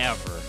ever. 0.00 0.40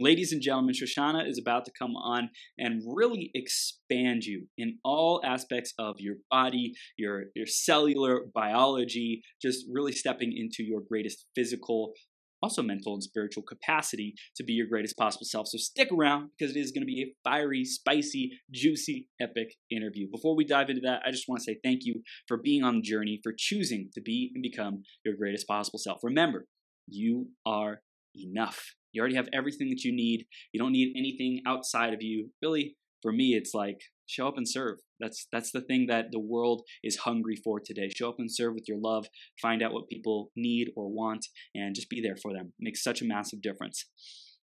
Ladies 0.00 0.32
and 0.32 0.42
gentlemen, 0.42 0.74
Shoshana 0.74 1.28
is 1.28 1.38
about 1.38 1.64
to 1.66 1.72
come 1.78 1.94
on 1.94 2.30
and 2.58 2.82
really 2.86 3.30
expand 3.34 4.24
you 4.24 4.48
in 4.58 4.78
all 4.82 5.20
aspects 5.24 5.72
of 5.78 5.96
your 5.98 6.16
body, 6.30 6.74
your, 6.96 7.24
your 7.36 7.46
cellular 7.46 8.22
biology, 8.34 9.22
just 9.40 9.66
really 9.70 9.92
stepping 9.92 10.32
into 10.36 10.64
your 10.64 10.80
greatest 10.80 11.26
physical, 11.36 11.92
also 12.44 12.62
mental 12.62 12.92
and 12.92 13.02
spiritual 13.02 13.42
capacity 13.42 14.14
to 14.36 14.44
be 14.44 14.52
your 14.52 14.66
greatest 14.66 14.96
possible 14.96 15.24
self. 15.24 15.48
So 15.48 15.58
stick 15.58 15.88
around 15.90 16.30
because 16.38 16.54
it 16.54 16.60
is 16.60 16.72
going 16.72 16.82
to 16.82 16.86
be 16.86 17.02
a 17.02 17.14
fiery, 17.28 17.64
spicy, 17.64 18.32
juicy, 18.52 19.08
epic 19.20 19.54
interview. 19.70 20.08
Before 20.10 20.36
we 20.36 20.44
dive 20.44 20.68
into 20.68 20.82
that, 20.82 21.02
I 21.06 21.10
just 21.10 21.28
want 21.28 21.40
to 21.40 21.44
say 21.44 21.58
thank 21.64 21.80
you 21.84 22.02
for 22.28 22.36
being 22.36 22.62
on 22.62 22.76
the 22.76 22.82
journey, 22.82 23.20
for 23.22 23.32
choosing 23.36 23.88
to 23.94 24.00
be 24.00 24.30
and 24.34 24.42
become 24.42 24.82
your 25.04 25.16
greatest 25.16 25.48
possible 25.48 25.78
self. 25.78 26.00
Remember, 26.02 26.46
you 26.86 27.28
are 27.46 27.80
enough. 28.14 28.74
You 28.92 29.00
already 29.00 29.16
have 29.16 29.28
everything 29.32 29.70
that 29.70 29.84
you 29.84 29.92
need. 29.94 30.26
You 30.52 30.60
don't 30.60 30.72
need 30.72 30.94
anything 30.96 31.40
outside 31.46 31.94
of 31.94 32.02
you. 32.02 32.30
Really, 32.42 32.76
for 33.02 33.10
me, 33.10 33.34
it's 33.34 33.54
like 33.54 33.80
show 34.06 34.28
up 34.28 34.36
and 34.36 34.48
serve. 34.48 34.78
That's 35.00 35.26
that's 35.32 35.50
the 35.52 35.60
thing 35.60 35.86
that 35.88 36.06
the 36.12 36.20
world 36.20 36.62
is 36.82 36.96
hungry 36.98 37.36
for 37.42 37.60
today. 37.60 37.90
Show 37.94 38.08
up 38.08 38.16
and 38.18 38.32
serve 38.32 38.54
with 38.54 38.68
your 38.68 38.78
love. 38.78 39.06
Find 39.40 39.62
out 39.62 39.72
what 39.72 39.88
people 39.88 40.30
need 40.36 40.68
or 40.76 40.88
want, 40.88 41.26
and 41.54 41.74
just 41.74 41.90
be 41.90 42.00
there 42.00 42.16
for 42.16 42.32
them. 42.32 42.52
It 42.58 42.64
makes 42.64 42.82
such 42.82 43.02
a 43.02 43.06
massive 43.06 43.42
difference. 43.42 43.84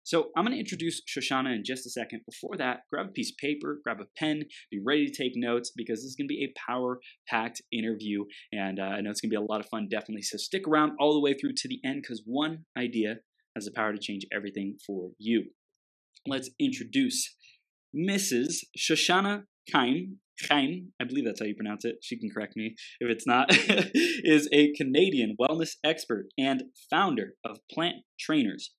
So 0.04 0.30
I'm 0.34 0.44
going 0.46 0.54
to 0.54 0.58
introduce 0.58 1.02
Shoshana 1.04 1.54
in 1.54 1.64
just 1.66 1.84
a 1.84 1.90
second. 1.90 2.22
Before 2.24 2.56
that, 2.56 2.80
grab 2.90 3.08
a 3.08 3.12
piece 3.12 3.30
of 3.30 3.36
paper, 3.36 3.78
grab 3.84 4.00
a 4.00 4.06
pen, 4.16 4.44
be 4.70 4.80
ready 4.82 5.06
to 5.06 5.12
take 5.14 5.32
notes 5.34 5.70
because 5.76 5.98
this 5.98 6.06
is 6.06 6.16
going 6.16 6.28
to 6.28 6.34
be 6.34 6.44
a 6.44 6.54
power-packed 6.66 7.60
interview, 7.70 8.24
and 8.50 8.80
uh, 8.80 8.84
I 8.84 9.02
know 9.02 9.10
it's 9.10 9.20
going 9.20 9.28
to 9.28 9.38
be 9.38 9.44
a 9.44 9.52
lot 9.52 9.60
of 9.60 9.68
fun, 9.68 9.86
definitely. 9.90 10.22
So 10.22 10.38
stick 10.38 10.66
around 10.66 10.92
all 10.98 11.12
the 11.12 11.20
way 11.20 11.34
through 11.34 11.52
to 11.58 11.68
the 11.68 11.80
end 11.84 12.00
because 12.00 12.22
one 12.24 12.64
idea 12.74 13.16
has 13.54 13.66
the 13.66 13.70
power 13.70 13.92
to 13.92 13.98
change 13.98 14.24
everything 14.34 14.78
for 14.86 15.10
you. 15.18 15.50
Let's 16.26 16.48
introduce 16.58 17.34
Mrs. 17.96 18.64
Shoshana 18.76 19.44
Kime, 19.72 20.16
Kime, 20.42 20.86
I 21.00 21.04
believe 21.04 21.24
that's 21.24 21.40
how 21.40 21.46
you 21.46 21.54
pronounce 21.54 21.84
it. 21.84 21.96
She 22.02 22.18
can 22.18 22.30
correct 22.30 22.56
me 22.56 22.74
if 23.00 23.10
it's 23.10 23.26
not, 23.26 23.46
is 23.50 24.48
a 24.52 24.72
Canadian 24.74 25.36
wellness 25.40 25.72
expert 25.84 26.26
and 26.38 26.64
founder 26.90 27.34
of 27.44 27.58
Plant 27.70 27.96
Trainers. 28.18 28.72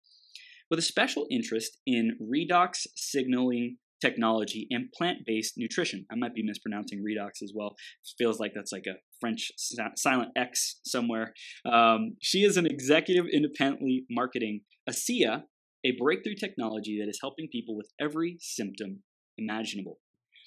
With 0.70 0.80
a 0.80 0.84
special 0.84 1.26
interest 1.32 1.78
in 1.86 2.18
redox 2.22 2.86
signaling 2.96 3.78
technology 4.02 4.68
and 4.70 4.92
plant 4.92 5.20
based 5.26 5.56
nutrition. 5.58 6.06
I 6.12 6.16
might 6.16 6.34
be 6.34 6.44
mispronouncing 6.44 7.04
redox 7.04 7.42
as 7.44 7.52
well. 7.54 7.76
It 8.04 8.14
feels 8.18 8.40
like 8.40 8.54
that's 8.56 8.72
like 8.72 8.86
a 8.88 8.96
French 9.20 9.52
silent 9.96 10.32
X 10.36 10.80
somewhere. 10.86 11.34
Um, 11.66 12.16
she 12.22 12.44
is 12.44 12.58
an 12.58 12.66
executive 12.66 13.26
independently 13.32 14.06
marketing 14.10 14.62
ASEA, 14.90 15.44
a 15.86 15.98
breakthrough 15.98 16.36
technology 16.36 17.00
that 17.00 17.10
is 17.10 17.20
helping 17.22 17.48
people 17.52 17.76
with 17.76 17.92
every 18.00 18.38
symptom 18.40 19.04
imaginable. 19.38 20.00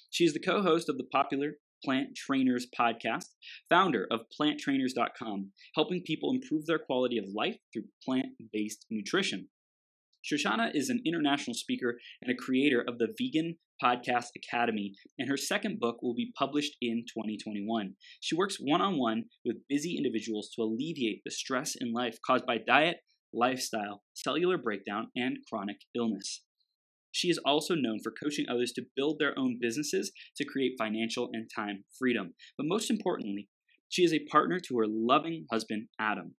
She 0.09 0.25
is 0.25 0.33
the 0.33 0.39
co 0.39 0.61
host 0.61 0.89
of 0.89 0.97
the 0.97 1.05
popular 1.11 1.53
Plant 1.83 2.15
Trainers 2.15 2.67
podcast, 2.79 3.25
founder 3.69 4.07
of 4.09 4.21
planttrainers.com, 4.39 5.51
helping 5.75 6.01
people 6.05 6.31
improve 6.31 6.65
their 6.65 6.79
quality 6.79 7.17
of 7.17 7.25
life 7.33 7.57
through 7.73 7.83
plant 8.05 8.27
based 8.53 8.85
nutrition. 8.89 9.49
Shoshana 10.23 10.73
is 10.73 10.89
an 10.89 11.01
international 11.05 11.53
speaker 11.53 11.97
and 12.21 12.31
a 12.31 12.41
creator 12.41 12.81
of 12.87 12.97
the 12.97 13.13
Vegan 13.19 13.57
Podcast 13.83 14.27
Academy, 14.37 14.93
and 15.19 15.27
her 15.27 15.35
second 15.35 15.79
book 15.79 15.97
will 16.01 16.15
be 16.15 16.31
published 16.37 16.77
in 16.79 17.03
2021. 17.13 17.95
She 18.21 18.35
works 18.35 18.57
one 18.57 18.81
on 18.81 18.97
one 18.97 19.25
with 19.43 19.67
busy 19.67 19.97
individuals 19.97 20.49
to 20.55 20.61
alleviate 20.61 21.23
the 21.25 21.31
stress 21.31 21.75
in 21.75 21.91
life 21.91 22.17
caused 22.25 22.45
by 22.45 22.59
diet, 22.59 22.97
lifestyle, 23.33 24.03
cellular 24.13 24.57
breakdown, 24.57 25.07
and 25.15 25.37
chronic 25.49 25.77
illness. 25.95 26.41
She 27.11 27.29
is 27.29 27.39
also 27.45 27.75
known 27.75 27.99
for 28.01 28.11
coaching 28.11 28.45
others 28.49 28.71
to 28.73 28.85
build 28.95 29.19
their 29.19 29.37
own 29.37 29.59
businesses 29.61 30.11
to 30.37 30.45
create 30.45 30.73
financial 30.77 31.29
and 31.31 31.49
time 31.53 31.83
freedom. 31.97 32.33
But 32.57 32.67
most 32.67 32.89
importantly, 32.89 33.49
she 33.89 34.03
is 34.03 34.13
a 34.13 34.25
partner 34.25 34.59
to 34.59 34.77
her 34.77 34.87
loving 34.87 35.45
husband, 35.51 35.89
Adam, 35.99 36.35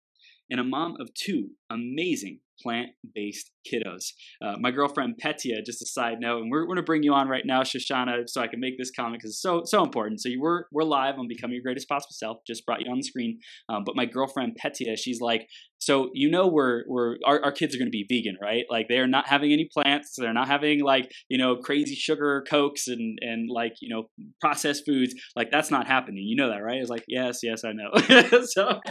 and 0.51 0.59
a 0.59 0.65
mom 0.65 0.97
of 1.01 1.15
two 1.15 1.51
amazing 1.75 2.41
plant 2.63 2.91
based 3.15 3.51
kiddos. 3.71 4.13
Uh, 4.43 4.57
my 4.59 4.71
girlfriend 4.71 5.15
Petia, 5.23 5.65
just 5.65 5.83
a 5.83 5.87
side 5.87 6.19
note, 6.21 6.43
and 6.43 6.51
we're, 6.51 6.61
we're 6.61 6.67
going 6.67 6.77
to 6.77 6.83
bring 6.83 7.03
you 7.03 7.13
on 7.13 7.29
right 7.29 7.45
now, 7.45 7.63
Shoshana, 7.63 8.29
so 8.29 8.41
I 8.41 8.47
can 8.47 8.61
make 8.61 8.79
this 8.79 8.91
comment 8.91 9.21
because 9.21 9.31
it's 9.31 9.43
so 9.43 9.63
so 9.65 9.83
important. 9.83 10.21
So 10.21 10.29
you 10.29 10.41
were 10.41 10.69
we're 10.73 10.85
live 10.85 11.19
on 11.19 11.29
Becoming 11.29 11.55
Your 11.55 11.63
Greatest 11.63 11.89
Possible 11.89 12.13
Self. 12.13 12.39
Just 12.47 12.65
brought 12.67 12.81
you 12.81 12.91
on 12.91 12.99
the 12.99 13.05
screen, 13.05 13.41
um, 13.69 13.85
but 13.85 13.97
my 13.97 14.07
girlfriend 14.07 14.57
Petia, 14.63 14.97
she's 14.97 15.21
like, 15.21 15.49
so 15.85 16.11
you 16.15 16.31
know 16.31 16.47
we're 16.47 16.85
we're 16.89 17.17
our, 17.25 17.45
our 17.45 17.53
kids 17.53 17.75
are 17.75 17.79
going 17.79 17.91
to 17.91 17.91
be 17.91 18.07
vegan, 18.09 18.37
right? 18.41 18.65
Like 18.71 18.89
they're 18.89 19.07
not 19.07 19.29
having 19.29 19.53
any 19.53 19.69
plants, 19.73 20.15
they're 20.17 20.33
not 20.33 20.49
having 20.49 20.83
like 20.83 21.11
you 21.29 21.39
know 21.39 21.57
crazy 21.57 21.95
sugar 21.95 22.45
cokes 22.49 22.89
and 22.89 23.19
and 23.21 23.51
like 23.51 23.75
you 23.81 23.95
know 23.95 24.05
processed 24.41 24.85
foods. 24.87 25.15
Like 25.37 25.51
that's 25.51 25.71
not 25.71 25.87
happening. 25.87 26.25
You 26.25 26.37
know 26.37 26.49
that, 26.49 26.63
right? 26.63 26.79
It's 26.79 26.91
like 26.91 27.05
yes, 27.09 27.41
yes, 27.43 27.65
I 27.65 27.73
know. 27.73 27.91
so 28.47 28.81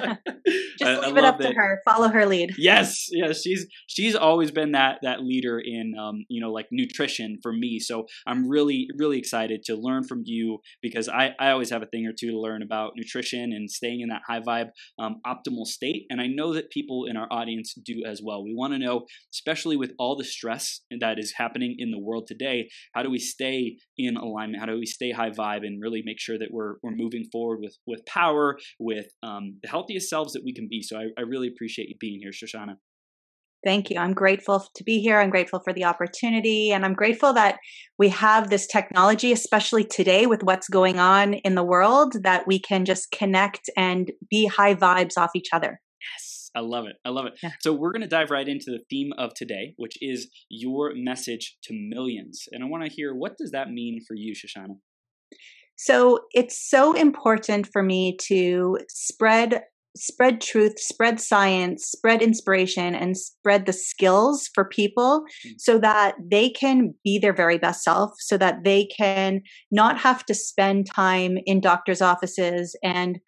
just 0.78 1.02
leave 1.02 1.16
I 1.16 1.20
it 1.20 1.24
up 1.24 1.40
that. 1.40 1.50
to 1.50 1.54
her. 1.56 1.82
Follow 1.86 2.10
her 2.10 2.26
lead. 2.26 2.54
Yes, 2.74 3.08
yes, 3.12 3.42
she's 3.44 3.68
she's 3.88 4.16
always 4.16 4.50
been 4.52 4.72
that 4.72 5.00
that 5.04 5.22
leader 5.22 5.60
in 5.60 5.94
um, 6.00 6.24
you 6.30 6.40
know 6.42 6.52
like 6.52 6.68
nutrition 6.72 7.38
for 7.44 7.52
me. 7.52 7.80
So 7.80 8.06
I'm 8.26 8.48
really 8.48 8.88
really 8.98 9.18
excited 9.20 9.64
to 9.66 9.76
learn 9.76 10.04
from 10.04 10.22
you 10.26 10.60
because 10.82 11.10
I 11.10 11.36
I 11.40 11.52
always 11.52 11.70
have 11.72 11.84
a 11.84 11.86
thing 11.86 12.06
or 12.08 12.14
two 12.18 12.32
to 12.32 12.40
learn 12.40 12.62
about 12.64 12.94
nutrition 12.96 13.52
and 13.52 13.70
staying 13.70 14.02
in 14.02 14.10
that 14.10 14.22
high 14.28 14.40
vibe 14.40 14.70
um, 14.98 15.22
optimal 15.28 15.66
state. 15.66 16.06
And 16.10 16.22
I 16.22 16.28
know 16.28 16.54
that 16.54 16.70
people 16.72 17.06
in 17.06 17.18
our 17.18 17.28
audience 17.32 17.74
do 17.74 18.04
as 18.06 18.22
well. 18.24 18.44
We 18.44 18.54
want 18.56 18.74
to 18.74 18.80
know, 18.80 19.06
especially 19.34 19.76
with 19.78 19.92
all 20.00 20.16
the 20.16 20.24
stress 20.24 20.82
that 21.00 21.20
is 21.20 21.34
happening 21.38 21.76
in 21.78 21.92
the 21.92 22.00
world 22.00 22.28
today, 22.28 22.70
how 22.94 23.04
do 23.04 23.10
we 23.10 23.20
stay 23.20 23.78
in 23.98 24.18
alignment? 24.18 24.60
How 24.62 24.68
do 24.68 24.80
we 24.80 24.86
stay 24.86 25.12
high 25.12 25.32
vibe 25.32 25.66
and 25.66 25.82
really 25.82 26.02
make 26.06 26.20
sure 26.20 26.38
that 26.40 26.50
we're 26.52 26.76
we're 26.82 26.96
moving 26.96 27.26
forward 27.32 27.60
with 27.62 27.78
with 27.86 28.06
power, 28.06 28.58
with 28.80 29.08
um, 29.22 29.58
the 29.62 29.70
healthiest 29.70 30.10
selves 30.10 30.34
that 30.34 30.44
we 30.44 30.54
can 30.54 30.68
be? 30.70 30.82
So 30.82 30.98
I, 30.98 31.08
I 31.18 31.22
really 31.22 31.48
appreciate 31.48 31.90
you 31.90 31.96
being 32.00 32.20
here. 32.22 32.32
Thank 33.64 33.90
you. 33.90 33.98
I'm 33.98 34.14
grateful 34.14 34.68
to 34.76 34.84
be 34.84 35.00
here. 35.00 35.20
I'm 35.20 35.30
grateful 35.30 35.62
for 35.64 35.72
the 35.72 35.86
opportunity. 35.86 36.72
And 36.72 36.84
I'm 36.84 36.94
grateful 36.94 37.32
that 37.34 37.60
we 37.98 38.10
have 38.10 38.50
this 38.50 38.68
technology, 38.68 39.32
especially 39.32 39.86
today 39.86 40.26
with 40.26 40.44
what's 40.44 40.68
going 40.68 41.00
on 41.00 41.36
in 41.36 41.56
the 41.56 41.64
world, 41.64 42.24
that 42.24 42.46
we 42.46 42.60
can 42.60 42.84
just 42.84 43.12
connect 43.12 43.70
and 43.78 44.12
be 44.30 44.48
high 44.48 44.76
vibes 44.76 45.18
off 45.18 45.32
each 45.34 45.50
other. 45.54 45.80
Yes. 46.14 46.52
I 46.56 46.60
love 46.60 46.86
it. 46.86 46.98
I 47.06 47.10
love 47.10 47.26
it. 47.26 47.34
Yeah. 47.42 47.52
So, 47.62 47.74
we're 47.74 47.92
going 47.92 48.02
to 48.02 48.08
dive 48.08 48.30
right 48.30 48.48
into 48.48 48.66
the 48.68 48.82
theme 48.90 49.12
of 49.18 49.34
today, 49.34 49.74
which 49.78 49.96
is 50.02 50.30
your 50.50 50.92
message 50.94 51.58
to 51.64 51.74
millions. 51.74 52.44
And 52.52 52.64
I 52.64 52.68
want 52.68 52.84
to 52.84 52.92
hear 52.92 53.16
what 53.16 53.38
does 53.38 53.52
that 53.52 53.72
mean 53.72 54.02
for 54.08 54.16
you, 54.16 54.34
Shoshana? 54.36 54.76
So, 55.78 56.20
it's 56.32 56.70
so 56.70 56.94
important 56.94 57.70
for 57.72 57.82
me 57.82 58.18
to 58.28 58.78
spread 58.90 59.64
spread 59.96 60.42
truth, 60.42 60.80
spread 60.80 61.20
science, 61.20 61.86
spread 61.86 62.22
inspiration, 62.22 62.96
and 62.96 63.18
spread 63.18 63.66
the 63.66 63.74
skills 63.74 64.50
for 64.54 64.66
people 64.66 65.22
mm-hmm. 65.22 65.54
so 65.58 65.78
that 65.78 66.16
they 66.32 66.50
can 66.50 66.94
be 67.04 67.20
their 67.20 67.34
very 67.34 67.58
best 67.58 67.84
self, 67.84 68.12
so 68.20 68.38
that 68.38 68.64
they 68.64 68.86
can 68.86 69.42
not 69.72 70.00
have 70.00 70.26
to 70.26 70.34
spend 70.34 70.88
time 70.88 71.38
in 71.46 71.62
doctor's 71.62 72.02
offices 72.02 72.76
and 72.84 73.20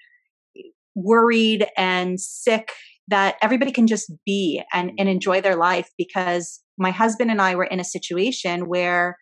worried 0.96 1.68
and 1.78 2.20
sick, 2.20 2.72
that 3.08 3.36
everybody 3.42 3.72
can 3.72 3.86
just 3.86 4.12
be 4.26 4.64
and, 4.74 4.92
and 4.98 5.08
enjoy 5.08 5.42
their 5.42 5.56
life 5.56 5.90
because 5.98 6.62
my 6.78 6.92
husband 6.92 7.30
and 7.30 7.42
I 7.42 7.56
were 7.56 7.66
in 7.66 7.80
a 7.80 7.86
situation 7.86 8.68
where 8.68 9.18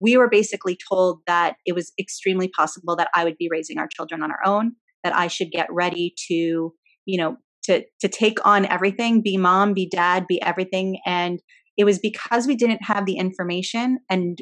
we 0.00 0.16
were 0.16 0.28
basically 0.28 0.78
told 0.88 1.20
that 1.26 1.56
it 1.66 1.74
was 1.74 1.92
extremely 1.98 2.48
possible 2.48 2.94
that 2.96 3.08
I 3.14 3.24
would 3.24 3.36
be 3.38 3.48
raising 3.50 3.78
our 3.78 3.88
children 3.88 4.22
on 4.22 4.30
our 4.30 4.40
own, 4.44 4.72
that 5.02 5.14
I 5.14 5.28
should 5.28 5.50
get 5.50 5.66
ready 5.70 6.14
to 6.28 6.74
you 7.06 7.18
know 7.18 7.36
to 7.64 7.84
to 8.00 8.08
take 8.08 8.38
on 8.46 8.66
everything 8.66 9.22
be 9.22 9.36
mom 9.36 9.74
be 9.74 9.88
dad 9.88 10.26
be 10.26 10.40
everything. 10.42 10.98
And 11.06 11.40
it 11.76 11.84
was 11.84 11.98
because 11.98 12.46
we 12.46 12.56
didn't 12.56 12.84
have 12.84 13.06
the 13.06 13.16
information. 13.16 13.98
And 14.08 14.38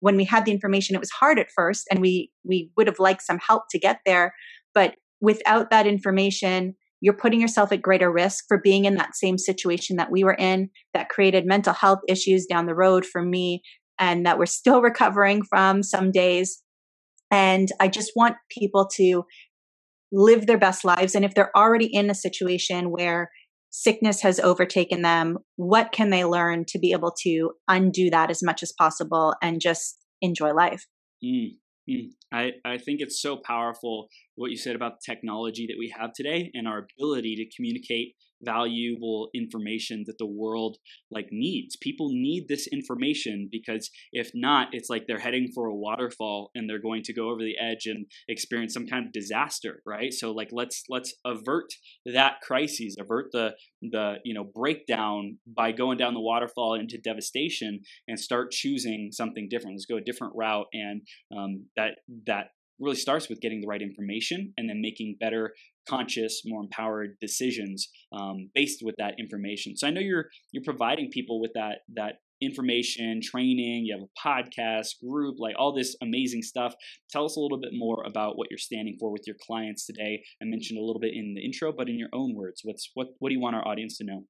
when 0.00 0.16
we 0.16 0.24
had 0.24 0.44
the 0.44 0.52
information 0.52 0.94
it 0.94 1.00
was 1.00 1.10
hard 1.10 1.38
at 1.38 1.50
first 1.54 1.86
and 1.90 2.00
we 2.00 2.30
we 2.44 2.70
would 2.76 2.86
have 2.86 2.98
liked 2.98 3.22
some 3.22 3.38
help 3.38 3.64
to 3.70 3.78
get 3.78 4.00
there. 4.04 4.34
But 4.74 4.96
without 5.20 5.70
that 5.70 5.86
information, 5.86 6.74
you're 7.00 7.14
putting 7.14 7.40
yourself 7.40 7.72
at 7.72 7.82
greater 7.82 8.10
risk 8.10 8.44
for 8.48 8.58
being 8.58 8.84
in 8.84 8.96
that 8.96 9.16
same 9.16 9.38
situation 9.38 9.96
that 9.96 10.10
we 10.10 10.24
were 10.24 10.34
in 10.34 10.70
that 10.94 11.08
created 11.08 11.46
mental 11.46 11.72
health 11.72 12.00
issues 12.08 12.46
down 12.46 12.66
the 12.66 12.74
road 12.74 13.04
for 13.04 13.22
me 13.22 13.62
and 13.98 14.26
that 14.26 14.38
we're 14.38 14.46
still 14.46 14.82
recovering 14.90 15.42
from 15.42 15.82
some 15.82 16.10
days. 16.10 16.62
And 17.30 17.68
I 17.80 17.88
just 17.88 18.12
want 18.14 18.36
people 18.50 18.86
to 18.94 19.24
live 20.12 20.46
their 20.46 20.58
best 20.58 20.84
lives. 20.84 21.14
And 21.14 21.24
if 21.24 21.34
they're 21.34 21.56
already 21.56 21.86
in 21.92 22.10
a 22.10 22.14
situation 22.14 22.90
where 22.90 23.30
sickness 23.70 24.22
has 24.22 24.40
overtaken 24.40 25.02
them, 25.02 25.38
what 25.56 25.92
can 25.92 26.10
they 26.10 26.24
learn 26.24 26.64
to 26.68 26.78
be 26.78 26.92
able 26.92 27.12
to 27.22 27.50
undo 27.68 28.10
that 28.10 28.30
as 28.30 28.42
much 28.42 28.62
as 28.62 28.72
possible 28.78 29.34
and 29.42 29.60
just 29.60 29.98
enjoy 30.22 30.52
life? 30.52 30.86
Mm, 31.24 31.56
mm. 31.88 32.06
I, 32.32 32.52
I 32.64 32.78
think 32.78 33.00
it's 33.00 33.20
so 33.20 33.36
powerful 33.36 34.08
what 34.34 34.50
you 34.50 34.56
said 34.56 34.76
about 34.76 34.94
the 34.94 35.12
technology 35.12 35.66
that 35.68 35.78
we 35.78 35.92
have 35.98 36.12
today 36.14 36.50
and 36.54 36.66
our 36.66 36.86
ability 36.98 37.36
to 37.36 37.56
communicate 37.56 38.14
valuable 38.42 39.28
information 39.34 40.04
that 40.06 40.18
the 40.18 40.26
world 40.26 40.76
like 41.10 41.28
needs. 41.30 41.76
People 41.76 42.08
need 42.10 42.46
this 42.48 42.66
information 42.66 43.48
because 43.50 43.90
if 44.12 44.30
not 44.34 44.68
it's 44.72 44.90
like 44.90 45.04
they're 45.06 45.18
heading 45.18 45.48
for 45.54 45.66
a 45.66 45.74
waterfall 45.74 46.50
and 46.54 46.68
they're 46.68 46.80
going 46.80 47.02
to 47.02 47.14
go 47.14 47.30
over 47.30 47.42
the 47.42 47.56
edge 47.58 47.86
and 47.86 48.06
experience 48.28 48.74
some 48.74 48.86
kind 48.86 49.06
of 49.06 49.12
disaster 49.12 49.82
right? 49.86 50.12
So 50.12 50.32
like 50.32 50.48
let's 50.52 50.84
let's 50.88 51.14
avert 51.24 51.66
that 52.04 52.40
crisis 52.42 52.96
avert 52.98 53.26
the 53.32 53.50
the 53.82 54.14
you 54.24 54.34
know 54.34 54.44
breakdown 54.44 55.38
by 55.46 55.72
going 55.72 55.98
down 55.98 56.14
the 56.14 56.20
waterfall 56.20 56.74
into 56.74 56.98
devastation 56.98 57.80
and 58.08 58.18
start 58.18 58.50
choosing 58.50 59.10
something 59.12 59.48
different. 59.50 59.74
Let's 59.74 59.86
go 59.86 59.96
a 59.96 60.00
different 60.00 60.34
route 60.36 60.66
and 60.72 61.02
um, 61.36 61.66
that 61.76 61.98
that 62.26 62.48
really 62.78 62.96
starts 62.96 63.28
with 63.28 63.40
getting 63.40 63.60
the 63.60 63.66
right 63.66 63.80
information 63.80 64.52
and 64.56 64.68
then 64.68 64.80
making 64.80 65.16
better 65.18 65.54
conscious 65.88 66.42
more 66.44 66.62
empowered 66.62 67.16
decisions 67.20 67.88
um, 68.12 68.50
based 68.54 68.80
with 68.82 68.94
that 68.98 69.14
information. 69.18 69.76
So 69.76 69.86
i 69.86 69.90
know 69.90 70.00
you're 70.00 70.26
you're 70.52 70.64
providing 70.64 71.10
people 71.10 71.40
with 71.40 71.52
that 71.54 71.78
that 71.94 72.16
information 72.42 73.18
training 73.22 73.86
you 73.86 73.94
have 73.94 74.06
a 74.06 74.28
podcast 74.28 74.88
group 75.02 75.36
like 75.38 75.54
all 75.58 75.72
this 75.74 75.96
amazing 76.02 76.42
stuff. 76.42 76.74
Tell 77.10 77.24
us 77.24 77.36
a 77.36 77.40
little 77.40 77.58
bit 77.58 77.72
more 77.72 78.04
about 78.04 78.36
what 78.36 78.48
you're 78.50 78.58
standing 78.58 78.96
for 79.00 79.10
with 79.10 79.22
your 79.26 79.36
clients 79.46 79.86
today. 79.86 80.22
I 80.42 80.44
mentioned 80.44 80.78
a 80.78 80.82
little 80.82 81.00
bit 81.00 81.14
in 81.14 81.34
the 81.34 81.44
intro 81.44 81.72
but 81.72 81.88
in 81.88 81.98
your 81.98 82.10
own 82.12 82.34
words 82.34 82.60
what's 82.64 82.90
what 82.94 83.08
what 83.18 83.30
do 83.30 83.34
you 83.34 83.40
want 83.40 83.56
our 83.56 83.66
audience 83.66 83.96
to 83.98 84.04
know 84.04 84.24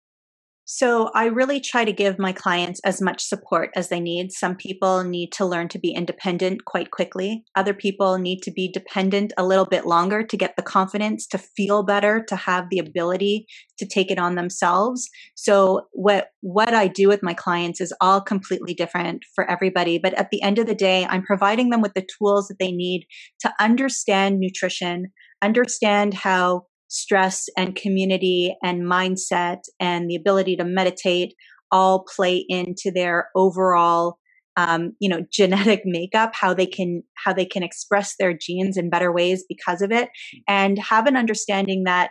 so 0.69 1.11
I 1.15 1.27
really 1.27 1.61
try 1.61 1.85
to 1.85 1.93
give 1.93 2.19
my 2.19 2.33
clients 2.33 2.81
as 2.85 3.01
much 3.01 3.23
support 3.23 3.71
as 3.77 3.89
they 3.89 4.01
need. 4.01 4.33
Some 4.33 4.57
people 4.57 5.05
need 5.05 5.31
to 5.35 5.47
learn 5.47 5.69
to 5.69 5.79
be 5.79 5.93
independent 5.93 6.65
quite 6.65 6.91
quickly. 6.91 7.45
Other 7.55 7.73
people 7.73 8.19
need 8.19 8.43
to 8.43 8.51
be 8.51 8.67
dependent 8.67 9.33
a 9.39 9.47
little 9.47 9.65
bit 9.65 9.87
longer 9.87 10.25
to 10.25 10.37
get 10.37 10.57
the 10.57 10.65
confidence 10.65 11.25
to 11.29 11.39
feel 11.39 11.85
better, 11.85 12.21
to 12.25 12.35
have 12.35 12.69
the 12.69 12.81
ability 12.81 13.47
to 13.79 13.87
take 13.87 14.11
it 14.11 14.19
on 14.19 14.35
themselves. 14.35 15.09
So 15.37 15.87
what 15.93 16.31
what 16.41 16.75
I 16.75 16.89
do 16.89 17.07
with 17.07 17.23
my 17.23 17.35
clients 17.35 17.81
is 17.81 17.95
all 18.01 18.21
completely 18.21 18.75
different 18.75 19.23
for 19.37 19.49
everybody, 19.49 19.99
but 19.99 20.15
at 20.15 20.31
the 20.31 20.43
end 20.43 20.59
of 20.59 20.67
the 20.67 20.75
day, 20.75 21.07
I'm 21.09 21.23
providing 21.23 21.71
them 21.71 21.81
with 21.81 21.95
the 21.95 22.07
tools 22.19 22.49
that 22.49 22.59
they 22.59 22.73
need 22.73 23.07
to 23.41 23.55
understand 23.61 24.41
nutrition, 24.41 25.13
understand 25.43 26.15
how 26.15 26.67
stress 26.89 27.49
and 27.57 27.75
community 27.75 28.57
and 28.63 28.83
mindset 28.83 29.61
and 29.81 30.09
the 30.09 30.17
ability 30.17 30.57
to 30.57 30.65
meditate 30.65 31.35
all 31.73 32.05
play 32.15 32.45
into 32.49 32.91
their 32.93 33.29
overall 33.35 34.19
um, 34.57 34.93
you 35.01 35.09
know 35.09 35.25
genetic 35.33 35.83
makeup 35.85 36.33
how 36.35 36.55
they 36.55 36.67
can 36.67 37.03
how 37.15 37.33
they 37.33 37.47
can 37.47 37.63
express 37.63 38.15
their 38.19 38.33
genes 38.33 38.77
in 38.77 38.91
better 38.91 39.13
ways 39.13 39.45
because 39.49 39.83
of 39.83 39.93
it 39.93 40.09
and 40.49 40.79
have 40.79 41.07
an 41.07 41.17
understanding 41.17 41.85
that 41.85 42.11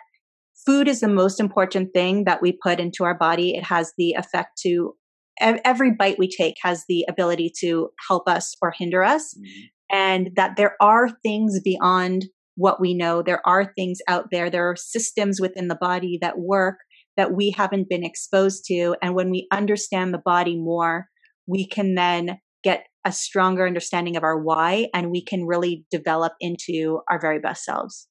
food 0.66 0.88
is 0.88 1.00
the 1.00 1.08
most 1.08 1.40
important 1.40 1.94
thing 1.94 2.24
that 2.26 2.42
we 2.42 2.52
put 2.52 2.80
into 2.80 3.04
our 3.04 3.18
body 3.18 3.56
it 3.56 3.64
has 3.64 3.94
the 3.98 4.12
effect 4.12 4.60
to 4.62 4.94
every 5.40 5.92
bite 5.92 6.18
we 6.18 6.30
take 6.30 6.56
has 6.62 6.86
the 6.88 7.06
ability 7.10 7.52
to 7.60 7.90
help 8.08 8.28
us 8.28 8.56
or 8.62 8.74
hinder 8.78 9.04
us 9.04 9.34
mm-hmm. 9.34 9.96
and 9.98 10.30
that 10.36 10.56
there 10.56 10.76
are 10.82 11.10
things 11.24 11.60
beyond 11.62 12.26
what 12.56 12.80
we 12.80 12.94
know. 12.94 13.22
There 13.22 13.42
are 13.46 13.72
things 13.74 14.00
out 14.08 14.26
there, 14.32 14.50
there 14.50 14.70
are 14.70 14.76
systems 14.76 15.40
within 15.40 15.68
the 15.68 15.76
body 15.76 16.18
that 16.22 16.40
work 16.40 16.78
that 17.18 17.34
we 17.34 17.52
haven't 17.52 17.90
been 17.90 18.04
exposed 18.04 18.66
to. 18.66 18.96
And 19.02 19.16
when 19.16 19.30
we 19.30 19.48
understand 19.52 20.14
the 20.14 20.22
body 20.24 20.58
more, 20.58 21.08
we 21.48 21.68
can 21.68 21.96
then 21.96 22.40
get 22.64 22.86
a 23.06 23.12
stronger 23.12 23.68
understanding 23.68 24.18
of 24.18 24.24
our 24.24 24.38
why 24.38 24.88
and 24.94 25.12
we 25.12 25.24
can 25.24 25.46
really 25.46 25.86
develop 25.92 26.34
into 26.40 27.02
our 27.10 27.20
very 27.22 27.40
best 27.40 27.64
selves. 27.64 28.08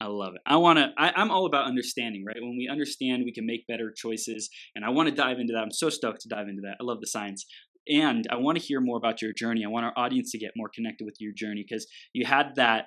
I 0.00 0.06
love 0.06 0.34
it. 0.34 0.40
I 0.44 0.56
want 0.56 0.78
to, 0.78 0.90
I'm 0.98 1.30
all 1.30 1.46
about 1.46 1.66
understanding, 1.66 2.24
right? 2.26 2.36
When 2.40 2.56
we 2.58 2.68
understand, 2.70 3.22
we 3.24 3.32
can 3.32 3.46
make 3.46 3.66
better 3.66 3.92
choices. 3.96 4.50
And 4.74 4.84
I 4.84 4.90
want 4.90 5.08
to 5.08 5.14
dive 5.14 5.38
into 5.38 5.52
that. 5.52 5.62
I'm 5.62 5.70
so 5.70 5.88
stoked 5.88 6.22
to 6.22 6.28
dive 6.28 6.48
into 6.48 6.62
that. 6.62 6.76
I 6.80 6.84
love 6.84 7.00
the 7.00 7.06
science. 7.06 7.44
And 7.88 8.26
I 8.30 8.36
want 8.36 8.58
to 8.58 8.64
hear 8.64 8.80
more 8.80 8.96
about 8.96 9.22
your 9.22 9.32
journey. 9.32 9.62
I 9.64 9.68
want 9.68 9.84
our 9.84 9.92
audience 9.96 10.32
to 10.32 10.38
get 10.38 10.52
more 10.56 10.70
connected 10.74 11.04
with 11.04 11.16
your 11.20 11.32
journey 11.36 11.64
because 11.68 11.86
you 12.12 12.26
had 12.26 12.56
that 12.56 12.86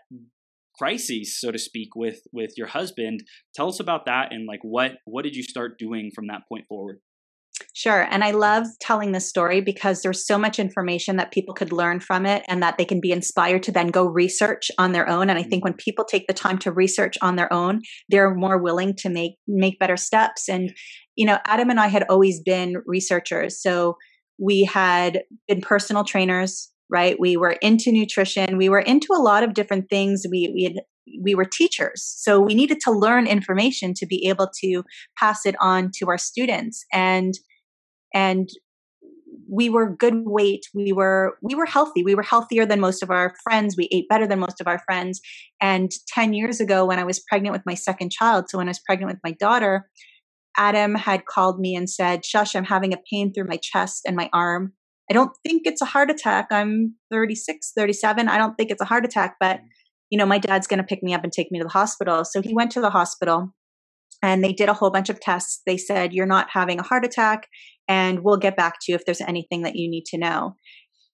crises 0.77 1.39
so 1.39 1.51
to 1.51 1.59
speak 1.59 1.89
with 1.95 2.21
with 2.31 2.51
your 2.57 2.68
husband 2.68 3.24
tell 3.56 3.69
us 3.69 3.79
about 3.79 4.06
that 4.06 4.31
and 4.31 4.45
like 4.47 4.59
what 4.62 4.94
what 5.06 5.24
did 5.24 5.35
you 5.35 5.44
start 5.44 5.77
doing 5.79 6.12
from 6.13 6.27
that 6.27 6.41
point 6.50 6.65
forward 6.68 7.00
Sure. 7.74 8.07
And 8.09 8.24
I 8.24 8.31
love 8.31 8.68
telling 8.79 9.12
this 9.12 9.29
story 9.29 9.62
because 9.62 10.01
there's 10.01 10.25
so 10.25 10.38
much 10.38 10.59
information 10.59 11.15
that 11.18 11.31
people 11.31 11.53
could 11.53 11.71
learn 11.71 12.00
from 12.00 12.25
it 12.25 12.44
and 12.47 12.62
that 12.62 12.77
they 12.77 12.85
can 12.85 13.00
be 13.00 13.12
inspired 13.12 13.63
to 13.63 13.71
then 13.71 13.88
go 13.88 14.06
research 14.06 14.69
on 14.77 14.91
their 14.91 15.07
own. 15.07 15.29
And 15.29 15.39
I 15.39 15.44
think 15.44 15.62
mm-hmm. 15.63 15.69
when 15.69 15.74
people 15.74 16.06
take 16.06 16.27
the 16.27 16.33
time 16.33 16.57
to 16.59 16.71
research 16.71 17.18
on 17.21 17.35
their 17.35 17.51
own, 17.51 17.81
they're 18.09 18.33
more 18.33 18.57
willing 18.57 18.95
to 18.97 19.09
make 19.09 19.33
make 19.47 19.79
better 19.79 19.97
steps. 19.97 20.50
And, 20.50 20.71
you 21.15 21.25
know, 21.25 21.39
Adam 21.45 21.69
and 21.69 21.79
I 21.79 21.88
had 21.88 22.06
always 22.09 22.41
been 22.41 22.77
researchers. 22.85 23.62
So 23.62 23.97
we 24.39 24.63
had 24.63 25.24
been 25.47 25.62
personal 25.62 26.03
trainers 26.03 26.71
right? 26.89 27.19
We 27.19 27.38
were 27.38 27.57
into 27.62 27.92
nutrition. 27.92 28.57
We 28.57 28.69
were 28.69 28.80
into 28.80 29.07
a 29.13 29.22
lot 29.22 29.44
of 29.44 29.54
different 29.54 29.89
things. 29.89 30.25
We, 30.30 30.51
we 30.54 30.63
had 30.63 30.84
we 31.22 31.36
were 31.36 31.45
teachers. 31.45 32.04
So 32.18 32.39
we 32.39 32.54
needed 32.54 32.80
to 32.81 32.92
learn 32.92 33.28
information 33.28 33.94
to 33.95 34.06
be 34.06 34.28
able 34.28 34.50
to 34.62 34.84
pass 35.18 35.45
it 35.45 35.56
on 35.62 35.92
to 36.00 36.10
our 36.10 36.18
students. 36.18 36.86
And 36.92 37.34
and 38.13 38.50
we 39.50 39.69
were 39.69 39.95
good 39.95 40.25
weight. 40.25 40.66
We 40.74 40.92
were 40.92 41.38
we 41.42 41.56
were 41.56 41.66
healthy. 41.66 42.04
We 42.04 42.16
were 42.16 42.24
healthier 42.24 42.66
than 42.66 42.80
most 42.80 43.01
of 43.01 43.10
our 43.10 43.34
friends. 43.44 43.75
We 43.78 43.88
ate 43.92 44.10
better 44.10 44.28
than 44.28 44.39
most 44.39 44.60
of 44.60 44.68
our 44.68 44.80
friends. 44.80 45.22
And 45.62 45.92
10 46.13 46.34
years 46.34 46.60
ago 46.60 46.86
when 46.86 47.00
i 47.00 47.03
was 47.03 47.20
pregnant 47.20 47.53
with 47.53 47.65
my 47.65 47.74
second 47.74 48.12
child 48.12 48.46
so 48.48 48.58
when 48.58 48.67
i 48.67 48.70
was 48.70 48.82
pregnant 48.86 49.12
with 49.12 49.20
my 49.24 49.32
daughter 49.39 49.89
adam 50.56 50.96
had 50.96 51.25
called 51.25 51.60
me 51.60 51.75
and 51.75 51.89
said 51.89 52.24
shush 52.24 52.56
i'm 52.56 52.63
having 52.63 52.94
a 52.94 53.00
pain 53.12 53.34
through 53.34 53.48
my 53.48 53.58
chest 53.62 54.01
and 54.06 54.15
my 54.15 54.29
arm 54.34 54.74
I 55.10 55.14
don't 55.14 55.32
think 55.46 55.64
it's 55.66 55.82
a 55.82 55.86
heart 55.86 56.10
attack. 56.12 56.48
I'm 56.52 56.96
36, 57.12 57.72
37. 57.76 58.28
I 58.28 58.38
don't 58.38 58.56
think 58.56 58.72
it's 58.72 58.82
a 58.82 58.86
heart 58.86 59.06
attack, 59.06 59.36
but 59.40 59.62
you 60.10 60.18
know, 60.18 60.26
my 60.26 60.38
dad's 60.38 60.68
going 60.68 60.80
to 60.80 60.86
pick 60.86 61.04
me 61.04 61.14
up 61.14 61.24
and 61.24 61.34
take 61.34 61.52
me 61.52 61.60
to 61.60 61.66
the 61.66 61.70
hospital. 61.70 62.24
So 62.24 62.42
he 62.42 62.54
went 62.54 62.72
to 62.72 62.82
the 62.82 62.90
hospital 62.90 63.54
and 64.24 64.44
they 64.44 64.54
did 64.54 64.70
a 64.70 64.74
whole 64.74 64.90
bunch 64.90 65.10
of 65.10 65.20
tests. 65.20 65.62
They 65.66 65.78
said, 65.78 66.14
You're 66.14 66.26
not 66.26 66.48
having 66.52 66.80
a 66.80 66.84
heart 66.84 67.06
attack, 67.06 67.48
and 67.88 68.24
we'll 68.24 68.38
get 68.38 68.58
back 68.58 68.76
to 68.82 68.92
you 68.92 68.96
if 68.96 69.06
there's 69.06 69.22
anything 69.22 69.62
that 69.64 69.76
you 69.76 69.90
need 69.90 70.06
to 70.08 70.18
know. 70.18 70.56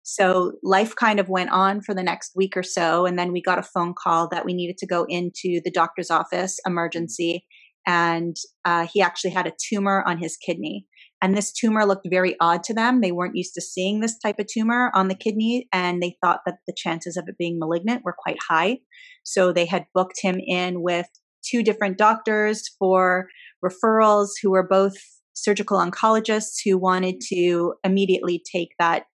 So 0.04 0.54
life 0.64 0.96
kind 0.96 1.20
of 1.20 1.30
went 1.30 1.52
on 1.52 1.82
for 1.82 1.96
the 1.96 2.04
next 2.04 2.34
week 2.36 2.58
or 2.58 2.64
so. 2.64 3.06
And 3.06 3.18
then 3.18 3.32
we 3.32 3.42
got 3.42 3.60
a 3.60 3.64
phone 3.64 3.94
call 3.98 4.28
that 4.30 4.46
we 4.46 4.54
needed 4.54 4.78
to 4.80 4.88
go 4.88 5.06
into 5.08 5.62
the 5.64 5.72
doctor's 5.74 6.12
office, 6.12 6.60
emergency. 6.68 7.46
And 7.88 8.36
uh, 8.66 8.86
he 8.92 9.02
actually 9.02 9.32
had 9.32 9.48
a 9.48 9.54
tumor 9.70 10.04
on 10.06 10.18
his 10.18 10.38
kidney. 10.38 10.86
And 11.24 11.38
this 11.38 11.54
tumor 11.54 11.86
looked 11.86 12.06
very 12.10 12.36
odd 12.42 12.64
to 12.66 12.74
them. 12.74 13.00
They 13.00 13.14
weren't 13.14 13.38
used 13.38 13.54
to 13.54 13.62
seeing 13.62 14.02
this 14.02 14.20
type 14.20 14.40
of 14.40 14.48
tumor 14.48 14.92
on 14.94 15.08
the 15.08 15.16
kidney, 15.16 15.70
and 15.72 16.04
they 16.04 16.18
thought 16.22 16.42
that 16.46 16.58
the 16.68 16.76
chances 16.76 17.16
of 17.16 17.24
it 17.30 17.38
being 17.40 17.58
malignant 17.58 18.04
were 18.04 18.16
quite 18.18 18.40
high. 18.46 18.80
So 19.24 19.54
they 19.54 19.66
had 19.66 19.86
booked 19.94 20.20
him 20.22 20.38
in 20.46 20.82
with 20.82 21.08
two 21.50 21.64
different 21.64 21.98
doctors 21.98 22.64
for 22.78 23.30
referrals 23.64 24.32
who 24.42 24.52
were 24.52 24.68
both 24.68 24.96
surgical 25.34 25.78
oncologists 25.78 26.58
who 26.66 26.78
wanted 26.78 27.22
to 27.30 27.76
immediately 27.86 28.44
take 28.54 28.74
that 28.78 29.06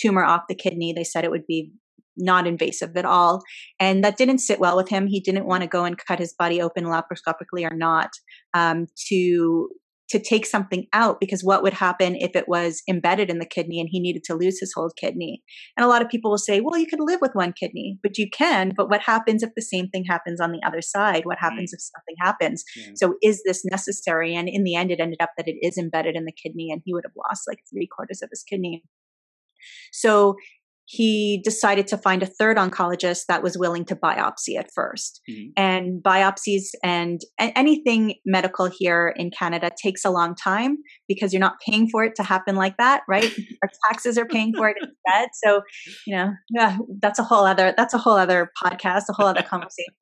tumor 0.00 0.24
off 0.24 0.44
the 0.48 0.54
kidney. 0.54 0.94
They 0.94 1.04
said 1.04 1.24
it 1.24 1.30
would 1.30 1.46
be 1.46 1.72
not 2.16 2.46
invasive 2.46 2.96
at 2.96 3.04
all. 3.04 3.42
And 3.78 4.02
that 4.02 4.16
didn't 4.16 4.38
sit 4.38 4.60
well 4.60 4.76
with 4.76 4.88
him. 4.88 5.06
He 5.06 5.20
didn't 5.20 5.46
want 5.46 5.62
to 5.62 5.68
go 5.68 5.84
and 5.84 5.98
cut 5.98 6.18
his 6.18 6.32
body 6.32 6.60
open 6.60 6.84
laparoscopically 6.84 7.70
or 7.70 7.74
not 7.74 8.10
um, 8.54 8.86
to 9.08 9.68
to 10.10 10.18
take 10.20 10.44
something 10.44 10.86
out 10.92 11.18
because 11.20 11.42
what 11.42 11.62
would 11.62 11.72
happen 11.72 12.16
if 12.16 12.34
it 12.34 12.48
was 12.48 12.82
embedded 12.88 13.30
in 13.30 13.38
the 13.38 13.46
kidney 13.46 13.80
and 13.80 13.88
he 13.90 14.00
needed 14.00 14.24
to 14.24 14.34
lose 14.34 14.58
his 14.60 14.72
whole 14.74 14.90
kidney? 15.00 15.42
And 15.76 15.84
a 15.84 15.88
lot 15.88 16.02
of 16.02 16.08
people 16.08 16.30
will 16.30 16.38
say, 16.38 16.60
well, 16.60 16.78
you 16.78 16.86
could 16.86 17.00
live 17.00 17.20
with 17.20 17.32
one 17.34 17.52
kidney, 17.52 17.98
but 18.02 18.18
you 18.18 18.28
can. 18.30 18.72
But 18.76 18.90
what 18.90 19.02
happens 19.02 19.42
if 19.42 19.50
the 19.54 19.62
same 19.62 19.88
thing 19.88 20.04
happens 20.08 20.40
on 20.40 20.52
the 20.52 20.60
other 20.66 20.82
side? 20.82 21.24
What 21.24 21.38
mm. 21.38 21.42
happens 21.42 21.72
if 21.72 21.80
something 21.80 22.16
happens? 22.20 22.64
Yeah. 22.76 22.92
So 22.96 23.14
is 23.22 23.42
this 23.44 23.64
necessary? 23.64 24.34
And 24.34 24.48
in 24.48 24.64
the 24.64 24.74
end, 24.74 24.90
it 24.90 25.00
ended 25.00 25.20
up 25.20 25.30
that 25.36 25.48
it 25.48 25.56
is 25.62 25.78
embedded 25.78 26.16
in 26.16 26.24
the 26.24 26.32
kidney 26.32 26.70
and 26.70 26.82
he 26.84 26.92
would 26.92 27.04
have 27.04 27.16
lost 27.28 27.44
like 27.48 27.60
three 27.70 27.86
quarters 27.86 28.20
of 28.22 28.30
his 28.30 28.42
kidney. 28.42 28.82
So 29.92 30.36
he 30.92 31.40
decided 31.44 31.86
to 31.86 31.96
find 31.96 32.20
a 32.20 32.26
third 32.26 32.56
oncologist 32.56 33.26
that 33.28 33.44
was 33.44 33.56
willing 33.56 33.84
to 33.84 33.94
biopsy 33.94 34.56
at 34.58 34.70
1st 34.76 35.20
mm-hmm. 35.30 35.50
And 35.56 36.02
biopsies 36.02 36.70
and 36.82 37.20
anything 37.38 38.16
medical 38.26 38.66
here 38.66 39.14
in 39.16 39.30
Canada 39.30 39.70
takes 39.80 40.04
a 40.04 40.10
long 40.10 40.34
time 40.34 40.78
because 41.06 41.32
you're 41.32 41.38
not 41.38 41.60
paying 41.64 41.88
for 41.88 42.02
it 42.02 42.16
to 42.16 42.24
happen 42.24 42.56
like 42.56 42.76
that, 42.78 43.02
right? 43.08 43.32
Our 43.62 43.70
taxes 43.86 44.18
are 44.18 44.26
paying 44.26 44.52
for 44.56 44.68
it 44.68 44.78
instead. 44.80 45.28
So, 45.44 45.62
you 46.08 46.16
know, 46.16 46.32
yeah, 46.50 46.78
that's 47.00 47.20
a 47.20 47.24
whole 47.24 47.44
other 47.46 47.72
that's 47.76 47.94
a 47.94 47.98
whole 47.98 48.16
other 48.16 48.50
podcast, 48.60 49.02
a 49.08 49.12
whole 49.12 49.28
other 49.28 49.42
conversation. 49.42 49.94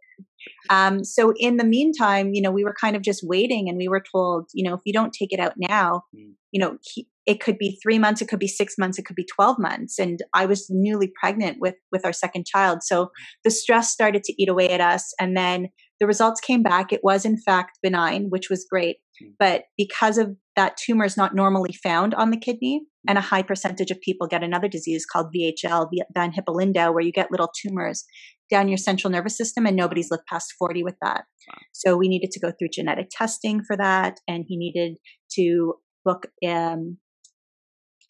Um, 0.71 1.05
so 1.05 1.35
in 1.37 1.59
the 1.59 1.65
meantime, 1.65 2.31
you 2.33 2.41
know, 2.41 2.51
we 2.51 2.65
were 2.65 2.75
kind 2.81 2.97
of 2.97 3.03
just 3.03 3.23
waiting 3.23 3.69
and 3.69 3.77
we 3.77 3.89
were 3.89 4.03
told, 4.11 4.49
you 4.55 4.67
know, 4.67 4.75
if 4.75 4.81
you 4.87 4.95
don't 4.95 5.13
take 5.13 5.33
it 5.35 5.41
out 5.41 5.53
now, 5.59 6.05
mm. 6.17 6.33
you 6.51 6.61
know, 6.61 6.79
he, 6.83 7.07
it 7.29 7.41
could 7.41 7.59
be 7.59 7.79
three 7.83 7.99
months, 7.99 8.23
it 8.23 8.29
could 8.29 8.39
be 8.39 8.49
six 8.49 8.77
months, 8.79 8.99
it 8.99 9.05
could 9.05 9.15
be 9.15 9.27
12 9.37 9.57
months. 9.59 9.99
And 9.99 10.19
I 10.35 10.47
was 10.47 10.67
newly 10.71 11.13
pregnant 11.21 11.59
with, 11.61 11.75
with 11.93 12.07
our 12.07 12.13
second 12.13 12.47
child. 12.47 12.79
So 12.83 13.11
the 13.45 13.51
stress 13.51 13.91
started 13.91 14.25
to 14.25 14.43
eat 14.43 14.49
away 14.49 14.71
at 14.71 14.81
us. 14.81 15.13
And 15.21 15.37
then 15.37 15.69
the 16.01 16.07
results 16.07 16.41
came 16.41 16.63
back. 16.63 16.91
It 16.91 17.01
was 17.03 17.27
in 17.27 17.37
fact 17.37 17.81
benign, 17.83 18.29
which 18.31 18.49
was 18.49 18.67
great. 18.71 18.97
Hmm. 19.21 19.33
But 19.39 19.65
because 19.77 20.17
of 20.17 20.37
that 20.57 20.79
tumor 20.79 21.05
is 21.05 21.19
not 21.19 21.35
normally 21.35 21.75
found 21.75 22.15
on 22.15 22.31
the 22.31 22.39
kidney, 22.39 22.81
and 23.07 23.19
a 23.19 23.23
high 23.23 23.43
percentage 23.43 23.91
of 23.91 24.01
people 24.01 24.27
get 24.27 24.43
another 24.43 24.69
disease 24.69 25.07
called 25.07 25.33
VHL, 25.35 25.89
von 26.15 26.33
Hippel-Lindau, 26.33 26.93
where 26.93 27.05
you 27.05 27.13
get 27.13 27.31
little 27.31 27.51
tumors 27.63 28.05
down 28.51 28.69
your 28.69 28.79
central 28.79 29.11
nervous 29.11 29.37
system, 29.37 29.67
and 29.67 29.77
nobody's 29.77 30.11
lived 30.11 30.25
past 30.29 30.53
40 30.59 30.83
with 30.83 30.97
that. 31.03 31.25
Wow. 31.49 31.59
So 31.73 31.97
we 31.97 32.09
needed 32.09 32.31
to 32.33 32.41
go 32.41 32.53
through 32.59 32.69
genetic 32.73 33.09
testing 33.11 33.63
for 33.67 33.77
that, 33.77 34.19
and 34.27 34.45
he 34.49 34.57
needed 34.57 34.97
to 35.37 35.75
book 36.05 36.27
um, 36.47 36.99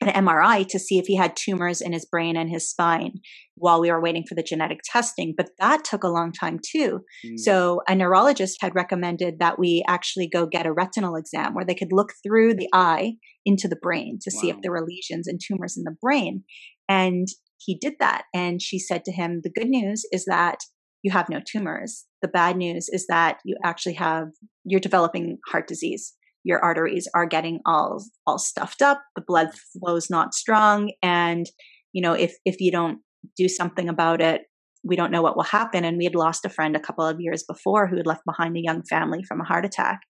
an 0.01 0.25
MRI 0.25 0.67
to 0.69 0.79
see 0.79 0.99
if 0.99 1.07
he 1.07 1.17
had 1.17 1.35
tumors 1.37 1.81
in 1.81 1.93
his 1.93 2.05
brain 2.05 2.37
and 2.37 2.49
his 2.49 2.69
spine 2.71 3.15
while 3.57 3.81
we 3.81 3.91
were 3.91 4.01
waiting 4.01 4.25
for 4.29 4.35
the 4.35 4.43
genetic 4.43 4.79
testing. 4.85 5.35
But 5.37 5.51
that 5.59 5.85
took 5.85 6.05
a 6.05 6.09
long 6.09 6.33
time 6.33 6.61
too. 6.65 7.01
Mm. 7.27 7.39
So 7.39 7.81
a 7.89 7.95
neurologist 7.95 8.59
had 8.61 8.75
recommended 8.75 9.41
that 9.41 9.59
we 9.59 9.83
actually 9.89 10.29
go 10.29 10.47
get 10.47 10.67
a 10.67 10.73
retinal 10.73 11.17
exam 11.17 11.55
where 11.55 11.65
they 11.65 11.75
could 11.75 11.93
look 11.93 12.13
through 12.23 12.55
the 12.55 12.69
eye 12.73 13.15
into 13.45 13.67
the 13.67 13.77
brain 13.77 14.19
to 14.23 14.31
wow. 14.35 14.41
see 14.41 14.51
if 14.51 14.57
there 14.63 14.71
were 14.71 14.87
lesions 14.87 15.27
and 15.27 15.41
tumors 15.45 15.77
in 15.77 15.85
the 15.85 15.97
brain. 16.01 16.45
And 16.89 17.27
he 17.59 17.77
did 17.77 17.95
that. 17.99 18.23
And 18.33 18.63
she 18.63 18.79
said 18.79 19.05
to 19.05 19.13
him, 19.13 19.41
The 19.43 19.51
good 19.51 19.69
news 19.69 20.05
is 20.13 20.25
that 20.27 20.59
you 21.03 21.11
have 21.11 21.29
no 21.29 21.41
tumors. 21.45 22.07
The 22.23 22.29
bad 22.29 22.57
news 22.57 22.89
is 22.89 23.07
that 23.09 23.39
you 23.45 23.57
actually 23.65 23.95
have, 23.95 24.29
you're 24.65 24.81
developing 24.81 25.39
heart 25.49 25.69
disease 25.69 26.15
your 26.49 26.65
arteries 26.65 27.07
are 27.15 27.27
getting 27.27 27.61
all 27.67 28.03
all 28.27 28.39
stuffed 28.39 28.81
up 28.81 29.03
the 29.15 29.23
blood 29.25 29.49
flow's 29.79 30.09
not 30.09 30.35
strong 30.35 30.91
and 31.03 31.47
you 31.93 32.03
know 32.03 32.15
if 32.15 32.35
if 32.45 32.59
you 32.59 32.73
don't 32.73 33.01
do 33.37 33.49
something 33.49 33.89
about 33.89 34.21
it 34.21 34.43
we 34.85 34.97
don't 34.97 35.11
know 35.11 35.23
what 35.23 35.37
will 35.37 35.45
happen 35.45 35.85
and 35.85 35.99
we 35.99 36.05
had 36.05 36.15
lost 36.15 36.45
a 36.45 36.49
friend 36.49 36.77
a 36.77 36.81
couple 36.81 37.05
of 37.05 37.21
years 37.21 37.43
before 37.43 37.87
who 37.87 37.97
had 37.97 38.07
left 38.07 38.25
behind 38.25 38.57
a 38.57 38.63
young 38.63 38.83
family 38.83 39.23
from 39.23 39.41
a 39.41 39.45
heart 39.45 39.65
attack 39.65 40.01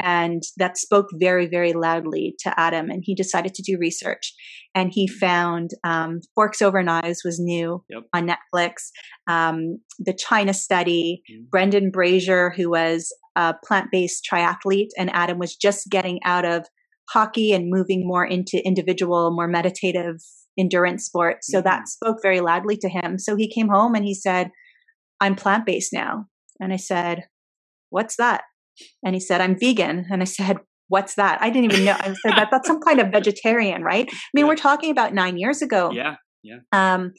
and 0.00 0.42
that 0.56 0.76
spoke 0.76 1.06
very 1.14 1.46
very 1.46 1.72
loudly 1.72 2.34
to 2.38 2.58
adam 2.58 2.90
and 2.90 3.02
he 3.04 3.14
decided 3.14 3.54
to 3.54 3.62
do 3.62 3.78
research 3.78 4.34
and 4.74 4.90
he 4.92 5.06
found 5.06 5.70
um, 5.84 6.20
forks 6.34 6.62
over 6.62 6.82
knives 6.82 7.22
was 7.24 7.40
new 7.40 7.84
yep. 7.88 8.02
on 8.12 8.28
netflix 8.28 8.90
um, 9.28 9.78
the 9.98 10.14
china 10.14 10.54
study 10.54 11.22
mm-hmm. 11.30 11.44
brendan 11.50 11.90
brazier 11.90 12.52
who 12.56 12.70
was 12.70 13.12
a 13.36 13.54
plant-based 13.64 14.26
triathlete 14.30 14.90
and 14.98 15.10
adam 15.14 15.38
was 15.38 15.56
just 15.56 15.88
getting 15.90 16.20
out 16.24 16.44
of 16.44 16.66
hockey 17.10 17.52
and 17.52 17.70
moving 17.70 18.06
more 18.06 18.24
into 18.24 18.64
individual 18.64 19.30
more 19.30 19.48
meditative 19.48 20.20
endurance 20.58 21.04
sport. 21.04 21.38
So 21.42 21.58
mm-hmm. 21.58 21.68
that 21.68 21.88
spoke 21.88 22.18
very 22.22 22.40
loudly 22.40 22.76
to 22.78 22.88
him. 22.88 23.18
So 23.18 23.36
he 23.36 23.52
came 23.52 23.68
home 23.68 23.94
and 23.94 24.04
he 24.04 24.14
said 24.14 24.50
i'm 25.20 25.34
plant-based 25.34 25.92
now. 25.92 26.26
And 26.60 26.72
i 26.72 26.76
said 26.76 27.24
what's 27.90 28.16
that? 28.16 28.42
And 29.04 29.14
he 29.14 29.20
said 29.20 29.40
i'm 29.40 29.58
vegan. 29.58 30.06
And 30.10 30.22
i 30.22 30.26
said 30.26 30.58
what's 30.88 31.14
that? 31.14 31.40
I 31.40 31.48
didn't 31.48 31.72
even 31.72 31.86
know. 31.86 31.96
I 31.98 32.12
said 32.22 32.36
that 32.36 32.48
that's 32.50 32.68
some 32.68 32.80
kind 32.80 33.00
of 33.00 33.08
vegetarian 33.10 33.82
right? 33.82 34.08
I 34.10 34.16
mean 34.34 34.44
yeah. 34.44 34.48
we're 34.48 34.56
talking 34.56 34.90
about 34.90 35.14
nine 35.14 35.38
years 35.38 35.62
ago. 35.62 35.90
Yeah 35.92 36.16
yeah. 36.42 36.58
Um 36.72 37.12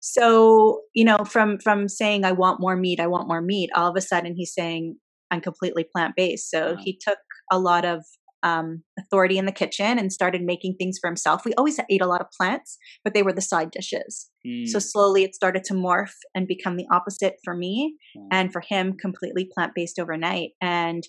so 0.00 0.82
you 0.94 1.04
know 1.04 1.24
from 1.24 1.58
from 1.58 1.88
saying 1.88 2.24
i 2.24 2.30
want 2.30 2.60
more 2.60 2.76
meat 2.76 3.00
i 3.00 3.08
want 3.08 3.26
more 3.26 3.42
meat 3.42 3.68
all 3.74 3.90
of 3.90 3.96
a 3.96 4.00
sudden 4.00 4.32
he's 4.36 4.54
saying 4.54 4.96
I'm 5.30 5.40
completely 5.40 5.84
plant 5.84 6.14
based. 6.16 6.50
So 6.50 6.72
wow. 6.72 6.76
he 6.82 6.98
took 7.00 7.18
a 7.50 7.58
lot 7.58 7.84
of 7.84 8.04
um, 8.42 8.82
authority 8.98 9.38
in 9.38 9.46
the 9.46 9.52
kitchen 9.52 9.98
and 9.98 10.12
started 10.12 10.42
making 10.42 10.76
things 10.78 10.98
for 11.00 11.08
himself. 11.08 11.44
We 11.44 11.54
always 11.54 11.78
ate 11.90 12.02
a 12.02 12.06
lot 12.06 12.20
of 12.20 12.30
plants, 12.30 12.78
but 13.04 13.14
they 13.14 13.22
were 13.22 13.32
the 13.32 13.40
side 13.40 13.70
dishes. 13.70 14.30
Mm. 14.46 14.68
So 14.68 14.78
slowly 14.78 15.24
it 15.24 15.34
started 15.34 15.64
to 15.64 15.74
morph 15.74 16.14
and 16.34 16.46
become 16.46 16.76
the 16.76 16.86
opposite 16.92 17.36
for 17.44 17.54
me 17.56 17.96
and 18.30 18.52
for 18.52 18.60
him, 18.60 18.94
completely 18.94 19.48
plant 19.52 19.72
based 19.74 19.98
overnight. 19.98 20.50
And 20.60 21.04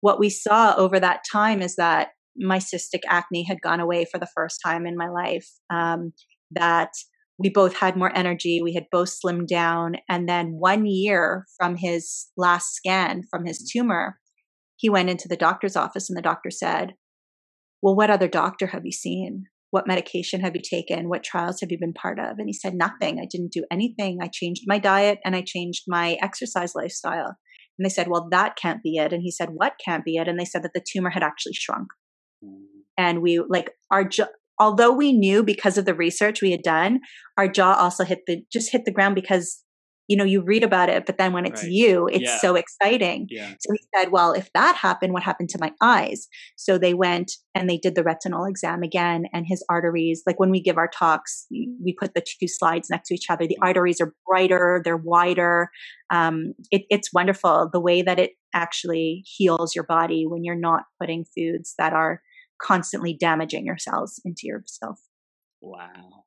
what 0.00 0.20
we 0.20 0.30
saw 0.30 0.74
over 0.76 1.00
that 1.00 1.22
time 1.30 1.60
is 1.60 1.76
that 1.76 2.08
my 2.36 2.58
cystic 2.58 3.00
acne 3.08 3.44
had 3.44 3.60
gone 3.60 3.80
away 3.80 4.04
for 4.04 4.18
the 4.18 4.28
first 4.34 4.60
time 4.64 4.86
in 4.86 4.96
my 4.96 5.08
life. 5.08 5.48
Um, 5.70 6.12
that 6.52 6.92
we 7.38 7.48
both 7.48 7.76
had 7.76 7.96
more 7.96 8.16
energy. 8.16 8.60
We 8.62 8.74
had 8.74 8.86
both 8.90 9.10
slimmed 9.10 9.46
down. 9.46 9.96
And 10.08 10.28
then 10.28 10.56
one 10.58 10.86
year 10.86 11.46
from 11.56 11.76
his 11.76 12.26
last 12.36 12.74
scan 12.74 13.22
from 13.30 13.46
his 13.46 13.58
mm-hmm. 13.58 13.80
tumor, 13.80 14.18
he 14.78 14.88
went 14.88 15.10
into 15.10 15.28
the 15.28 15.36
doctor's 15.36 15.76
office 15.76 16.08
and 16.08 16.16
the 16.16 16.22
doctor 16.22 16.50
said, 16.50 16.94
Well, 17.82 17.96
what 17.96 18.10
other 18.10 18.28
doctor 18.28 18.68
have 18.68 18.86
you 18.86 18.92
seen? 18.92 19.44
What 19.70 19.88
medication 19.88 20.40
have 20.40 20.54
you 20.54 20.62
taken? 20.62 21.08
What 21.08 21.24
trials 21.24 21.60
have 21.60 21.70
you 21.70 21.78
been 21.78 21.92
part 21.92 22.18
of? 22.18 22.38
And 22.38 22.48
he 22.48 22.52
said, 22.52 22.74
Nothing. 22.74 23.18
I 23.20 23.26
didn't 23.28 23.52
do 23.52 23.64
anything. 23.70 24.18
I 24.22 24.28
changed 24.32 24.62
my 24.66 24.78
diet 24.78 25.18
and 25.24 25.36
I 25.36 25.42
changed 25.44 25.84
my 25.88 26.16
exercise 26.22 26.74
lifestyle. 26.74 27.36
And 27.76 27.84
they 27.84 27.90
said, 27.90 28.08
Well, 28.08 28.28
that 28.30 28.56
can't 28.56 28.82
be 28.82 28.96
it. 28.96 29.12
And 29.12 29.22
he 29.22 29.32
said, 29.32 29.50
What 29.52 29.74
can't 29.84 30.04
be 30.04 30.16
it? 30.16 30.28
And 30.28 30.38
they 30.38 30.44
said 30.44 30.62
that 30.62 30.72
the 30.74 30.84
tumor 30.86 31.10
had 31.10 31.24
actually 31.24 31.54
shrunk. 31.54 31.88
And 32.96 33.20
we 33.20 33.40
like 33.48 33.72
our 33.90 34.08
although 34.60 34.92
we 34.92 35.12
knew 35.12 35.42
because 35.42 35.76
of 35.76 35.86
the 35.86 35.94
research 35.94 36.40
we 36.40 36.52
had 36.52 36.62
done, 36.62 37.00
our 37.36 37.48
jaw 37.48 37.74
also 37.74 38.04
hit 38.04 38.20
the 38.26 38.42
just 38.52 38.70
hit 38.70 38.84
the 38.84 38.92
ground 38.92 39.16
because 39.16 39.64
you 40.08 40.16
know 40.16 40.24
you 40.24 40.42
read 40.42 40.64
about 40.64 40.88
it, 40.88 41.06
but 41.06 41.18
then 41.18 41.32
when 41.32 41.46
it's 41.46 41.62
right. 41.62 41.70
you, 41.70 42.08
it's 42.08 42.24
yeah. 42.24 42.38
so 42.38 42.56
exciting. 42.56 43.26
Yeah. 43.30 43.50
So 43.60 43.72
he 43.72 43.80
said, 43.94 44.10
well, 44.10 44.32
if 44.32 44.50
that 44.54 44.74
happened, 44.74 45.12
what 45.12 45.22
happened 45.22 45.50
to 45.50 45.58
my 45.60 45.72
eyes? 45.80 46.26
So 46.56 46.78
they 46.78 46.94
went 46.94 47.32
and 47.54 47.68
they 47.68 47.76
did 47.78 47.94
the 47.94 48.02
retinal 48.02 48.44
exam 48.44 48.82
again, 48.82 49.26
and 49.32 49.46
his 49.46 49.64
arteries. 49.68 50.22
Like 50.26 50.40
when 50.40 50.50
we 50.50 50.60
give 50.60 50.78
our 50.78 50.88
talks, 50.88 51.46
we 51.50 51.94
put 51.98 52.14
the 52.14 52.22
two 52.22 52.48
slides 52.48 52.88
next 52.90 53.08
to 53.08 53.14
each 53.14 53.30
other. 53.30 53.46
The 53.46 53.54
mm-hmm. 53.54 53.68
arteries 53.68 54.00
are 54.00 54.14
brighter, 54.26 54.80
they're 54.84 54.96
wider. 54.96 55.70
Um, 56.10 56.54
it, 56.70 56.82
it's 56.90 57.12
wonderful 57.12 57.68
the 57.72 57.80
way 57.80 58.02
that 58.02 58.18
it 58.18 58.32
actually 58.54 59.22
heals 59.26 59.74
your 59.74 59.84
body 59.84 60.26
when 60.26 60.42
you're 60.42 60.54
not 60.54 60.84
putting 60.98 61.26
foods 61.36 61.74
that 61.78 61.92
are 61.92 62.22
constantly 62.60 63.14
damaging 63.14 63.66
your 63.66 63.78
cells 63.78 64.20
into 64.24 64.42
yourself. 64.44 64.98
Wow. 65.60 66.24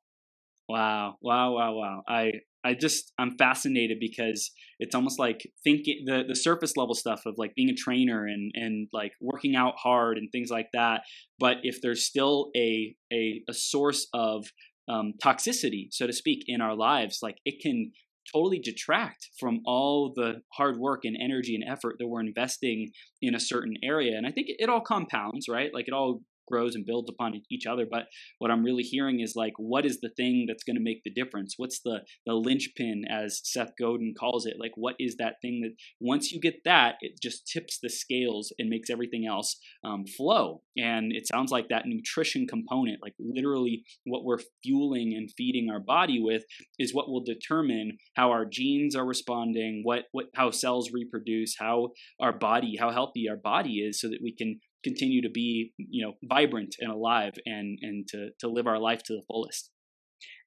Wow. 0.68 1.16
Wow. 1.20 1.52
Wow. 1.52 1.74
Wow. 1.74 2.02
I 2.08 2.32
I 2.64 2.74
just 2.74 3.12
I'm 3.18 3.36
fascinated 3.36 3.98
because 4.00 4.50
it's 4.78 4.94
almost 4.94 5.18
like 5.18 5.46
thinking 5.64 6.04
the 6.06 6.24
the 6.26 6.36
surface 6.36 6.76
level 6.76 6.94
stuff 6.94 7.22
of 7.26 7.34
like 7.36 7.54
being 7.54 7.70
a 7.70 7.74
trainer 7.74 8.26
and 8.26 8.52
and 8.54 8.88
like 8.92 9.12
working 9.20 9.56
out 9.56 9.74
hard 9.76 10.18
and 10.18 10.30
things 10.30 10.50
like 10.50 10.68
that. 10.72 11.02
But 11.38 11.58
if 11.62 11.80
there's 11.82 12.06
still 12.06 12.50
a 12.56 12.94
a, 13.12 13.42
a 13.48 13.54
source 13.54 14.06
of 14.14 14.46
um, 14.88 15.14
toxicity, 15.22 15.88
so 15.90 16.06
to 16.06 16.12
speak, 16.12 16.44
in 16.46 16.60
our 16.60 16.74
lives, 16.74 17.18
like 17.22 17.38
it 17.44 17.60
can 17.60 17.92
totally 18.32 18.58
detract 18.58 19.28
from 19.38 19.60
all 19.64 20.12
the 20.14 20.42
hard 20.52 20.78
work 20.78 21.04
and 21.04 21.16
energy 21.20 21.54
and 21.54 21.64
effort 21.68 21.96
that 21.98 22.06
we're 22.06 22.20
investing 22.20 22.90
in 23.20 23.34
a 23.34 23.40
certain 23.40 23.74
area. 23.82 24.16
And 24.16 24.26
I 24.26 24.30
think 24.30 24.46
it 24.48 24.68
all 24.68 24.80
compounds, 24.80 25.48
right? 25.48 25.70
Like 25.74 25.88
it 25.88 25.94
all 25.94 26.22
grows 26.52 26.74
and 26.74 26.84
builds 26.84 27.08
upon 27.08 27.40
each 27.50 27.66
other. 27.66 27.86
But 27.90 28.04
what 28.38 28.50
I'm 28.50 28.64
really 28.68 28.82
hearing 28.82 29.20
is 29.20 29.34
like, 29.34 29.54
what 29.56 29.86
is 29.86 30.00
the 30.00 30.10
thing 30.16 30.44
that's 30.46 30.64
going 30.64 30.76
to 30.76 30.82
make 30.90 31.02
the 31.04 31.10
difference? 31.20 31.54
What's 31.56 31.80
the 31.80 32.00
the 32.26 32.34
linchpin, 32.34 33.04
as 33.10 33.40
Seth 33.42 33.72
Godin 33.80 34.14
calls 34.18 34.44
it? 34.46 34.56
Like, 34.58 34.72
what 34.76 34.96
is 34.98 35.16
that 35.16 35.36
thing 35.42 35.62
that 35.62 35.74
once 36.00 36.30
you 36.32 36.40
get 36.40 36.56
that, 36.64 36.96
it 37.00 37.12
just 37.22 37.46
tips 37.46 37.78
the 37.82 37.88
scales 37.88 38.52
and 38.58 38.68
makes 38.68 38.90
everything 38.90 39.26
else 39.26 39.58
um, 39.84 40.04
flow? 40.16 40.62
And 40.76 41.12
it 41.12 41.26
sounds 41.26 41.50
like 41.50 41.68
that 41.68 41.86
nutrition 41.86 42.46
component, 42.46 42.98
like 43.02 43.14
literally 43.18 43.84
what 44.04 44.24
we're 44.24 44.40
fueling 44.62 45.14
and 45.16 45.30
feeding 45.36 45.70
our 45.70 45.80
body 45.80 46.20
with, 46.20 46.42
is 46.78 46.94
what 46.94 47.08
will 47.08 47.24
determine 47.24 47.96
how 48.14 48.30
our 48.30 48.44
genes 48.44 48.94
are 48.94 49.06
responding, 49.06 49.80
what 49.84 50.04
what 50.12 50.26
how 50.34 50.50
cells 50.50 50.90
reproduce, 50.92 51.56
how 51.58 51.90
our 52.20 52.32
body, 52.32 52.76
how 52.78 52.90
healthy 52.90 53.28
our 53.28 53.36
body 53.36 53.74
is, 53.86 54.00
so 54.00 54.08
that 54.08 54.22
we 54.22 54.34
can 54.34 54.60
continue 54.82 55.22
to 55.22 55.30
be 55.30 55.72
you 55.76 56.04
know 56.04 56.14
vibrant 56.24 56.74
and 56.80 56.90
alive 56.90 57.32
and 57.46 57.78
and 57.82 58.06
to 58.08 58.30
to 58.40 58.48
live 58.48 58.66
our 58.66 58.78
life 58.78 59.02
to 59.02 59.14
the 59.14 59.22
fullest 59.26 59.70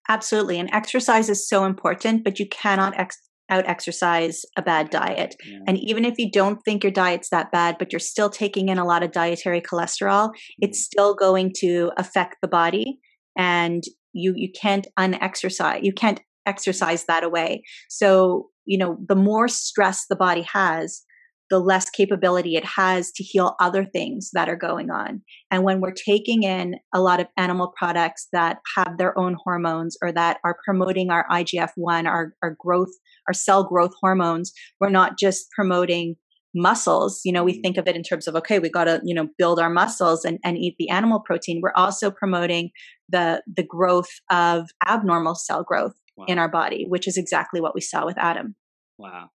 absolutely 0.09 0.59
and 0.59 0.69
exercise 0.71 1.29
is 1.29 1.47
so 1.47 1.65
important 1.65 2.23
but 2.23 2.39
you 2.39 2.47
cannot 2.49 2.97
ex- 2.99 3.29
out 3.49 3.65
exercise 3.67 4.41
a 4.57 4.61
bad 4.61 4.89
diet 4.89 5.35
yeah. 5.45 5.59
and 5.67 5.77
even 5.77 6.03
if 6.03 6.15
you 6.17 6.29
don't 6.31 6.59
think 6.65 6.83
your 6.83 6.91
diet's 6.91 7.29
that 7.29 7.51
bad 7.51 7.75
but 7.77 7.93
you're 7.93 7.99
still 7.99 8.29
taking 8.29 8.69
in 8.69 8.79
a 8.79 8.85
lot 8.85 9.03
of 9.03 9.11
dietary 9.11 9.61
cholesterol 9.61 10.29
mm-hmm. 10.29 10.59
it's 10.59 10.79
still 10.79 11.13
going 11.15 11.51
to 11.55 11.91
affect 11.97 12.37
the 12.41 12.47
body 12.47 12.99
and 13.37 13.83
you 14.13 14.33
you 14.35 14.51
can't 14.59 14.87
unexercise 14.97 15.83
you 15.83 15.93
can't 15.93 16.21
exercise 16.45 17.05
that 17.05 17.23
away 17.23 17.63
so 17.89 18.49
you 18.65 18.77
know 18.77 18.97
the 19.07 19.15
more 19.15 19.47
stress 19.47 20.05
the 20.09 20.15
body 20.15 20.45
has 20.51 21.03
the 21.49 21.59
less 21.59 21.89
capability 21.89 22.55
it 22.55 22.65
has 22.65 23.11
to 23.11 23.23
heal 23.23 23.55
other 23.59 23.85
things 23.85 24.31
that 24.33 24.49
are 24.49 24.55
going 24.55 24.89
on. 24.89 25.21
And 25.51 25.63
when 25.63 25.79
we're 25.79 25.93
taking 25.93 26.43
in 26.43 26.75
a 26.93 27.01
lot 27.01 27.19
of 27.19 27.27
animal 27.37 27.73
products 27.77 28.27
that 28.33 28.57
have 28.75 28.97
their 28.97 29.17
own 29.17 29.35
hormones 29.43 29.97
or 30.01 30.11
that 30.11 30.37
are 30.43 30.57
promoting 30.65 31.11
our 31.11 31.25
IGF 31.29 31.71
1, 31.75 32.07
our, 32.07 32.33
our 32.41 32.55
growth, 32.59 32.91
our 33.27 33.33
cell 33.33 33.63
growth 33.63 33.93
hormones, 34.01 34.51
we're 34.79 34.89
not 34.89 35.17
just 35.17 35.49
promoting 35.51 36.15
muscles 36.57 37.19
you 37.25 37.33
know 37.33 37.43
we 37.43 37.51
mm-hmm. 37.51 37.63
think 37.63 37.77
of 37.77 37.85
it 37.85 37.97
in 37.97 38.01
terms 38.01 38.27
of 38.27 38.35
okay 38.35 38.59
we 38.59 38.69
got 38.69 38.85
to 38.85 39.01
you 39.03 39.13
know 39.13 39.27
build 39.37 39.59
our 39.59 39.69
muscles 39.69 40.23
and, 40.23 40.39
and 40.41 40.57
eat 40.57 40.75
the 40.79 40.89
animal 40.89 41.19
protein 41.19 41.59
we're 41.61 41.73
also 41.75 42.09
promoting 42.09 42.69
the 43.09 43.43
the 43.53 43.61
growth 43.61 44.07
of 44.31 44.69
abnormal 44.87 45.35
cell 45.35 45.63
growth 45.63 45.91
wow. 46.15 46.25
in 46.29 46.39
our 46.39 46.47
body 46.47 46.85
which 46.87 47.09
is 47.09 47.17
exactly 47.17 47.59
what 47.59 47.75
we 47.75 47.81
saw 47.81 48.05
with 48.05 48.17
adam 48.17 48.55
wow 48.97 49.29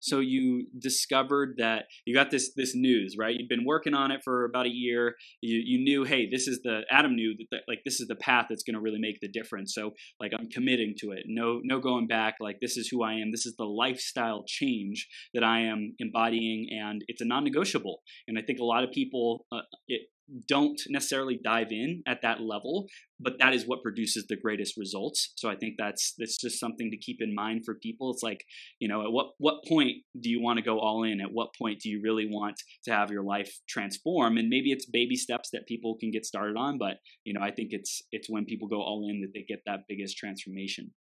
so 0.00 0.20
you 0.20 0.66
discovered 0.78 1.54
that 1.58 1.84
you 2.04 2.14
got 2.14 2.30
this 2.30 2.52
this 2.54 2.74
news 2.74 3.16
right? 3.18 3.34
You'd 3.36 3.48
been 3.48 3.64
working 3.64 3.94
on 3.94 4.10
it 4.10 4.20
for 4.24 4.44
about 4.44 4.66
a 4.66 4.70
year. 4.72 5.14
You 5.40 5.60
you 5.64 5.82
knew 5.82 6.04
hey 6.04 6.28
this 6.30 6.46
is 6.48 6.60
the 6.62 6.82
adam 6.90 7.14
knew 7.14 7.34
that, 7.38 7.46
that 7.50 7.60
like 7.68 7.80
this 7.84 8.00
is 8.00 8.08
the 8.08 8.16
path 8.16 8.46
that's 8.48 8.62
going 8.62 8.74
to 8.74 8.80
really 8.80 9.00
make 9.00 9.20
the 9.20 9.28
difference. 9.28 9.74
So 9.74 9.92
like 10.20 10.32
i'm 10.38 10.48
committing 10.48 10.94
to 11.00 11.12
it. 11.12 11.24
No 11.26 11.60
no 11.62 11.80
going 11.80 12.06
back. 12.06 12.36
Like 12.40 12.58
this 12.60 12.76
is 12.76 12.88
who 12.88 13.02
i 13.02 13.14
am. 13.14 13.30
This 13.30 13.46
is 13.46 13.54
the 13.56 13.64
lifestyle 13.64 14.44
change 14.46 15.08
that 15.34 15.44
i 15.44 15.60
am 15.60 15.94
embodying 15.98 16.68
and 16.70 17.02
it's 17.08 17.20
a 17.20 17.24
non-negotiable. 17.26 18.00
And 18.26 18.38
i 18.38 18.42
think 18.42 18.58
a 18.58 18.64
lot 18.64 18.84
of 18.84 18.90
people 18.90 19.46
uh, 19.52 19.60
it, 19.86 20.02
don't 20.46 20.80
necessarily 20.88 21.38
dive 21.42 21.68
in 21.70 22.02
at 22.06 22.22
that 22.22 22.40
level 22.40 22.86
but 23.20 23.34
that 23.40 23.52
is 23.52 23.66
what 23.66 23.82
produces 23.82 24.26
the 24.28 24.36
greatest 24.36 24.76
results. 24.76 25.32
So 25.36 25.48
i 25.50 25.56
think 25.56 25.74
that's 25.76 26.14
that's 26.18 26.38
just 26.38 26.60
something 26.60 26.90
to 26.90 26.96
keep 26.96 27.18
in 27.20 27.34
mind 27.34 27.62
for 27.64 27.74
people. 27.74 28.12
It's 28.12 28.22
like 28.22 28.44
you 28.78 28.88
know 28.88 29.02
at 29.02 29.12
what 29.12 29.28
what 29.38 29.64
point 29.68 29.96
do 30.20 30.30
you 30.30 30.40
want 30.40 30.58
to 30.58 30.64
go 30.64 30.78
all 30.78 31.02
in? 31.02 31.20
At 31.20 31.32
what 31.32 31.54
point 31.60 31.80
do 31.80 31.88
you 31.88 32.00
really 32.02 32.28
want 32.30 32.56
to 32.84 32.92
have 32.92 33.10
your 33.10 33.24
life 33.24 33.52
transform? 33.68 34.36
And 34.36 34.48
maybe 34.48 34.70
it's 34.70 34.86
baby 34.86 35.16
steps 35.16 35.50
that 35.52 35.66
people 35.66 35.96
can 35.98 36.10
get 36.10 36.24
started 36.24 36.56
on 36.56 36.78
but 36.78 36.98
you 37.24 37.32
know 37.32 37.40
i 37.40 37.50
think 37.50 37.68
it's 37.72 38.02
it's 38.12 38.28
when 38.28 38.44
people 38.44 38.68
go 38.68 38.80
all 38.80 39.06
in 39.08 39.20
that 39.20 39.32
they 39.34 39.44
get 39.48 39.60
that 39.66 39.80
biggest 39.88 40.16
transformation 40.16 40.92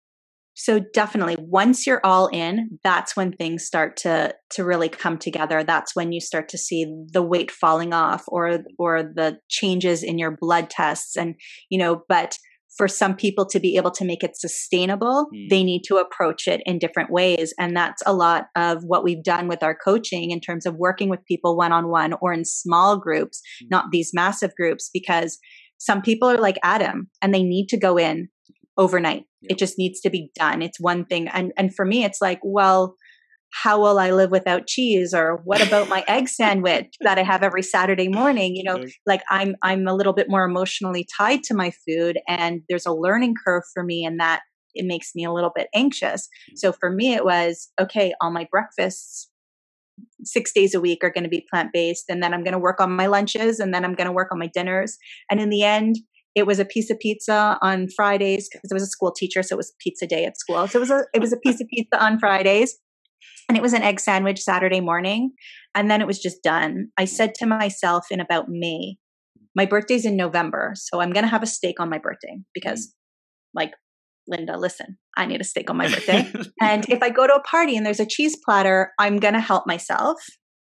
so 0.58 0.80
definitely 0.92 1.38
once 1.40 1.86
you're 1.86 2.02
all 2.04 2.28
in 2.28 2.80
that's 2.84 3.16
when 3.16 3.32
things 3.32 3.64
start 3.64 3.96
to 3.96 4.34
to 4.50 4.66
really 4.66 4.90
come 4.90 5.18
together 5.18 5.64
that's 5.64 5.96
when 5.96 6.12
you 6.12 6.20
start 6.20 6.50
to 6.50 6.58
see 6.58 6.92
the 7.14 7.22
weight 7.22 7.52
falling 7.52 7.94
off 7.94 8.24
or 8.28 8.60
or 8.78 9.04
the 9.04 9.38
changes 9.48 10.04
in 10.04 10.18
your 10.18 10.36
blood 10.36 10.70
tests 10.70 11.16
and 11.16 11.36
you 11.70 11.78
know 11.78 12.02
but 12.10 12.38
for 12.76 12.88
some 12.88 13.16
people 13.16 13.46
to 13.46 13.60
be 13.60 13.76
able 13.78 13.90
to 13.90 14.06
make 14.06 14.24
it 14.24 14.36
sustainable 14.36 15.28
mm. 15.34 15.50
they 15.50 15.64
need 15.64 15.84
to 15.84 15.98
approach 15.98 16.48
it 16.48 16.62
in 16.66 16.80
different 16.80 17.12
ways 17.12 17.54
and 17.60 17.78
that's 17.78 18.02
a 18.06 18.14
lot 18.14 18.48
of 18.56 18.84
what 18.84 19.04
we've 19.04 19.24
done 19.24 19.48
with 19.48 19.62
our 19.62 19.76
coaching 19.76 20.32
in 20.32 20.40
terms 20.40 20.66
of 20.66 20.76
working 20.76 21.08
with 21.08 21.24
people 21.26 21.56
one 21.56 21.72
on 21.72 21.90
one 21.90 22.14
or 22.20 22.34
in 22.34 22.44
small 22.44 22.98
groups 22.98 23.42
mm. 23.64 23.68
not 23.70 23.86
these 23.92 24.12
massive 24.14 24.52
groups 24.56 24.90
because 24.92 25.38
some 25.80 26.02
people 26.02 26.28
are 26.28 26.40
like 26.40 26.58
Adam 26.64 27.08
and 27.22 27.34
they 27.34 27.44
need 27.44 27.68
to 27.68 27.78
go 27.78 27.98
in 27.98 28.30
overnight. 28.78 29.26
Yep. 29.42 29.52
It 29.52 29.58
just 29.58 29.78
needs 29.78 30.00
to 30.02 30.10
be 30.10 30.32
done. 30.36 30.62
It's 30.62 30.80
one 30.80 31.06
thing. 31.06 31.28
And 31.28 31.52
and 31.58 31.74
for 31.74 31.86
me 31.86 32.04
it's 32.04 32.22
like, 32.22 32.40
well, 32.44 32.96
how 33.52 33.80
will 33.80 33.98
I 33.98 34.12
live 34.12 34.32
without 34.32 34.68
cheese 34.68 35.14
or 35.14 35.42
what 35.44 35.66
about 35.66 35.90
my 35.90 36.04
egg 36.08 36.28
sandwich 36.30 36.88
that 37.02 37.18
I 37.18 37.24
have 37.24 37.44
every 37.44 37.64
Saturday 37.64 38.08
morning? 38.08 38.56
You 38.56 38.64
know, 38.64 38.86
like 39.06 39.22
I'm 39.30 39.56
I'm 39.64 39.88
a 39.88 39.96
little 39.96 40.14
bit 40.14 40.30
more 40.30 40.44
emotionally 40.44 41.08
tied 41.18 41.44
to 41.44 41.54
my 41.54 41.72
food 41.88 42.20
and 42.28 42.62
there's 42.70 42.86
a 42.86 42.94
learning 42.94 43.36
curve 43.46 43.64
for 43.74 43.84
me 43.84 44.06
and 44.06 44.20
that 44.20 44.42
it 44.74 44.86
makes 44.86 45.16
me 45.16 45.24
a 45.24 45.34
little 45.34 45.52
bit 45.56 45.68
anxious. 45.74 46.28
Mm. 46.52 46.58
So 46.58 46.72
for 46.72 46.90
me 46.90 47.14
it 47.14 47.26
was 47.26 47.70
okay, 47.80 48.14
all 48.22 48.32
my 48.32 48.48
breakfasts 48.52 49.30
6 50.24 50.54
days 50.54 50.76
a 50.76 50.82
week 50.82 51.00
are 51.04 51.10
going 51.10 51.24
to 51.24 51.30
be 51.30 51.48
plant 51.50 51.72
based 51.74 52.06
and 52.10 52.22
then 52.22 52.34
I'm 52.34 52.44
going 52.44 52.54
to 52.54 52.60
work 52.60 52.80
on 52.80 52.92
my 52.92 53.08
lunches 53.08 53.60
and 53.60 53.74
then 53.74 53.84
I'm 53.84 53.96
going 53.96 54.06
to 54.06 54.14
work 54.14 54.32
on 54.32 54.38
my 54.38 54.50
dinners 54.54 54.98
and 55.32 55.40
in 55.40 55.50
the 55.50 55.64
end 55.64 55.96
it 56.38 56.46
was 56.46 56.60
a 56.60 56.66
piece 56.66 56.92
of 56.92 57.00
pizza 57.00 57.58
on 57.64 57.88
Fridays 57.90 58.48
because 58.48 58.72
I 58.72 58.76
was 58.76 58.84
a 58.84 58.88
school 58.88 59.12
teacher, 59.12 59.42
so 59.42 59.56
it 59.56 59.58
was 59.58 59.74
pizza 59.80 60.06
day 60.06 60.24
at 60.24 60.38
school. 60.38 60.68
So 60.68 60.78
it 60.78 60.82
was 60.82 60.92
a 60.92 61.04
it 61.12 61.20
was 61.20 61.34
a 61.34 61.38
piece 61.38 61.60
of 61.60 61.68
pizza 61.68 62.00
on 62.00 62.20
Fridays, 62.20 62.78
and 63.50 63.58
it 63.58 63.64
was 63.64 63.74
an 63.74 63.82
egg 63.82 64.00
sandwich 64.00 64.40
Saturday 64.40 64.80
morning, 64.80 65.32
and 65.74 65.90
then 65.90 66.00
it 66.00 66.06
was 66.06 66.20
just 66.20 66.44
done. 66.44 66.90
I 66.96 67.06
said 67.06 67.34
to 67.40 67.48
myself 67.48 68.06
in 68.12 68.20
about 68.20 68.50
May, 68.50 68.98
my 69.56 69.66
birthday's 69.66 70.06
in 70.06 70.16
November, 70.16 70.74
so 70.76 71.02
I'm 71.02 71.12
gonna 71.12 71.26
have 71.26 71.42
a 71.42 71.48
steak 71.48 71.80
on 71.80 71.90
my 71.90 71.98
birthday 71.98 72.38
because, 72.54 72.86
mm. 72.86 72.92
like, 73.56 73.72
Linda, 74.28 74.60
listen, 74.60 75.00
I 75.18 75.26
need 75.26 75.42
a 75.42 75.44
steak 75.44 75.72
on 75.72 75.78
my 75.78 75.90
birthday. 75.92 76.32
and 76.62 76.88
if 76.88 77.02
I 77.02 77.10
go 77.10 77.26
to 77.26 77.34
a 77.34 77.42
party 77.42 77.76
and 77.76 77.84
there's 77.84 78.00
a 78.00 78.06
cheese 78.06 78.38
platter, 78.46 78.92
I'm 79.00 79.18
going 79.18 79.34
to 79.34 79.40
help 79.40 79.66
myself 79.66 80.18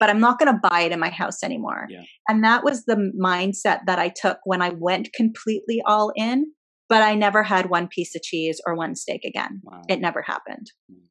but 0.00 0.08
I'm 0.08 0.18
not 0.18 0.38
going 0.38 0.52
to 0.52 0.68
buy 0.68 0.80
it 0.80 0.92
in 0.92 0.98
my 0.98 1.10
house 1.10 1.42
anymore. 1.44 1.86
Yeah. 1.90 2.02
And 2.28 2.42
that 2.42 2.64
was 2.64 2.86
the 2.86 3.12
mindset 3.20 3.80
that 3.86 3.98
I 3.98 4.08
took 4.08 4.38
when 4.44 4.62
I 4.62 4.70
went 4.70 5.12
completely 5.12 5.82
all 5.86 6.10
in, 6.16 6.46
but 6.88 7.02
I 7.02 7.14
never 7.14 7.42
had 7.44 7.70
one 7.70 7.86
piece 7.86 8.16
of 8.16 8.22
cheese 8.22 8.60
or 8.66 8.74
one 8.74 8.96
steak 8.96 9.24
again. 9.24 9.60
Wow. 9.62 9.82
It 9.88 10.00
never 10.00 10.22
happened. 10.22 10.72
Hmm. 10.90 11.04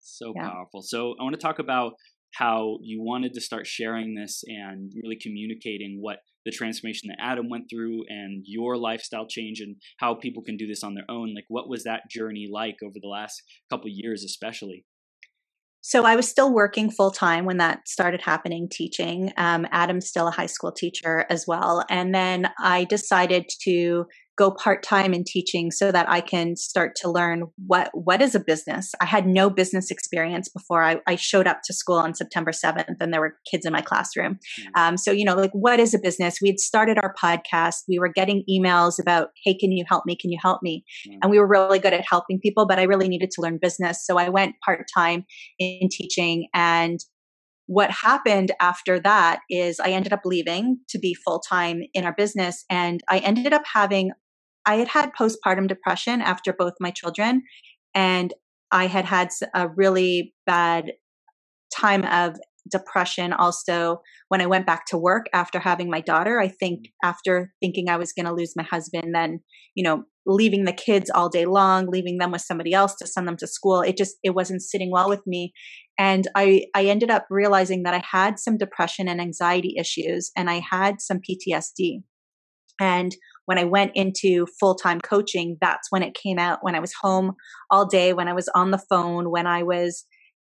So 0.00 0.32
yeah. 0.34 0.48
powerful. 0.48 0.82
So 0.82 1.14
I 1.20 1.22
want 1.22 1.34
to 1.34 1.40
talk 1.40 1.58
about 1.58 1.92
how 2.34 2.78
you 2.82 3.02
wanted 3.02 3.34
to 3.34 3.40
start 3.40 3.66
sharing 3.66 4.14
this 4.14 4.42
and 4.46 4.90
really 5.02 5.18
communicating 5.20 5.98
what 6.00 6.20
the 6.44 6.50
transformation 6.50 7.08
that 7.08 7.22
Adam 7.22 7.48
went 7.50 7.66
through 7.70 8.04
and 8.08 8.42
your 8.46 8.76
lifestyle 8.76 9.26
change 9.28 9.60
and 9.60 9.76
how 9.98 10.14
people 10.14 10.42
can 10.42 10.56
do 10.56 10.66
this 10.66 10.82
on 10.82 10.94
their 10.94 11.04
own. 11.08 11.34
Like, 11.34 11.44
what 11.48 11.68
was 11.68 11.84
that 11.84 12.08
journey 12.10 12.48
like 12.50 12.76
over 12.82 12.96
the 13.00 13.08
last 13.08 13.42
couple 13.70 13.90
years, 13.90 14.24
especially? 14.24 14.84
So 15.84 16.04
I 16.04 16.14
was 16.14 16.28
still 16.28 16.52
working 16.52 16.90
full 16.90 17.10
time 17.10 17.44
when 17.44 17.56
that 17.58 17.88
started 17.88 18.22
happening, 18.22 18.68
teaching. 18.68 19.32
Um, 19.36 19.66
Adam's 19.72 20.06
still 20.06 20.28
a 20.28 20.32
high 20.32 20.46
school 20.46 20.70
teacher 20.70 21.26
as 21.28 21.44
well. 21.46 21.84
And 21.90 22.14
then 22.14 22.50
I 22.58 22.84
decided 22.84 23.50
to 23.62 24.06
go 24.36 24.50
part 24.50 24.82
time 24.82 25.12
in 25.12 25.24
teaching 25.24 25.70
so 25.70 25.92
that 25.92 26.08
I 26.08 26.20
can 26.20 26.56
start 26.56 26.96
to 26.96 27.10
learn 27.10 27.44
what 27.66 27.90
what 27.92 28.22
is 28.22 28.34
a 28.34 28.40
business. 28.40 28.92
I 29.00 29.04
had 29.04 29.26
no 29.26 29.50
business 29.50 29.90
experience 29.90 30.48
before 30.48 30.82
I, 30.82 31.00
I 31.06 31.16
showed 31.16 31.46
up 31.46 31.60
to 31.64 31.74
school 31.74 31.96
on 31.96 32.14
September 32.14 32.50
7th 32.50 32.96
and 32.98 33.12
there 33.12 33.20
were 33.20 33.36
kids 33.50 33.66
in 33.66 33.72
my 33.72 33.82
classroom. 33.82 34.38
Mm. 34.58 34.80
Um, 34.80 34.96
so, 34.96 35.10
you 35.10 35.24
know, 35.24 35.34
like 35.34 35.52
what 35.52 35.80
is 35.80 35.92
a 35.92 35.98
business? 35.98 36.38
We 36.40 36.48
had 36.48 36.60
started 36.60 36.98
our 36.98 37.14
podcast. 37.22 37.82
We 37.88 37.98
were 37.98 38.08
getting 38.08 38.44
emails 38.50 38.98
about, 38.98 39.28
hey, 39.44 39.56
can 39.56 39.72
you 39.72 39.84
help 39.86 40.06
me? 40.06 40.16
Can 40.16 40.30
you 40.30 40.38
help 40.40 40.62
me? 40.62 40.84
Mm. 41.08 41.18
And 41.22 41.30
we 41.30 41.38
were 41.38 41.46
really 41.48 41.78
good 41.78 41.92
at 41.92 42.04
helping 42.08 42.40
people, 42.40 42.66
but 42.66 42.78
I 42.78 42.84
really 42.84 43.08
needed 43.08 43.30
to 43.32 43.42
learn 43.42 43.58
business. 43.60 44.04
So 44.04 44.16
I 44.18 44.30
went 44.30 44.54
part 44.64 44.86
time 44.94 45.24
in 45.58 45.88
teaching 45.90 46.48
and 46.54 47.00
what 47.66 47.90
happened 47.90 48.52
after 48.60 49.00
that 49.00 49.40
is 49.48 49.80
I 49.80 49.90
ended 49.90 50.12
up 50.12 50.22
leaving 50.24 50.78
to 50.90 50.98
be 50.98 51.14
full 51.14 51.38
time 51.38 51.82
in 51.94 52.04
our 52.04 52.14
business. 52.14 52.64
And 52.68 53.00
I 53.08 53.18
ended 53.18 53.52
up 53.52 53.62
having 53.72 54.10
I 54.66 54.76
had 54.76 54.88
had 54.88 55.10
postpartum 55.18 55.68
depression 55.68 56.20
after 56.20 56.52
both 56.52 56.74
my 56.80 56.90
children, 56.90 57.42
and 57.94 58.32
I 58.70 58.86
had 58.86 59.04
had 59.04 59.28
a 59.54 59.68
really 59.68 60.34
bad 60.46 60.92
time 61.74 62.04
of 62.04 62.36
depression 62.70 63.32
also 63.32 64.00
when 64.28 64.40
I 64.40 64.46
went 64.46 64.66
back 64.66 64.86
to 64.86 64.98
work 64.98 65.26
after 65.32 65.58
having 65.58 65.90
my 65.90 66.00
daughter. 66.00 66.40
I 66.40 66.48
think 66.48 66.80
mm. 66.80 66.90
after 67.02 67.52
thinking 67.60 67.88
I 67.88 67.96
was 67.96 68.12
going 68.12 68.26
to 68.26 68.32
lose 68.32 68.54
my 68.56 68.62
husband, 68.62 69.14
then, 69.14 69.40
you 69.74 69.82
know, 69.82 70.04
leaving 70.24 70.64
the 70.64 70.72
kids 70.72 71.10
all 71.12 71.28
day 71.28 71.44
long, 71.44 71.86
leaving 71.88 72.18
them 72.18 72.30
with 72.30 72.42
somebody 72.42 72.72
else 72.72 72.94
to 72.96 73.06
send 73.06 73.26
them 73.26 73.36
to 73.38 73.46
school, 73.46 73.80
it 73.80 73.96
just, 73.96 74.16
it 74.22 74.30
wasn't 74.30 74.62
sitting 74.62 74.90
well 74.92 75.08
with 75.08 75.26
me. 75.26 75.52
And 75.98 76.28
I, 76.36 76.66
I 76.74 76.84
ended 76.84 77.10
up 77.10 77.26
realizing 77.28 77.82
that 77.82 77.94
I 77.94 78.02
had 78.08 78.38
some 78.38 78.56
depression 78.56 79.08
and 79.08 79.20
anxiety 79.20 79.74
issues 79.78 80.30
and 80.36 80.48
I 80.48 80.62
had 80.70 81.00
some 81.00 81.18
PTSD. 81.18 82.02
And 82.80 83.14
when 83.46 83.58
I 83.58 83.64
went 83.64 83.92
into 83.94 84.46
full 84.58 84.74
time 84.74 85.00
coaching, 85.00 85.56
that's 85.60 85.90
when 85.90 86.02
it 86.02 86.14
came 86.14 86.38
out. 86.38 86.60
When 86.62 86.74
I 86.74 86.80
was 86.80 86.92
home 87.00 87.34
all 87.70 87.86
day, 87.86 88.12
when 88.12 88.28
I 88.28 88.32
was 88.32 88.48
on 88.54 88.70
the 88.70 88.82
phone, 88.90 89.30
when 89.30 89.46
I 89.46 89.62
was 89.62 90.04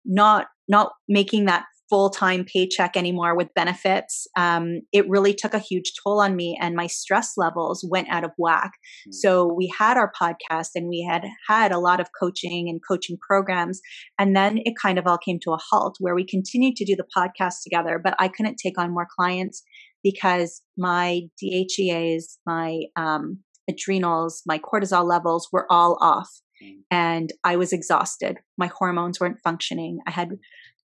not 0.05 0.47
not 0.67 0.91
making 1.07 1.45
that 1.45 1.65
full 1.89 2.11
time 2.11 2.45
paycheck 2.45 2.95
anymore 2.95 3.35
with 3.35 3.53
benefits, 3.55 4.27
um, 4.37 4.81
it 4.93 5.09
really 5.09 5.33
took 5.33 5.53
a 5.53 5.59
huge 5.59 5.91
toll 6.03 6.21
on 6.21 6.35
me, 6.35 6.57
and 6.61 6.75
my 6.75 6.87
stress 6.87 7.33
levels 7.35 7.85
went 7.89 8.07
out 8.09 8.23
of 8.23 8.31
whack. 8.37 8.71
Mm-hmm. 8.71 9.11
So 9.13 9.51
we 9.51 9.73
had 9.77 9.97
our 9.97 10.11
podcast, 10.19 10.69
and 10.75 10.87
we 10.87 11.07
had 11.09 11.25
had 11.47 11.71
a 11.71 11.79
lot 11.79 11.99
of 11.99 12.09
coaching 12.19 12.69
and 12.69 12.79
coaching 12.87 13.17
programs, 13.27 13.81
and 14.19 14.35
then 14.35 14.59
it 14.59 14.75
kind 14.81 14.99
of 14.99 15.07
all 15.07 15.17
came 15.17 15.39
to 15.43 15.51
a 15.51 15.59
halt 15.69 15.97
where 15.99 16.15
we 16.15 16.25
continued 16.25 16.75
to 16.75 16.85
do 16.85 16.95
the 16.95 17.07
podcast 17.17 17.63
together, 17.63 17.99
but 18.01 18.15
I 18.19 18.27
couldn't 18.27 18.57
take 18.63 18.77
on 18.77 18.93
more 18.93 19.07
clients 19.17 19.63
because 20.03 20.61
my 20.77 21.23
DHEAs, 21.41 22.37
my 22.45 22.83
um, 22.95 23.39
adrenals, 23.69 24.41
my 24.45 24.59
cortisol 24.59 25.05
levels 25.05 25.49
were 25.51 25.65
all 25.69 25.97
off. 26.01 26.29
Mm. 26.63 26.79
And 26.91 27.33
I 27.43 27.55
was 27.55 27.73
exhausted. 27.73 28.37
My 28.57 28.67
hormones 28.67 29.19
weren't 29.19 29.39
functioning. 29.43 29.99
I 30.07 30.11
had 30.11 30.37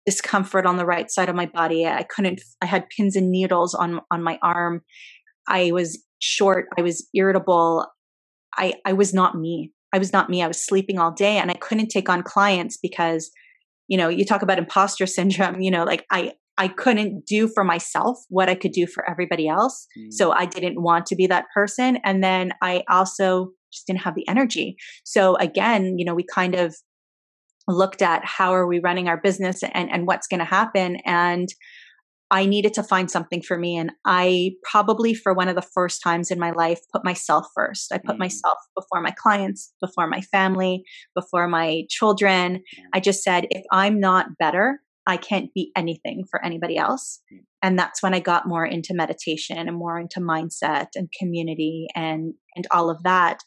discomfort 0.06 0.66
on 0.66 0.76
the 0.76 0.86
right 0.86 1.10
side 1.10 1.28
of 1.28 1.36
my 1.36 1.46
body. 1.46 1.86
I 1.86 2.02
couldn't, 2.02 2.42
I 2.60 2.66
had 2.66 2.90
pins 2.90 3.16
and 3.16 3.30
needles 3.30 3.74
on, 3.74 4.00
on 4.10 4.22
my 4.22 4.38
arm. 4.42 4.82
I 5.48 5.72
was 5.72 6.02
short. 6.18 6.66
I 6.78 6.82
was 6.82 7.08
irritable. 7.14 7.86
I, 8.56 8.74
I 8.84 8.92
was 8.92 9.14
not 9.14 9.34
me. 9.34 9.72
I 9.92 9.98
was 9.98 10.12
not 10.12 10.28
me. 10.28 10.42
I 10.42 10.48
was 10.48 10.62
sleeping 10.62 10.98
all 10.98 11.12
day 11.12 11.38
and 11.38 11.50
I 11.50 11.54
couldn't 11.54 11.88
take 11.88 12.08
on 12.08 12.22
clients 12.22 12.76
because, 12.76 13.30
you 13.88 13.96
know, 13.96 14.08
you 14.08 14.24
talk 14.24 14.42
about 14.42 14.58
imposter 14.58 15.06
syndrome, 15.06 15.60
you 15.60 15.70
know, 15.70 15.84
like 15.84 16.04
I, 16.10 16.32
I 16.56 16.68
couldn't 16.68 17.26
do 17.26 17.48
for 17.48 17.64
myself 17.64 18.18
what 18.28 18.48
I 18.48 18.54
could 18.54 18.72
do 18.72 18.86
for 18.86 19.08
everybody 19.08 19.48
else. 19.48 19.86
Mm. 19.98 20.12
So 20.12 20.32
I 20.32 20.46
didn't 20.46 20.80
want 20.80 21.06
to 21.06 21.16
be 21.16 21.26
that 21.26 21.46
person. 21.52 21.98
And 22.04 22.22
then 22.22 22.52
I 22.62 22.84
also 22.88 23.50
just 23.72 23.86
didn't 23.86 24.02
have 24.02 24.14
the 24.14 24.28
energy. 24.28 24.76
So 25.04 25.36
again, 25.36 25.98
you 25.98 26.04
know, 26.04 26.14
we 26.14 26.24
kind 26.24 26.54
of 26.54 26.76
looked 27.66 28.02
at 28.02 28.24
how 28.24 28.54
are 28.54 28.66
we 28.66 28.78
running 28.78 29.08
our 29.08 29.20
business 29.20 29.62
and, 29.62 29.90
and 29.90 30.06
what's 30.06 30.26
going 30.26 30.40
to 30.40 30.44
happen. 30.44 30.98
And 31.04 31.48
I 32.30 32.46
needed 32.46 32.74
to 32.74 32.82
find 32.82 33.10
something 33.10 33.42
for 33.42 33.58
me. 33.58 33.76
And 33.76 33.92
I 34.04 34.52
probably, 34.70 35.14
for 35.14 35.34
one 35.34 35.48
of 35.48 35.56
the 35.56 35.62
first 35.62 36.02
times 36.02 36.30
in 36.30 36.38
my 36.38 36.50
life, 36.50 36.80
put 36.92 37.04
myself 37.04 37.46
first. 37.54 37.92
I 37.92 37.98
put 37.98 38.16
mm. 38.16 38.20
myself 38.20 38.58
before 38.76 39.00
my 39.00 39.12
clients, 39.12 39.72
before 39.80 40.06
my 40.06 40.20
family, 40.20 40.84
before 41.14 41.48
my 41.48 41.82
children. 41.90 42.62
I 42.92 43.00
just 43.00 43.22
said, 43.22 43.46
if 43.50 43.62
I'm 43.72 44.00
not 44.00 44.38
better, 44.38 44.80
I 45.06 45.16
can't 45.16 45.52
be 45.54 45.70
anything 45.76 46.24
for 46.30 46.44
anybody 46.44 46.76
else. 46.76 47.20
Mm. 47.32 47.38
And 47.62 47.78
that's 47.78 48.02
when 48.02 48.14
I 48.14 48.20
got 48.20 48.46
more 48.46 48.64
into 48.64 48.94
meditation 48.94 49.56
and 49.58 49.76
more 49.76 49.98
into 49.98 50.20
mindset 50.20 50.88
and 50.94 51.08
community 51.18 51.86
and, 51.94 52.34
and 52.56 52.66
all 52.70 52.90
of 52.90 53.02
that. 53.02 53.40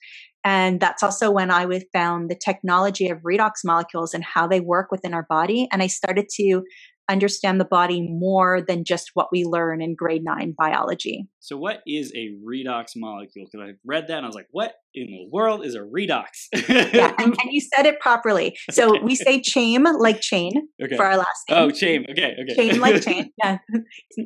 And 0.43 0.79
that's 0.79 1.03
also 1.03 1.29
when 1.29 1.51
I 1.51 1.67
found 1.91 2.29
the 2.29 2.39
technology 2.41 3.09
of 3.09 3.19
redox 3.19 3.51
molecules 3.65 4.13
and 4.13 4.23
how 4.23 4.47
they 4.47 4.59
work 4.59 4.91
within 4.91 5.13
our 5.13 5.25
body. 5.27 5.67
And 5.71 5.83
I 5.83 5.87
started 5.87 6.29
to 6.35 6.63
understand 7.09 7.59
the 7.59 7.65
body 7.65 8.01
more 8.01 8.61
than 8.65 8.83
just 8.83 9.11
what 9.13 9.27
we 9.31 9.43
learn 9.43 9.81
in 9.81 9.95
grade 9.95 10.23
nine 10.23 10.53
biology. 10.57 11.27
So, 11.39 11.57
what 11.57 11.81
is 11.87 12.11
a 12.13 12.31
redox 12.45 12.91
molecule? 12.95 13.45
Because 13.45 13.69
I 13.69 13.73
read 13.85 14.07
that 14.07 14.17
and 14.17 14.25
I 14.25 14.27
was 14.27 14.35
like, 14.35 14.47
what 14.51 14.73
in 14.93 15.07
the 15.07 15.27
world 15.31 15.65
is 15.65 15.75
a 15.75 15.79
redox? 15.79 16.25
yeah, 16.67 17.13
and, 17.17 17.35
and, 17.41 17.51
you 17.51 17.61
said 17.61 17.85
it 17.85 17.99
properly. 17.99 18.57
So, 18.71 19.01
we 19.01 19.15
say 19.15 19.41
chain 19.41 19.83
like 19.99 20.21
chain 20.21 20.51
okay. 20.83 20.95
for 20.95 21.05
our 21.05 21.17
last 21.17 21.43
name. 21.49 21.59
Oh, 21.59 21.71
chain. 21.71 22.05
Okay. 22.09 22.35
Okay. 22.43 22.55
Chain 22.55 22.79
like 22.79 23.01
chain. 23.05 23.31
Yeah. 23.43 23.57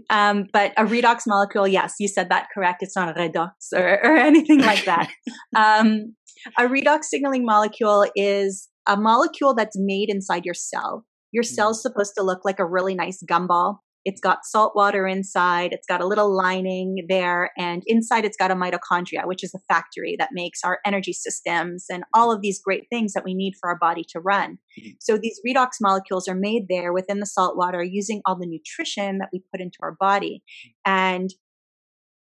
Um, 0.09 0.45
but 0.51 0.73
a 0.77 0.85
redox 0.85 1.21
molecule, 1.27 1.67
yes, 1.67 1.95
you 1.99 2.07
said 2.07 2.29
that 2.29 2.47
correct. 2.53 2.81
It's 2.81 2.95
not 2.95 3.09
a 3.09 3.13
redox 3.19 3.51
or, 3.73 3.99
or 4.03 4.17
anything 4.17 4.61
like 4.61 4.85
that. 4.85 5.09
um, 5.55 6.15
a 6.57 6.63
redox 6.63 7.05
signaling 7.05 7.45
molecule 7.45 8.05
is 8.15 8.69
a 8.87 8.97
molecule 8.97 9.53
that's 9.53 9.77
made 9.77 10.09
inside 10.09 10.45
your 10.45 10.55
cell. 10.55 11.05
Your 11.31 11.43
mm-hmm. 11.43 11.53
cell's 11.53 11.81
supposed 11.81 12.13
to 12.17 12.23
look 12.23 12.45
like 12.45 12.59
a 12.59 12.65
really 12.65 12.95
nice 12.95 13.23
gumball. 13.23 13.77
It's 14.03 14.19
got 14.19 14.45
salt 14.45 14.73
water 14.75 15.05
inside. 15.05 15.73
It's 15.73 15.85
got 15.85 16.01
a 16.01 16.07
little 16.07 16.35
lining 16.35 17.05
there. 17.07 17.51
And 17.57 17.83
inside, 17.85 18.25
it's 18.25 18.37
got 18.37 18.49
a 18.49 18.55
mitochondria, 18.55 19.27
which 19.27 19.43
is 19.43 19.53
a 19.53 19.59
factory 19.71 20.15
that 20.17 20.29
makes 20.31 20.63
our 20.63 20.79
energy 20.85 21.13
systems 21.13 21.85
and 21.89 22.03
all 22.13 22.31
of 22.31 22.41
these 22.41 22.59
great 22.59 22.87
things 22.89 23.13
that 23.13 23.23
we 23.23 23.35
need 23.35 23.53
for 23.59 23.69
our 23.69 23.77
body 23.77 24.03
to 24.09 24.19
run. 24.19 24.57
Mm-hmm. 24.79 24.89
So 24.99 25.17
these 25.17 25.39
redox 25.47 25.73
molecules 25.79 26.27
are 26.27 26.35
made 26.35 26.63
there 26.67 26.93
within 26.93 27.19
the 27.19 27.27
salt 27.27 27.55
water 27.55 27.83
using 27.83 28.21
all 28.25 28.35
the 28.35 28.47
nutrition 28.47 29.19
that 29.19 29.29
we 29.31 29.43
put 29.51 29.61
into 29.61 29.77
our 29.83 29.95
body. 29.99 30.41
And 30.83 31.29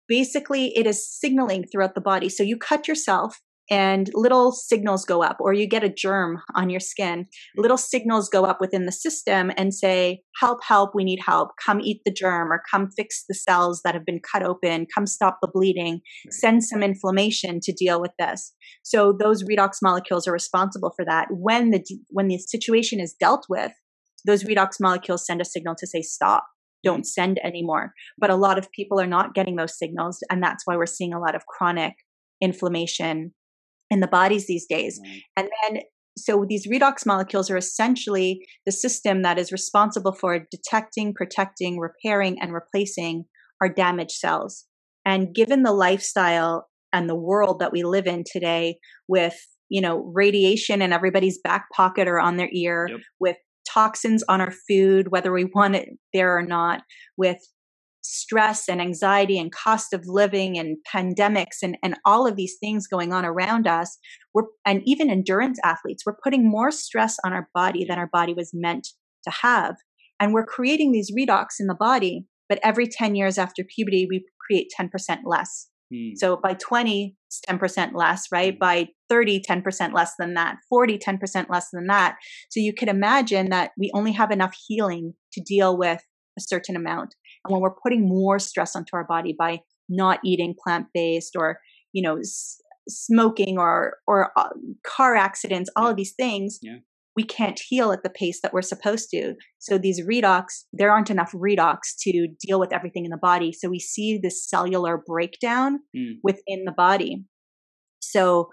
basically, 0.06 0.76
it 0.76 0.86
is 0.86 1.08
signaling 1.08 1.64
throughout 1.64 1.96
the 1.96 2.00
body. 2.00 2.28
So 2.28 2.44
you 2.44 2.56
cut 2.56 2.86
yourself 2.86 3.40
and 3.70 4.10
little 4.14 4.52
signals 4.52 5.04
go 5.04 5.22
up, 5.22 5.38
or 5.40 5.52
you 5.52 5.66
get 5.66 5.84
a 5.84 5.92
germ 5.92 6.40
on 6.54 6.70
your 6.70 6.80
skin. 6.80 7.26
Little 7.56 7.76
signals 7.76 8.28
go 8.28 8.44
up 8.44 8.60
within 8.60 8.86
the 8.86 8.92
system 8.92 9.50
and 9.56 9.74
say, 9.74 10.22
Help, 10.40 10.62
help, 10.62 10.90
we 10.94 11.04
need 11.04 11.20
help. 11.24 11.50
Come 11.64 11.80
eat 11.80 12.02
the 12.04 12.12
germ, 12.12 12.52
or 12.52 12.62
come 12.70 12.90
fix 12.96 13.24
the 13.28 13.34
cells 13.34 13.80
that 13.84 13.94
have 13.94 14.04
been 14.04 14.20
cut 14.20 14.42
open. 14.42 14.86
Come 14.94 15.06
stop 15.06 15.38
the 15.40 15.50
bleeding. 15.52 16.00
Send 16.30 16.64
some 16.64 16.82
inflammation 16.82 17.60
to 17.62 17.72
deal 17.72 18.00
with 18.00 18.12
this. 18.18 18.52
So, 18.82 19.12
those 19.12 19.44
redox 19.44 19.78
molecules 19.82 20.28
are 20.28 20.32
responsible 20.32 20.92
for 20.94 21.04
that. 21.04 21.28
When 21.30 21.70
the, 21.70 21.84
when 22.10 22.28
the 22.28 22.38
situation 22.38 23.00
is 23.00 23.14
dealt 23.18 23.46
with, 23.48 23.72
those 24.26 24.44
redox 24.44 24.80
molecules 24.80 25.26
send 25.26 25.40
a 25.40 25.44
signal 25.44 25.74
to 25.78 25.86
say, 25.86 26.02
Stop 26.02 26.44
don't 26.84 27.06
send 27.06 27.40
anymore. 27.42 27.92
But 28.16 28.30
a 28.30 28.36
lot 28.36 28.58
of 28.58 28.70
people 28.70 29.00
are 29.00 29.08
not 29.08 29.34
getting 29.34 29.56
those 29.56 29.76
signals. 29.76 30.22
And 30.30 30.40
that's 30.40 30.62
why 30.66 30.76
we're 30.76 30.86
seeing 30.86 31.12
a 31.12 31.18
lot 31.18 31.34
of 31.34 31.46
chronic 31.46 31.94
inflammation 32.40 33.32
in 33.90 34.00
the 34.00 34.06
bodies 34.06 34.46
these 34.46 34.66
days. 34.66 35.00
Mm. 35.00 35.20
And 35.36 35.48
then 35.62 35.82
so 36.18 36.46
these 36.48 36.66
redox 36.66 37.04
molecules 37.04 37.50
are 37.50 37.56
essentially 37.56 38.46
the 38.64 38.72
system 38.72 39.22
that 39.22 39.38
is 39.38 39.52
responsible 39.52 40.12
for 40.12 40.46
detecting, 40.50 41.12
protecting, 41.12 41.78
repairing, 41.78 42.38
and 42.40 42.54
replacing 42.54 43.26
our 43.60 43.68
damaged 43.68 44.12
cells. 44.12 44.64
And 45.04 45.34
given 45.34 45.62
the 45.62 45.72
lifestyle 45.72 46.68
and 46.92 47.08
the 47.08 47.14
world 47.14 47.58
that 47.60 47.72
we 47.72 47.82
live 47.82 48.06
in 48.06 48.24
today 48.30 48.78
with, 49.08 49.36
you 49.68 49.80
know, 49.80 50.10
radiation 50.14 50.80
in 50.80 50.92
everybody's 50.92 51.38
back 51.42 51.66
pocket 51.74 52.08
or 52.08 52.18
on 52.18 52.36
their 52.36 52.48
ear, 52.50 52.88
yep. 52.90 53.00
with 53.20 53.36
toxins 53.68 54.24
on 54.28 54.40
our 54.40 54.52
food, 54.68 55.08
whether 55.10 55.32
we 55.32 55.44
want 55.44 55.76
it 55.76 55.90
there 56.14 56.36
or 56.36 56.42
not, 56.42 56.80
with 57.16 57.38
stress 58.06 58.68
and 58.68 58.80
anxiety 58.80 59.38
and 59.38 59.52
cost 59.52 59.92
of 59.92 60.06
living 60.06 60.58
and 60.58 60.76
pandemics 60.92 61.62
and, 61.62 61.76
and 61.82 61.96
all 62.04 62.26
of 62.26 62.36
these 62.36 62.56
things 62.60 62.86
going 62.86 63.12
on 63.12 63.24
around 63.24 63.66
us 63.66 63.98
we're 64.32 64.44
and 64.64 64.82
even 64.84 65.10
endurance 65.10 65.58
athletes 65.64 66.04
we're 66.06 66.16
putting 66.22 66.48
more 66.48 66.70
stress 66.70 67.16
on 67.24 67.32
our 67.32 67.48
body 67.54 67.84
than 67.84 67.98
our 67.98 68.08
body 68.12 68.32
was 68.32 68.50
meant 68.54 68.88
to 69.24 69.30
have. 69.42 69.76
And 70.20 70.32
we're 70.32 70.46
creating 70.46 70.92
these 70.92 71.12
redox 71.12 71.60
in 71.60 71.66
the 71.66 71.74
body 71.74 72.26
but 72.48 72.60
every 72.62 72.86
10 72.86 73.16
years 73.16 73.38
after 73.38 73.64
puberty 73.64 74.06
we 74.08 74.24
create 74.40 74.72
10% 74.78 75.18
less. 75.24 75.68
Hmm. 75.92 76.14
so 76.16 76.36
by 76.36 76.54
20 76.54 77.14
it's 77.28 77.40
10% 77.48 77.94
less 77.94 78.26
right? 78.32 78.54
Hmm. 78.54 78.58
by 78.58 78.88
30 79.08 79.40
10% 79.40 79.92
less 79.92 80.12
than 80.18 80.34
that. 80.34 80.56
40 80.68 80.98
10% 80.98 81.48
less 81.48 81.68
than 81.72 81.86
that. 81.86 82.16
So 82.50 82.60
you 82.60 82.72
could 82.72 82.88
imagine 82.88 83.50
that 83.50 83.72
we 83.78 83.90
only 83.94 84.12
have 84.12 84.30
enough 84.30 84.56
healing 84.66 85.14
to 85.32 85.40
deal 85.40 85.76
with 85.76 86.02
a 86.38 86.40
certain 86.40 86.76
amount 86.76 87.14
and 87.46 87.52
when 87.52 87.62
we're 87.62 87.74
putting 87.82 88.08
more 88.08 88.38
stress 88.38 88.76
onto 88.76 88.94
our 88.94 89.04
body 89.04 89.34
by 89.38 89.60
not 89.88 90.18
eating 90.24 90.54
plant 90.62 90.86
based 90.92 91.34
or, 91.36 91.58
you 91.92 92.02
know, 92.02 92.18
s- 92.18 92.60
smoking 92.88 93.58
or 93.58 93.96
or 94.06 94.30
uh, 94.36 94.48
car 94.84 95.16
accidents, 95.16 95.70
all 95.76 95.84
yeah. 95.84 95.90
of 95.90 95.96
these 95.96 96.14
things, 96.16 96.58
yeah. 96.62 96.78
we 97.16 97.24
can't 97.24 97.60
heal 97.68 97.92
at 97.92 98.02
the 98.02 98.10
pace 98.10 98.40
that 98.42 98.52
we're 98.52 98.62
supposed 98.62 99.10
to. 99.10 99.34
So 99.58 99.78
these 99.78 100.00
redox, 100.02 100.64
there 100.72 100.90
aren't 100.90 101.10
enough 101.10 101.32
redox 101.32 101.78
to 102.00 102.28
deal 102.40 102.60
with 102.60 102.72
everything 102.72 103.04
in 103.04 103.10
the 103.10 103.16
body. 103.16 103.52
So 103.52 103.68
we 103.68 103.80
see 103.80 104.18
this 104.18 104.48
cellular 104.48 105.02
breakdown 105.06 105.80
mm. 105.96 106.14
within 106.22 106.64
the 106.64 106.74
body. 106.76 107.24
So 108.00 108.50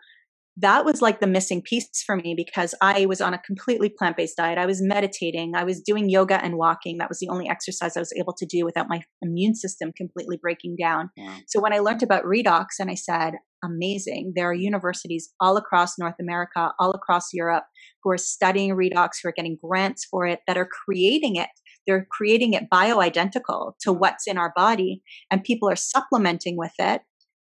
that 0.57 0.85
was 0.85 1.01
like 1.01 1.19
the 1.19 1.27
missing 1.27 1.61
piece 1.61 2.03
for 2.05 2.15
me 2.15 2.35
because 2.35 2.75
I 2.81 3.05
was 3.07 3.21
on 3.21 3.33
a 3.33 3.39
completely 3.39 3.89
plant 3.89 4.17
based 4.17 4.37
diet. 4.37 4.57
I 4.57 4.65
was 4.65 4.81
meditating, 4.81 5.55
I 5.55 5.63
was 5.63 5.81
doing 5.81 6.09
yoga 6.09 6.43
and 6.43 6.57
walking. 6.57 6.97
That 6.99 7.09
was 7.09 7.19
the 7.19 7.29
only 7.29 7.49
exercise 7.49 7.97
I 7.97 8.01
was 8.01 8.13
able 8.17 8.33
to 8.33 8.45
do 8.45 8.63
without 8.63 8.87
my 8.87 9.01
immune 9.21 9.55
system 9.55 9.91
completely 9.95 10.37
breaking 10.37 10.75
down. 10.79 11.09
Wow. 11.17 11.37
So 11.47 11.59
when 11.59 11.73
I 11.73 11.79
learned 11.79 12.03
about 12.03 12.23
redox 12.23 12.65
and 12.79 12.91
I 12.91 12.95
said, 12.95 13.33
amazing, 13.63 14.33
there 14.35 14.49
are 14.49 14.53
universities 14.53 15.31
all 15.39 15.57
across 15.57 15.97
North 15.97 16.15
America, 16.19 16.71
all 16.79 16.91
across 16.91 17.33
Europe 17.33 17.63
who 18.03 18.11
are 18.11 18.17
studying 18.17 18.75
redox, 18.75 19.11
who 19.21 19.29
are 19.29 19.33
getting 19.35 19.57
grants 19.63 20.05
for 20.05 20.27
it, 20.27 20.39
that 20.47 20.57
are 20.57 20.67
creating 20.85 21.35
it. 21.37 21.49
They're 21.87 22.07
creating 22.11 22.53
it 22.53 22.69
bioidentical 22.71 23.73
to 23.81 23.91
what's 23.91 24.27
in 24.27 24.37
our 24.37 24.53
body, 24.55 25.01
and 25.31 25.43
people 25.43 25.69
are 25.69 25.75
supplementing 25.75 26.57
with 26.57 26.73
it 26.79 27.01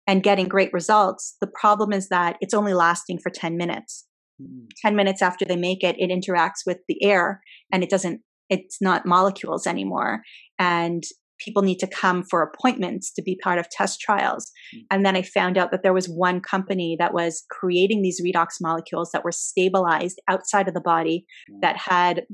and 0.07 0.23
getting 0.23 0.47
great 0.47 0.71
results. 0.73 1.35
The 1.41 1.47
problem 1.47 1.91
is 1.93 2.09
that 2.09 2.37
it's 2.41 2.53
only 2.53 2.73
lasting 2.73 3.19
for 3.19 3.29
10 3.29 3.57
minutes. 3.57 4.05
Mm. 4.41 4.67
10 4.81 4.95
minutes 4.95 5.21
after 5.21 5.45
they 5.45 5.55
make 5.55 5.83
it, 5.83 5.95
it 5.97 6.09
interacts 6.09 6.65
with 6.65 6.79
the 6.87 7.03
air 7.03 7.41
and 7.71 7.83
it 7.83 7.89
doesn't, 7.89 8.21
it's 8.49 8.81
not 8.81 9.05
molecules 9.05 9.65
anymore. 9.65 10.21
And 10.59 11.03
people 11.39 11.63
need 11.63 11.79
to 11.79 11.87
come 11.87 12.23
for 12.23 12.41
appointments 12.41 13.11
to 13.13 13.21
be 13.21 13.39
part 13.41 13.59
of 13.59 13.69
test 13.69 13.99
trials. 13.99 14.51
Mm. 14.75 14.81
And 14.91 15.05
then 15.05 15.15
I 15.15 15.21
found 15.21 15.57
out 15.57 15.71
that 15.71 15.83
there 15.83 15.93
was 15.93 16.07
one 16.07 16.41
company 16.41 16.95
that 16.99 17.13
was 17.13 17.43
creating 17.49 18.01
these 18.01 18.21
redox 18.21 18.55
molecules 18.61 19.11
that 19.11 19.23
were 19.23 19.31
stabilized 19.31 20.21
outside 20.27 20.67
of 20.67 20.73
the 20.73 20.81
body 20.81 21.25
mm. 21.49 21.61
that 21.61 21.77
had 21.77 22.25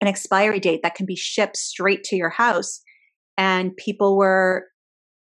an 0.00 0.08
expiry 0.08 0.58
date 0.58 0.80
that 0.82 0.94
can 0.94 1.06
be 1.06 1.16
shipped 1.16 1.56
straight 1.56 2.02
to 2.04 2.16
your 2.16 2.30
house. 2.30 2.80
And 3.38 3.76
people 3.76 4.16
were 4.16 4.66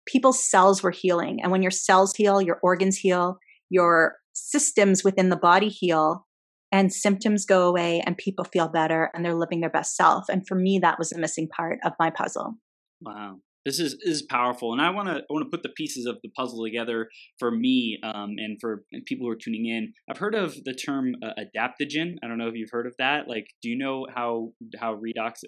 people's 0.06 0.44
cells 0.44 0.84
were 0.84 0.92
healing. 0.92 1.42
And 1.42 1.52
when 1.52 1.62
your 1.62 1.72
cells 1.72 2.16
heal, 2.16 2.42
your 2.42 2.60
organs 2.64 2.98
heal, 2.98 3.38
your 3.70 4.18
systems 4.34 5.04
within 5.04 5.30
the 5.30 5.36
body 5.36 5.70
heal, 5.70 6.26
and 6.72 6.92
symptoms 6.92 7.46
go 7.46 7.68
away, 7.68 8.02
and 8.06 8.18
people 8.18 8.46
feel 8.46 8.68
better 8.68 9.12
and 9.14 9.24
they're 9.24 9.36
living 9.36 9.62
their 9.62 9.70
best 9.70 9.96
self. 9.96 10.28
And 10.28 10.48
for 10.48 10.56
me, 10.56 10.80
that 10.80 10.98
was 10.98 11.12
the 11.12 11.20
missing 11.20 11.48
part 11.48 11.80
of 11.86 11.94
my 12.00 12.10
puzzle. 12.10 12.56
Wow 13.02 13.38
this 13.66 13.80
is 13.80 13.96
is 14.02 14.22
powerful 14.22 14.74
and 14.74 14.82
i 14.82 14.90
want 14.90 15.08
to 15.08 15.16
i 15.16 15.26
want 15.30 15.46
to 15.46 15.50
put 15.50 15.64
the 15.64 15.70
pieces 15.70 16.06
of 16.06 16.18
the 16.24 16.30
puzzle 16.30 16.64
together 16.64 17.10
for 17.40 17.52
me 17.52 18.00
um, 18.04 18.36
and 18.38 18.58
for 18.60 18.84
people 19.06 19.26
who 19.26 19.32
are 19.32 19.36
tuning 19.36 19.68
in. 19.68 19.94
I've 20.10 20.18
heard 20.18 20.36
of 20.36 20.64
the 20.64 20.74
term 20.74 21.16
uh, 21.24 21.32
adaptogen. 21.40 22.18
I 22.24 22.28
don't 22.28 22.38
know 22.38 22.48
if 22.48 22.56
you've 22.56 22.72
heard 22.72 22.88
of 22.88 22.96
that. 23.00 23.28
Like 23.28 23.48
do 23.62 23.70
you 23.70 23.78
know 23.78 24.08
how 24.14 24.54
how 24.80 24.96
redox 24.96 25.44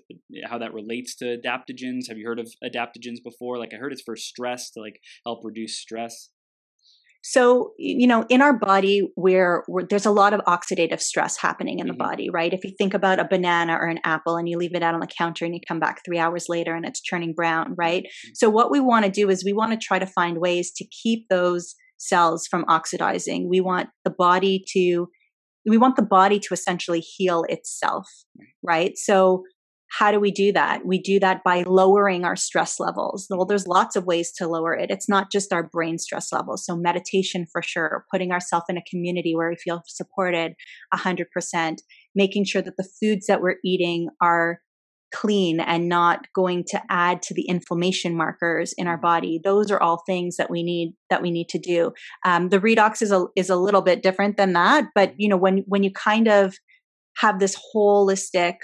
how 0.46 0.58
that 0.58 0.74
relates 0.74 1.16
to 1.18 1.38
adaptogens? 1.38 2.08
Have 2.08 2.18
you 2.18 2.28
heard 2.28 2.40
of 2.40 2.52
adaptogens 2.64 3.24
before? 3.24 3.58
Like 3.58 3.74
i 3.74 3.78
heard 3.78 3.94
it's 3.94 4.02
for 4.02 4.16
stress 4.16 4.72
to 4.72 4.82
like 4.82 5.00
help 5.26 5.44
reduce 5.44 5.80
stress 5.80 6.30
So, 7.28 7.74
you 7.80 8.06
know, 8.06 8.24
in 8.30 8.44
our 8.44 8.54
body, 8.54 9.12
where, 9.16 9.64
there's 9.90 10.06
a 10.06 10.12
lot 10.12 10.34
of 10.34 10.42
oxidative 10.42 11.02
stress 11.02 11.38
happening 11.38 11.80
in 11.80 11.88
the 11.88 11.94
mm-hmm. 11.94 12.04
body, 12.04 12.30
right? 12.30 12.54
If 12.54 12.64
you 12.64 12.72
think 12.78 12.94
about 12.94 13.20
a 13.20 13.28
banana 13.28 13.74
or 13.74 13.88
an 13.88 14.00
apple 14.04 14.38
and 14.38 14.48
you 14.48 14.60
leave 14.60 14.76
it 14.76 14.84
out 14.84 14.94
on 14.94 15.00
the 15.00 15.08
counter 15.08 15.44
and 15.44 15.56
you 15.56 15.60
come 15.68 15.80
back 15.80 16.02
three 16.06 16.20
hours 16.20 16.46
later 16.50 16.76
and 16.76 16.86
it's 16.86 17.02
turning 17.02 17.34
brown, 17.34 17.74
right? 17.80 18.04
Mm-hmm. 18.04 18.32
So, 18.36 18.52
what 18.52 18.70
we 18.70 18.80
want 18.80 19.06
to 19.06 19.12
do 19.12 19.32
is 19.32 19.44
we 19.44 19.54
want 19.54 19.72
to 19.72 19.84
try 19.84 19.98
to 19.98 20.06
find 20.06 20.38
ways 20.38 20.72
to 20.74 20.86
keep 20.86 21.28
those 21.30 21.74
cells 21.98 22.46
from 22.46 22.64
oxidizing. 22.68 23.50
We 23.50 23.60
want 23.60 23.90
the 24.04 24.12
body 24.12 24.64
to 24.74 25.08
we 25.68 25.80
want 25.80 25.96
the 25.96 26.04
body 26.04 26.40
to 26.40 26.54
essentially 26.54 27.00
heal 27.00 27.44
itself, 27.50 28.08
right? 28.62 28.96
So 28.98 29.46
how 29.92 30.12
do 30.12 30.20
we 30.20 30.32
do 30.32 30.52
that? 30.52 30.86
We 30.86 31.00
do 31.00 31.20
that 31.20 31.44
by 31.44 31.64
lowering 31.64 32.26
our 32.26 32.36
stress 32.36 32.80
levels. 32.80 33.28
Well, 33.30 33.46
there's 33.46 33.68
lots 33.68 33.96
of 33.96 34.06
ways 34.06 34.32
to 34.34 34.48
lower 34.48 34.74
it. 34.74 34.90
It's 34.90 35.08
not 35.08 35.32
just 35.32 35.54
our 35.54 35.64
brain 35.64 36.00
stress 36.00 36.32
levels. 36.32 36.66
So 36.66 36.76
meditation 36.76 37.46
for 37.52 37.62
sure, 37.62 38.06
putting 38.12 38.32
ourselves 38.32 38.66
in 38.68 38.78
a 38.78 38.84
community 38.90 39.36
where 39.36 39.50
we 39.50 39.56
feel 39.56 39.84
supported 39.88 40.54
100%, 40.94 41.78
making 42.14 42.46
sure 42.46 42.62
that 42.62 42.78
the 42.78 42.90
foods 43.00 43.28
that 43.28 43.42
we're 43.42 43.58
eating 43.64 44.10
are 44.22 44.60
clean 45.14 45.60
and 45.60 45.88
not 45.88 46.26
going 46.34 46.64
to 46.68 46.82
add 46.90 47.22
to 47.22 47.34
the 47.34 47.44
inflammation 47.44 48.18
markers 48.18 48.74
in 48.78 48.88
our 48.88 48.98
body 48.98 49.40
those 49.44 49.72
are 49.72 49.82
all 49.82 50.02
things 50.06 50.36
that 50.36 50.50
we 50.50 50.64
need 50.64 50.94
that 51.10 51.22
we 51.22 51.32
need 51.32 51.48
to 51.48 51.60
do 51.60 51.94
um, 52.26 52.50
the 52.50 52.60
redox 52.60 53.02
is 53.02 53.12
a 53.12 53.26
is 53.36 53.50
a 53.50 53.56
little 53.56 53.82
bit 53.82 54.04
different 54.04 54.36
than 54.36 54.52
that 54.54 54.86
but 54.94 55.14
you 55.16 55.30
know 55.30 55.38
when 55.38 55.64
when 55.68 55.84
you 55.84 55.92
kind 55.92 56.28
of 56.28 56.56
have 57.18 57.40
this 57.40 57.58
holistic 57.74 58.56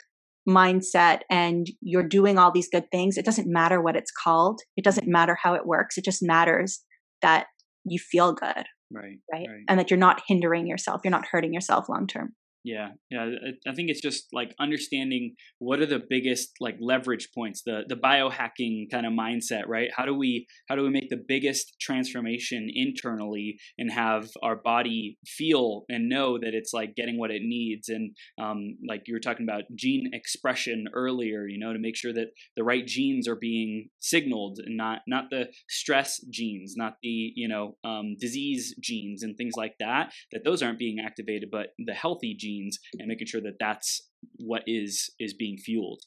mindset 0.47 1.21
and 1.29 1.67
you're 1.81 2.07
doing 2.07 2.37
all 2.37 2.51
these 2.51 2.69
good 2.69 2.89
things 2.91 3.17
it 3.17 3.25
doesn't 3.25 3.51
matter 3.51 3.81
what 3.81 3.95
it's 3.95 4.11
called. 4.11 4.61
It 4.75 4.83
doesn't 4.83 5.07
matter 5.07 5.37
how 5.41 5.53
it 5.53 5.65
works. 5.65 5.97
It 5.97 6.05
just 6.05 6.23
matters 6.23 6.83
that 7.21 7.47
you 7.83 7.99
feel 7.99 8.33
good 8.33 8.65
right 8.91 9.19
right, 9.31 9.47
right. 9.47 9.63
and 9.67 9.79
that 9.79 9.89
you're 9.89 9.97
not 9.99 10.21
hindering 10.27 10.67
yourself. 10.67 11.01
You're 11.03 11.11
not 11.11 11.27
hurting 11.31 11.53
yourself 11.53 11.89
long 11.89 12.07
term 12.07 12.33
yeah, 12.63 12.89
yeah. 13.09 13.27
I 13.67 13.73
think 13.73 13.89
it's 13.89 14.01
just 14.01 14.27
like 14.31 14.53
understanding 14.59 15.35
what 15.57 15.79
are 15.79 15.87
the 15.87 16.01
biggest 16.07 16.51
like 16.59 16.77
leverage 16.79 17.29
points, 17.33 17.63
the 17.65 17.81
the 17.87 17.95
biohacking 17.95 18.91
kind 18.91 19.07
of 19.07 19.13
mindset, 19.13 19.67
right? 19.67 19.89
How 19.95 20.05
do 20.05 20.13
we 20.13 20.45
how 20.69 20.75
do 20.75 20.83
we 20.83 20.91
make 20.91 21.09
the 21.09 21.23
biggest 21.27 21.75
transformation 21.81 22.69
internally 22.71 23.57
and 23.79 23.91
have 23.91 24.27
our 24.43 24.55
body 24.55 25.17
feel 25.25 25.85
and 25.89 26.07
know 26.07 26.37
that 26.37 26.53
it's 26.53 26.71
like 26.71 26.95
getting 26.95 27.17
what 27.17 27.31
it 27.31 27.41
needs, 27.41 27.89
and 27.89 28.15
um, 28.39 28.77
like 28.87 29.03
you 29.07 29.15
were 29.15 29.19
talking 29.19 29.47
about 29.47 29.63
gene 29.73 30.11
expression 30.13 30.85
earlier, 30.93 31.47
you 31.47 31.57
know, 31.57 31.73
to 31.73 31.79
make 31.79 31.95
sure 31.95 32.13
that 32.13 32.27
the 32.55 32.63
right 32.63 32.85
genes 32.85 33.27
are 33.27 33.35
being 33.35 33.89
signaled 34.01 34.59
and 34.63 34.77
not 34.77 34.99
not 35.07 35.25
the 35.31 35.47
stress 35.67 36.19
genes, 36.29 36.75
not 36.77 36.97
the 37.01 37.33
you 37.35 37.47
know 37.47 37.75
um, 37.83 38.15
disease 38.19 38.75
genes 38.79 39.23
and 39.23 39.35
things 39.35 39.53
like 39.57 39.73
that. 39.79 40.13
That 40.31 40.43
those 40.45 40.61
aren't 40.61 40.77
being 40.77 40.99
activated, 41.03 41.49
but 41.51 41.69
the 41.79 41.95
healthy 41.95 42.35
genes 42.37 42.50
genes 42.51 42.79
and 42.99 43.07
making 43.07 43.27
sure 43.27 43.41
that 43.41 43.57
that's 43.59 44.07
what 44.37 44.63
is 44.67 45.09
is 45.19 45.33
being 45.33 45.57
fueled. 45.57 46.01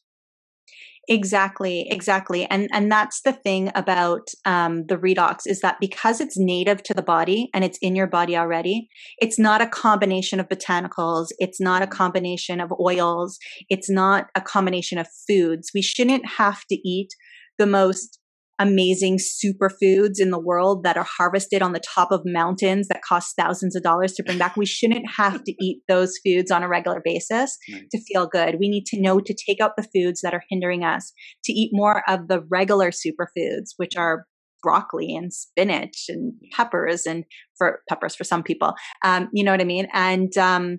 Exactly 1.07 1.87
exactly. 1.90 2.46
And 2.46 2.68
and 2.72 2.90
that's 2.90 3.20
the 3.22 3.33
thing 3.33 3.70
about 3.74 4.28
um, 4.46 4.87
the 4.87 4.96
redox 4.96 5.40
is 5.46 5.61
that 5.61 5.76
because 5.78 6.20
it's 6.20 6.38
native 6.38 6.83
to 6.85 6.94
the 6.94 7.02
body 7.02 7.50
and 7.52 7.62
it's 7.62 7.78
in 7.83 7.94
your 7.94 8.07
body 8.07 8.37
already 8.37 8.88
it's 9.18 9.38
not 9.38 9.61
a 9.61 9.66
combination 9.66 10.40
of 10.40 10.48
botanicals 10.48 11.26
it's 11.38 11.61
not 11.61 11.83
a 11.83 11.87
combination 11.87 12.59
of 12.59 12.72
oils 12.80 13.38
it's 13.68 13.90
not 13.90 14.28
a 14.35 14.40
combination 14.40 14.96
of 14.96 15.07
foods. 15.28 15.72
We 15.74 15.83
shouldn't 15.83 16.26
have 16.38 16.64
to 16.70 16.76
eat 16.88 17.11
the 17.59 17.66
most 17.66 18.18
amazing 18.59 19.19
superfoods 19.19 20.14
in 20.19 20.31
the 20.31 20.38
world 20.38 20.85
that 20.85 20.97
are 20.97 21.07
harvested 21.19 21.62
on 21.62 21.73
the 21.73 21.83
top 21.95 22.12
of 22.12 22.23
mountains 22.25 22.88
that 22.88 23.03
cost 23.03 23.35
thousands 23.37 23.75
of 23.75 23.83
dollars 23.83 24.12
to 24.14 24.23
bring 24.23 24.38
back. 24.38 24.57
We 24.57 24.67
shouldn't 24.67 25.07
have 25.17 25.43
to 25.43 25.55
eat 25.61 25.83
those 25.88 26.14
foods 26.25 26.51
on 26.51 26.62
a 26.62 26.69
regular 26.69 27.01
basis 27.05 27.57
to 27.90 28.01
feel 28.05 28.27
good. 28.27 28.57
We 28.61 28.69
need 28.69 28.87
to 28.87 29.01
know 29.01 29.21
to 29.21 29.35
take 29.47 29.61
out 29.61 29.77
the 29.77 29.88
foods 29.95 30.21
that 30.23 30.35
are 30.35 30.43
hindering 30.49 30.85
us, 30.85 31.12
to 31.45 31.53
eat 31.53 31.71
more 31.73 32.03
of 32.09 32.29
the 32.29 32.43
regular 32.49 32.90
superfoods, 32.90 33.71
which 33.77 33.97
are 33.97 34.27
broccoli 34.62 35.14
and 35.14 35.33
spinach 35.33 36.07
and 36.09 36.33
peppers 36.53 37.07
and 37.07 37.25
for 37.59 37.81
peppers 37.88 38.17
for 38.17 38.25
some 38.25 38.43
people. 38.43 38.75
Um, 39.05 39.29
you 39.33 39.45
know 39.45 39.51
what 39.51 39.61
I 39.61 39.64
mean? 39.64 39.88
And 39.93 40.37
um, 40.38 40.79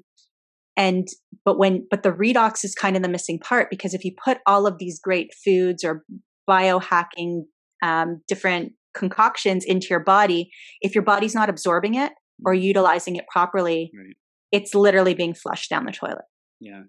and 0.78 1.08
but 1.44 1.58
when 1.58 1.88
but 1.90 2.04
the 2.04 2.12
redox 2.12 2.64
is 2.64 2.74
kind 2.74 2.96
of 2.96 3.04
the 3.04 3.10
missing 3.10 3.40
part 3.40 3.70
because 3.70 3.94
if 3.94 4.04
you 4.04 4.14
put 4.24 4.40
all 4.46 4.66
of 4.66 4.78
these 4.80 5.00
great 5.00 5.30
foods 5.44 5.84
or 5.84 6.04
biohacking 6.50 7.44
um, 7.84 8.22
different 8.28 8.74
concoctions 8.96 9.66
into 9.66 9.88
your 9.90 10.00
body, 10.00 10.50
if 10.82 10.96
your 10.96 11.04
body's 11.04 11.36
not 11.36 11.50
absorbing 11.50 11.96
it 11.96 12.14
or 12.46 12.54
mm. 12.54 12.62
utilizing 12.62 13.16
it 13.16 13.26
properly, 13.32 13.92
right. 13.96 14.16
it's 14.52 14.74
literally 14.74 15.14
being 15.14 15.34
flushed 15.34 15.70
down 15.70 15.86
the 15.86 15.92
toilet. 15.92 16.26
Yeah. 16.60 16.84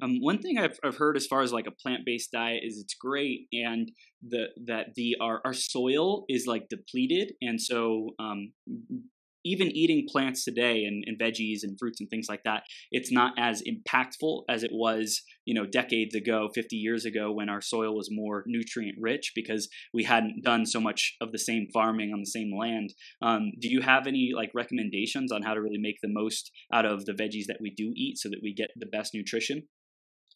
Um, 0.00 0.18
one 0.20 0.38
thing 0.38 0.58
I've, 0.58 0.78
I've 0.84 0.96
heard 0.96 1.16
as 1.16 1.26
far 1.26 1.40
as 1.42 1.52
like 1.52 1.66
a 1.66 1.72
plant 1.72 2.02
based 2.06 2.30
diet 2.30 2.62
is 2.64 2.78
it's 2.78 2.94
great 2.94 3.48
and 3.52 3.90
the 4.22 4.46
that 4.66 4.94
the 4.94 5.16
our, 5.20 5.40
our 5.44 5.52
soil 5.52 6.24
is 6.28 6.46
like 6.46 6.68
depleted 6.68 7.32
and 7.42 7.60
so 7.60 8.10
um, 8.20 8.52
even 9.44 9.68
eating 9.68 10.06
plants 10.10 10.44
today 10.44 10.84
and, 10.84 11.04
and, 11.06 11.18
veggies 11.18 11.60
and 11.62 11.78
fruits 11.78 12.00
and 12.00 12.08
things 12.10 12.26
like 12.28 12.42
that, 12.44 12.62
it's 12.90 13.12
not 13.12 13.32
as 13.38 13.62
impactful 13.62 14.42
as 14.48 14.62
it 14.62 14.70
was, 14.72 15.22
you 15.44 15.54
know, 15.54 15.66
decades 15.66 16.14
ago, 16.14 16.48
50 16.54 16.76
years 16.76 17.04
ago, 17.04 17.32
when 17.32 17.48
our 17.48 17.60
soil 17.60 17.94
was 17.94 18.08
more 18.10 18.44
nutrient 18.46 18.98
rich 19.00 19.32
because 19.34 19.68
we 19.92 20.04
hadn't 20.04 20.42
done 20.42 20.66
so 20.66 20.80
much 20.80 21.16
of 21.20 21.32
the 21.32 21.38
same 21.38 21.66
farming 21.72 22.12
on 22.12 22.20
the 22.20 22.26
same 22.26 22.52
land. 22.56 22.94
Um, 23.22 23.52
do 23.60 23.68
you 23.68 23.80
have 23.80 24.06
any 24.06 24.32
like 24.34 24.50
recommendations 24.54 25.32
on 25.32 25.42
how 25.42 25.54
to 25.54 25.60
really 25.60 25.78
make 25.78 25.96
the 26.02 26.12
most 26.12 26.50
out 26.72 26.86
of 26.86 27.04
the 27.04 27.12
veggies 27.12 27.46
that 27.48 27.58
we 27.60 27.70
do 27.70 27.92
eat 27.94 28.18
so 28.18 28.28
that 28.28 28.40
we 28.42 28.54
get 28.54 28.70
the 28.76 28.86
best 28.86 29.14
nutrition? 29.14 29.64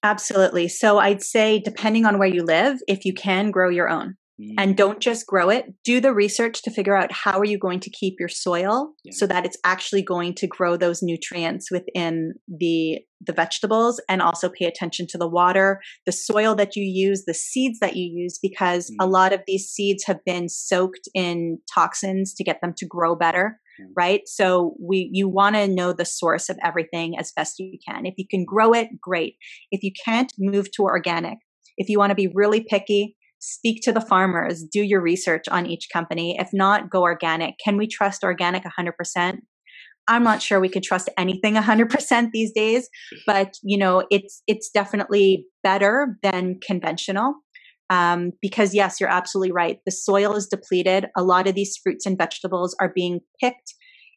Absolutely. 0.02 0.66
So 0.68 0.98
I'd 0.98 1.22
say, 1.22 1.60
depending 1.60 2.04
on 2.06 2.18
where 2.18 2.28
you 2.28 2.42
live, 2.44 2.78
if 2.88 3.04
you 3.04 3.14
can 3.14 3.52
grow 3.52 3.70
your 3.70 3.88
own, 3.88 4.16
and 4.58 4.72
mm. 4.72 4.76
don't 4.76 5.00
just 5.00 5.26
grow 5.26 5.48
it 5.48 5.66
do 5.84 6.00
the 6.00 6.12
research 6.12 6.62
to 6.62 6.70
figure 6.70 6.96
out 6.96 7.12
how 7.12 7.38
are 7.38 7.44
you 7.44 7.58
going 7.58 7.80
to 7.80 7.90
keep 7.90 8.14
your 8.18 8.28
soil 8.28 8.92
yeah. 9.04 9.12
so 9.14 9.26
that 9.26 9.44
it's 9.44 9.56
actually 9.64 10.02
going 10.02 10.34
to 10.34 10.46
grow 10.46 10.76
those 10.76 11.02
nutrients 11.02 11.70
within 11.70 12.34
the 12.48 12.98
the 13.24 13.32
vegetables 13.32 14.00
and 14.08 14.20
also 14.20 14.48
pay 14.48 14.64
attention 14.64 15.06
to 15.08 15.18
the 15.18 15.28
water 15.28 15.80
the 16.06 16.12
soil 16.12 16.54
that 16.54 16.76
you 16.76 16.82
use 16.84 17.24
the 17.26 17.34
seeds 17.34 17.78
that 17.80 17.96
you 17.96 18.04
use 18.04 18.38
because 18.42 18.90
mm. 18.90 18.96
a 19.00 19.06
lot 19.06 19.32
of 19.32 19.40
these 19.46 19.66
seeds 19.66 20.04
have 20.06 20.24
been 20.24 20.48
soaked 20.48 21.08
in 21.14 21.58
toxins 21.72 22.34
to 22.34 22.44
get 22.44 22.60
them 22.60 22.74
to 22.76 22.86
grow 22.86 23.14
better 23.14 23.60
yeah. 23.78 23.86
right 23.96 24.22
so 24.26 24.74
we 24.80 25.08
you 25.12 25.28
want 25.28 25.54
to 25.54 25.68
know 25.68 25.92
the 25.92 26.04
source 26.04 26.48
of 26.48 26.58
everything 26.64 27.16
as 27.18 27.32
best 27.34 27.58
you 27.58 27.78
can 27.86 28.06
if 28.06 28.14
you 28.16 28.26
can 28.28 28.44
grow 28.44 28.72
it 28.72 28.88
great 29.00 29.36
if 29.70 29.82
you 29.82 29.92
can't 30.04 30.32
move 30.38 30.70
to 30.72 30.82
organic 30.82 31.38
if 31.76 31.88
you 31.88 31.98
want 31.98 32.10
to 32.10 32.16
be 32.16 32.30
really 32.34 32.64
picky 32.68 33.16
speak 33.42 33.82
to 33.82 33.92
the 33.92 34.00
farmers, 34.00 34.62
do 34.62 34.82
your 34.82 35.02
research 35.02 35.48
on 35.50 35.66
each 35.66 35.88
company. 35.92 36.36
If 36.38 36.50
not, 36.52 36.88
go 36.88 37.02
organic. 37.02 37.56
Can 37.62 37.76
we 37.76 37.88
trust 37.88 38.22
organic 38.22 38.62
100%? 38.62 39.38
I'm 40.08 40.22
not 40.22 40.40
sure 40.40 40.60
we 40.60 40.68
could 40.68 40.84
trust 40.84 41.08
anything 41.18 41.54
100% 41.54 42.30
these 42.32 42.52
days, 42.52 42.88
but 43.26 43.54
you 43.62 43.78
know, 43.78 44.04
it's 44.10 44.42
it's 44.46 44.70
definitely 44.70 45.46
better 45.62 46.16
than 46.22 46.58
conventional. 46.64 47.34
Um, 47.90 48.30
because 48.40 48.74
yes, 48.74 49.00
you're 49.00 49.10
absolutely 49.10 49.52
right. 49.52 49.78
The 49.84 49.92
soil 49.92 50.34
is 50.34 50.46
depleted. 50.46 51.06
A 51.16 51.22
lot 51.22 51.46
of 51.46 51.54
these 51.54 51.76
fruits 51.82 52.06
and 52.06 52.16
vegetables 52.16 52.74
are 52.80 52.92
being 52.94 53.20
picked 53.40 53.74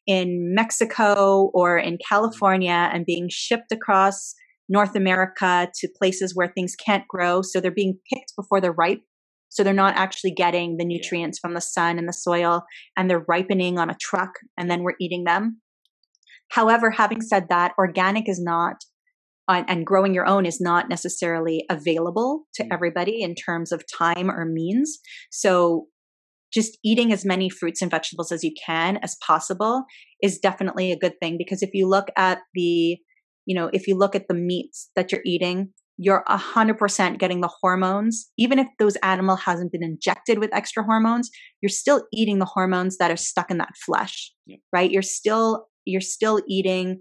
in 0.08 0.54
Mexico 0.56 1.50
or 1.54 1.78
in 1.78 1.98
California 2.08 2.90
and 2.94 3.06
being 3.06 3.28
shipped 3.30 3.72
across 3.72 4.34
North 4.70 4.96
America 4.96 5.70
to 5.80 5.90
places 5.98 6.36
where 6.36 6.48
things 6.48 6.76
can't 6.76 7.08
grow. 7.08 7.42
So 7.42 7.60
they're 7.60 7.72
being 7.72 7.98
picked 8.12 8.34
before 8.36 8.62
they're 8.62 8.72
ripe 8.72 9.02
so 9.56 9.64
they're 9.64 9.74
not 9.74 9.96
actually 9.96 10.32
getting 10.32 10.76
the 10.76 10.84
nutrients 10.84 11.40
from 11.40 11.54
the 11.54 11.62
sun 11.62 11.98
and 11.98 12.10
the 12.10 12.14
soil, 12.14 12.64
and 12.98 13.10
they're 13.10 13.24
ripening 13.26 13.80
on 13.80 13.90
a 13.90 13.96
truck, 14.02 14.32
and 14.58 14.70
then 14.70 14.84
we're 14.84 14.98
eating 15.00 15.24
them. 15.24 15.62
However, 16.52 16.92
having 16.92 17.22
said 17.22 17.46
that, 17.48 17.72
organic 17.78 18.28
is 18.28 18.44
not, 18.44 18.84
uh, 19.48 19.64
and 19.70 19.86
growing 19.86 20.14
your 20.14 20.28
own 20.28 20.46
is 20.46 20.60
not 20.60 20.90
necessarily 20.90 21.64
available 21.70 22.48
to 22.56 22.66
everybody 22.70 23.22
in 23.22 23.34
terms 23.34 23.72
of 23.72 23.86
time 23.98 24.30
or 24.30 24.44
means. 24.44 25.00
So 25.32 25.88
just 26.54 26.78
eating 26.84 27.14
as 27.14 27.24
many 27.24 27.50
fruits 27.50 27.82
and 27.82 27.90
vegetables 27.90 28.34
as 28.34 28.44
you 28.44 28.52
can 28.66 28.98
as 28.98 29.16
possible 29.26 29.86
is 30.22 30.38
definitely 30.38 30.92
a 30.92 31.00
good 31.00 31.14
thing 31.22 31.38
because 31.38 31.64
if 31.64 31.70
you 31.74 31.88
look 31.88 32.08
at 32.18 32.40
the 32.54 32.98
you 33.46 33.56
know 33.56 33.70
if 33.74 33.88
you 33.88 33.98
look 33.98 34.16
at 34.16 34.28
the 34.28 34.34
meats 34.34 34.90
that 34.96 35.12
you're 35.12 35.22
eating 35.26 35.70
you're 35.98 36.24
100% 36.30 37.20
getting 37.20 37.42
the 37.42 37.52
hormones 37.62 38.30
even 38.38 38.60
if 38.60 38.68
those 38.80 38.96
animal 38.98 39.36
hasn't 39.36 39.72
been 39.72 39.84
injected 39.84 40.40
with 40.40 40.54
extra 40.54 40.84
hormones 40.84 41.30
you're 41.62 41.70
still 41.70 42.04
eating 42.14 42.40
the 42.40 42.46
hormones 42.46 42.98
that 42.98 43.12
are 43.12 43.18
stuck 43.18 43.50
in 43.50 43.58
that 43.58 43.76
flesh 43.86 44.32
yep. 44.46 44.60
right 44.74 44.92
you're 44.92 45.02
still 45.02 45.68
you're 45.86 46.02
still 46.02 46.42
eating 46.48 47.00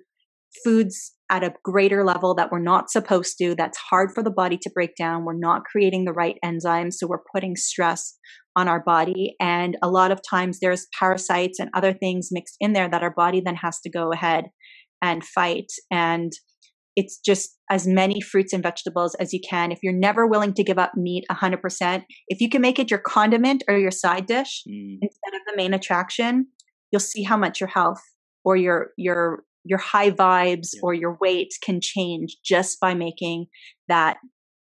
foods 0.63 1.13
at 1.31 1.43
a 1.43 1.55
greater 1.65 2.05
level 2.05 2.35
that 2.35 2.53
we're 2.53 2.59
not 2.59 2.91
supposed 2.91 3.39
to, 3.39 3.55
that's 3.55 3.79
hard 3.79 4.13
for 4.15 4.23
the 4.23 4.31
body 4.31 4.59
to 4.59 4.71
break 4.71 4.95
down. 4.95 5.25
We're 5.25 5.39
not 5.39 5.65
creating 5.65 6.05
the 6.05 6.13
right 6.13 6.37
enzymes. 6.45 6.95
So 6.95 7.07
we're 7.07 7.25
putting 7.35 7.57
stress 7.57 8.17
on 8.57 8.69
our 8.69 8.81
body. 8.81 9.35
And 9.41 9.77
a 9.83 9.91
lot 9.91 10.13
of 10.13 10.21
times 10.29 10.59
there's 10.61 10.87
parasites 10.99 11.59
and 11.59 11.71
other 11.75 11.93
things 11.93 12.29
mixed 12.31 12.57
in 12.61 12.73
there 12.73 12.89
that 12.89 13.03
our 13.03 13.13
body 13.13 13.41
then 13.45 13.57
has 13.57 13.81
to 13.81 13.91
go 13.91 14.13
ahead 14.13 14.45
and 15.03 15.25
fight. 15.25 15.73
And 15.91 16.33
it's 16.97 17.19
just 17.19 17.59
as 17.71 17.87
many 17.87 18.21
fruits 18.21 18.53
and 18.53 18.63
vegetables 18.63 19.15
as 19.17 19.33
you 19.33 19.41
can. 19.41 19.73
If 19.73 19.81
you're 19.83 19.93
never 19.93 20.27
willing 20.27 20.55
to 20.55 20.65
give 20.65 20.79
up 20.79 20.93
meat 20.97 21.25
100%, 21.31 22.05
if 22.29 22.41
you 22.41 22.49
can 22.49 22.63
make 22.63 22.79
it 22.79 22.91
your 22.91 23.01
condiment 23.01 23.65
or 23.69 23.77
your 23.77 23.91
side 23.91 24.27
dish 24.27 24.63
mm. 24.69 24.99
instead 25.01 25.35
of 25.35 25.41
the 25.47 25.57
main 25.57 25.75
attraction, 25.75 26.47
you'll 26.91 27.01
see 27.01 27.23
how 27.23 27.37
much 27.37 27.61
your 27.61 27.69
health 27.69 28.03
or 28.45 28.57
your 28.57 28.91
your 28.97 29.45
your 29.65 29.79
high 29.79 30.11
vibes 30.11 30.69
yeah. 30.75 30.81
or 30.83 30.95
your 30.95 31.17
weight 31.21 31.53
can 31.63 31.81
change 31.81 32.37
just 32.45 32.79
by 32.81 32.95
making 32.95 33.47
that 33.89 34.19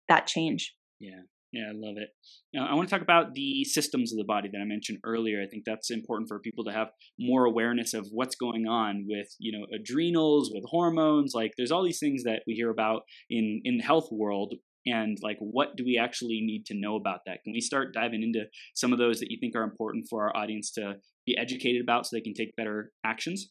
that 0.08 0.26
change. 0.26 0.74
Yeah. 1.00 1.22
Yeah, 1.52 1.68
I 1.68 1.72
love 1.74 1.96
it. 1.98 2.08
Now, 2.54 2.66
I 2.70 2.74
want 2.74 2.88
to 2.88 2.94
talk 2.94 3.02
about 3.02 3.32
the 3.32 3.64
systems 3.64 4.12
of 4.12 4.18
the 4.18 4.24
body 4.24 4.50
that 4.52 4.58
I 4.58 4.64
mentioned 4.64 4.98
earlier. 5.04 5.42
I 5.42 5.46
think 5.46 5.64
that's 5.64 5.90
important 5.90 6.28
for 6.28 6.38
people 6.38 6.64
to 6.64 6.72
have 6.72 6.88
more 7.18 7.46
awareness 7.46 7.94
of 7.94 8.06
what's 8.12 8.36
going 8.36 8.66
on 8.66 9.06
with, 9.08 9.28
you 9.38 9.58
know, 9.58 9.66
adrenals, 9.74 10.50
with 10.52 10.64
hormones. 10.66 11.32
Like, 11.34 11.52
there's 11.56 11.70
all 11.70 11.82
these 11.82 11.98
things 11.98 12.24
that 12.24 12.42
we 12.46 12.54
hear 12.54 12.70
about 12.70 13.02
in 13.30 13.62
in 13.64 13.78
the 13.78 13.84
health 13.84 14.08
world, 14.10 14.54
and 14.84 15.16
like, 15.22 15.38
what 15.40 15.76
do 15.76 15.84
we 15.84 15.96
actually 15.96 16.40
need 16.42 16.66
to 16.66 16.74
know 16.74 16.96
about 16.96 17.20
that? 17.26 17.42
Can 17.42 17.52
we 17.52 17.60
start 17.60 17.94
diving 17.94 18.22
into 18.22 18.44
some 18.74 18.92
of 18.92 18.98
those 18.98 19.20
that 19.20 19.30
you 19.30 19.38
think 19.40 19.56
are 19.56 19.62
important 19.62 20.06
for 20.10 20.24
our 20.24 20.36
audience 20.36 20.70
to 20.72 20.96
be 21.24 21.38
educated 21.38 21.80
about, 21.82 22.06
so 22.06 22.16
they 22.16 22.20
can 22.20 22.34
take 22.34 22.54
better 22.56 22.92
actions? 23.04 23.50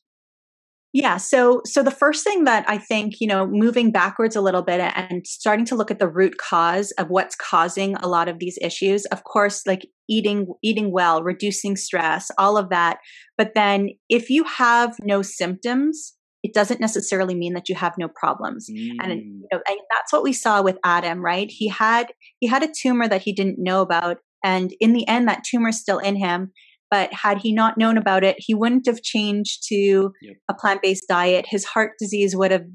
Yeah. 0.94 1.18
So, 1.18 1.62
so 1.66 1.84
the 1.84 1.92
first 1.92 2.24
thing 2.26 2.44
that 2.44 2.66
I 2.68 2.78
think, 2.78 3.22
you 3.22 3.28
know, 3.28 3.48
moving 3.48 3.92
backwards 3.92 4.36
a 4.36 4.42
little 4.42 4.62
bit 4.62 4.82
and 4.82 5.26
starting 5.26 5.66
to 5.66 5.76
look 5.76 5.90
at 5.90 6.00
the 6.00 6.10
root 6.10 6.38
cause 6.38 6.92
of 6.92 7.10
what's 7.10 7.36
causing 7.36 7.96
a 7.96 8.10
lot 8.10 8.28
of 8.28 8.40
these 8.40 8.58
issues, 8.62 9.06
of 9.06 9.24
course, 9.24 9.66
like 9.66 9.88
eating, 10.10 10.48
eating 10.62 10.92
well, 10.92 11.24
reducing 11.24 11.78
stress, 11.78 12.30
all 12.38 12.58
of 12.58 12.70
that. 12.70 12.98
But 13.38 13.54
then 13.56 13.92
if 14.10 14.30
you 14.30 14.44
have 14.44 14.98
no 15.02 15.22
symptoms, 15.22 16.14
it 16.44 16.54
doesn't 16.54 16.82
necessarily 16.82 17.36
mean 17.36 17.54
that 17.54 17.70
you 17.70 17.76
have 17.76 17.98
no 17.98 18.10
problems. 18.10 18.68
Mm. 18.70 18.98
And, 19.00 19.12
you 19.22 19.48
know, 19.52 19.62
and 19.68 19.80
that's 19.96 20.12
what 20.12 20.24
we 20.24 20.34
saw 20.34 20.62
with 20.62 20.78
Adam, 20.84 21.24
right? 21.24 21.50
He 21.50 21.70
had, 21.70 22.08
he 22.40 22.48
had 22.48 22.64
a 22.64 22.72
tumor 22.76 23.08
that 23.08 23.22
he 23.22 23.32
didn't 23.32 23.60
know 23.60 23.82
about. 23.82 24.18
And 24.44 24.74
in 24.82 24.92
the 24.92 25.08
end, 25.08 25.28
that 25.28 25.44
tumor 25.46 25.70
is 25.70 25.80
still 25.80 26.00
in 26.00 26.16
him 26.16 26.52
but 26.92 27.12
had 27.14 27.40
he 27.40 27.54
not 27.54 27.78
known 27.78 27.98
about 27.98 28.24
it, 28.24 28.36
he 28.38 28.54
wouldn't 28.54 28.86
have 28.86 29.02
changed 29.02 29.64
to 29.70 30.12
yep. 30.22 30.36
a 30.50 30.54
plant-based 30.54 31.06
diet. 31.08 31.46
His 31.48 31.66
heart 31.66 31.94
disease 31.98 32.36
would 32.36 32.52
have 32.52 32.66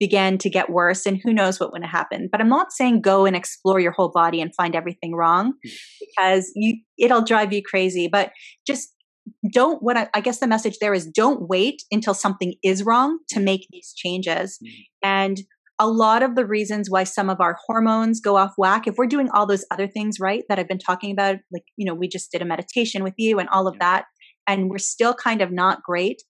began 0.00 0.36
to 0.36 0.50
get 0.50 0.68
worse 0.68 1.06
and 1.06 1.20
who 1.22 1.32
knows 1.32 1.60
what 1.60 1.70
would 1.72 1.82
have 1.82 1.90
happened. 1.90 2.28
But 2.32 2.40
I'm 2.40 2.48
not 2.48 2.72
saying 2.72 3.02
go 3.02 3.24
and 3.24 3.36
explore 3.36 3.78
your 3.78 3.92
whole 3.92 4.10
body 4.10 4.40
and 4.40 4.52
find 4.52 4.74
everything 4.74 5.14
wrong 5.14 5.52
because 6.00 6.50
you 6.56 6.78
it'll 6.98 7.22
drive 7.22 7.52
you 7.52 7.62
crazy. 7.62 8.08
But 8.10 8.32
just 8.66 8.88
don't 9.52 9.80
what 9.80 9.96
I, 9.96 10.08
I, 10.12 10.20
guess 10.20 10.40
the 10.40 10.48
message 10.48 10.78
there 10.80 10.92
is 10.92 11.06
don't 11.06 11.48
wait 11.48 11.82
until 11.92 12.14
something 12.14 12.54
is 12.64 12.82
wrong 12.82 13.20
to 13.28 13.38
make 13.38 13.68
these 13.70 13.92
changes 13.94 14.58
mm-hmm. 14.60 15.08
and 15.08 15.38
a 15.82 15.88
lot 15.88 16.22
of 16.22 16.36
the 16.36 16.46
reasons 16.46 16.88
why 16.88 17.02
some 17.02 17.28
of 17.28 17.40
our 17.40 17.58
hormones 17.66 18.20
go 18.20 18.36
off 18.36 18.52
whack 18.56 18.86
if 18.86 18.94
we're 18.96 19.04
doing 19.04 19.28
all 19.34 19.46
those 19.46 19.64
other 19.72 19.88
things 19.88 20.20
right 20.20 20.44
that 20.48 20.58
i've 20.58 20.68
been 20.68 20.78
talking 20.78 21.10
about 21.10 21.36
like 21.52 21.64
you 21.76 21.84
know 21.84 21.92
we 21.92 22.06
just 22.06 22.30
did 22.30 22.40
a 22.40 22.44
meditation 22.44 23.02
with 23.02 23.14
you 23.18 23.40
and 23.40 23.48
all 23.48 23.66
of 23.66 23.76
that 23.80 24.04
and 24.46 24.70
we're 24.70 24.78
still 24.78 25.12
kind 25.12 25.42
of 25.42 25.50
not 25.50 25.82
great 25.82 26.22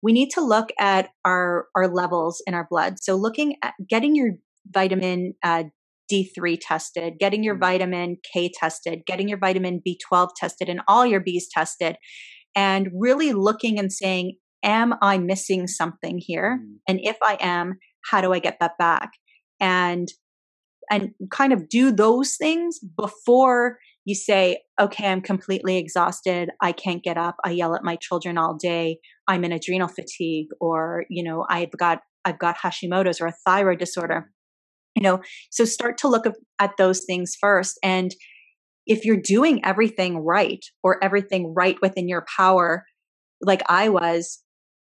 we 0.00 0.12
need 0.12 0.30
to 0.30 0.40
look 0.40 0.68
at 0.78 1.08
our 1.24 1.66
our 1.74 1.88
levels 1.88 2.40
in 2.46 2.54
our 2.54 2.68
blood 2.70 2.94
so 3.02 3.16
looking 3.16 3.56
at 3.64 3.74
getting 3.88 4.14
your 4.14 4.30
vitamin 4.72 5.34
uh, 5.42 5.64
d3 6.10 6.56
tested 6.60 7.14
getting 7.18 7.42
your 7.42 7.56
mm. 7.56 7.60
vitamin 7.60 8.16
k 8.32 8.48
tested 8.60 9.00
getting 9.08 9.28
your 9.28 9.38
vitamin 9.38 9.82
b12 9.84 10.28
tested 10.36 10.68
and 10.68 10.82
all 10.86 11.04
your 11.04 11.20
b's 11.20 11.48
tested 11.48 11.96
and 12.54 12.88
really 12.94 13.32
looking 13.32 13.76
and 13.76 13.92
saying 13.92 14.36
am 14.62 14.94
i 15.02 15.18
missing 15.18 15.66
something 15.66 16.20
here 16.24 16.60
mm. 16.62 16.76
and 16.86 17.00
if 17.02 17.16
i 17.24 17.36
am 17.40 17.74
how 18.04 18.20
do 18.20 18.32
i 18.32 18.38
get 18.38 18.58
that 18.60 18.78
back? 18.78 19.12
And 19.60 20.08
and 20.90 21.10
kind 21.30 21.52
of 21.52 21.68
do 21.68 21.92
those 21.92 22.36
things 22.36 22.80
before 22.80 23.78
you 24.04 24.14
say 24.14 24.62
okay 24.80 25.06
i'm 25.06 25.20
completely 25.20 25.76
exhausted. 25.76 26.50
I 26.60 26.72
can't 26.72 27.02
get 27.02 27.16
up. 27.16 27.36
I 27.44 27.50
yell 27.50 27.74
at 27.74 27.84
my 27.84 27.96
children 27.96 28.38
all 28.38 28.54
day. 28.54 28.98
I'm 29.28 29.44
in 29.44 29.52
adrenal 29.52 29.88
fatigue 29.88 30.48
or 30.60 31.04
you 31.08 31.22
know 31.22 31.46
i've 31.48 31.72
got 31.72 32.00
i've 32.24 32.38
got 32.38 32.58
hashimoto's 32.58 33.20
or 33.20 33.26
a 33.26 33.34
thyroid 33.46 33.78
disorder 33.78 34.30
you 34.96 35.02
know? 35.04 35.20
So 35.50 35.64
start 35.64 35.98
to 35.98 36.08
look 36.08 36.24
at 36.58 36.76
those 36.76 37.04
things 37.04 37.36
first. 37.40 37.78
And 37.82 38.12
if 38.86 39.04
you're 39.04 39.16
doing 39.16 39.64
everything 39.64 40.18
right 40.18 40.64
or 40.82 41.02
everything 41.02 41.54
right 41.54 41.76
within 41.80 42.08
your 42.08 42.24
power 42.36 42.84
like 43.40 43.62
i 43.68 43.88
was 43.88 44.42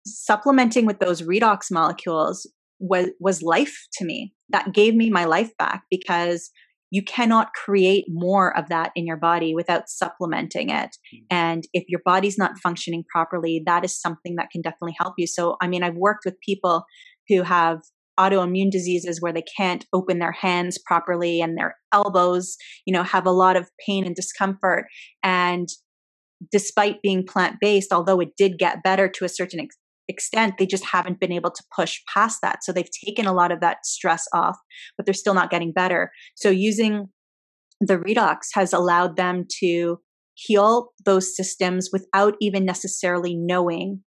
supplementing 0.06 0.84
with 0.84 0.98
those 0.98 1.22
redox 1.22 1.70
molecules 1.70 2.50
was 2.78 3.10
was 3.20 3.42
life 3.42 3.86
to 3.94 4.04
me. 4.04 4.32
That 4.50 4.72
gave 4.72 4.94
me 4.94 5.10
my 5.10 5.24
life 5.24 5.50
back 5.58 5.84
because 5.90 6.50
you 6.90 7.02
cannot 7.02 7.52
create 7.54 8.04
more 8.08 8.56
of 8.56 8.68
that 8.68 8.92
in 8.94 9.04
your 9.04 9.16
body 9.16 9.52
without 9.52 9.88
supplementing 9.88 10.70
it. 10.70 10.96
Mm. 11.12 11.18
and 11.30 11.64
if 11.72 11.84
your 11.88 12.00
body's 12.04 12.38
not 12.38 12.58
functioning 12.62 13.04
properly 13.12 13.62
that 13.66 13.84
is 13.84 14.00
something 14.00 14.36
that 14.36 14.50
can 14.50 14.62
definitely 14.62 14.94
help 14.98 15.14
you. 15.18 15.26
So 15.26 15.56
i 15.60 15.66
mean 15.66 15.82
i've 15.82 15.96
worked 15.96 16.24
with 16.24 16.38
people 16.40 16.84
who 17.28 17.42
have 17.42 17.80
autoimmune 18.18 18.70
diseases 18.70 19.20
where 19.20 19.32
they 19.32 19.44
can't 19.56 19.86
open 19.92 20.20
their 20.20 20.32
hands 20.32 20.78
properly 20.86 21.40
and 21.40 21.58
their 21.58 21.74
elbows 21.92 22.56
you 22.86 22.92
know 22.94 23.02
have 23.02 23.26
a 23.26 23.32
lot 23.32 23.56
of 23.56 23.70
pain 23.86 24.06
and 24.06 24.14
discomfort. 24.14 24.86
And 25.22 25.68
despite 26.52 27.02
being 27.02 27.24
plant 27.26 27.56
based 27.60 27.92
although 27.92 28.20
it 28.20 28.36
did 28.36 28.58
get 28.58 28.82
better 28.82 29.08
to 29.08 29.24
a 29.24 29.28
certain 29.28 29.60
ex- 29.60 29.76
extent 30.08 30.54
they 30.58 30.66
just 30.66 30.84
haven't 30.84 31.20
been 31.20 31.32
able 31.32 31.50
to 31.50 31.62
push 31.74 32.00
past 32.12 32.40
that. 32.42 32.62
So 32.62 32.72
they've 32.72 32.88
taken 33.06 33.26
a 33.26 33.32
lot 33.32 33.52
of 33.52 33.60
that 33.60 33.84
stress 33.84 34.26
off 34.32 34.56
but 34.96 35.06
they're 35.06 35.14
still 35.14 35.34
not 35.34 35.50
getting 35.50 35.72
better. 35.72 36.10
So 36.34 36.50
using 36.50 37.08
the 37.80 37.98
redox 37.98 38.48
has 38.54 38.72
allowed 38.72 39.16
them 39.16 39.44
to 39.60 39.98
heal 40.34 40.88
those 41.04 41.36
systems 41.36 41.90
without 41.92 42.34
even 42.40 42.64
necessarily 42.64 43.34
knowing 43.36 44.02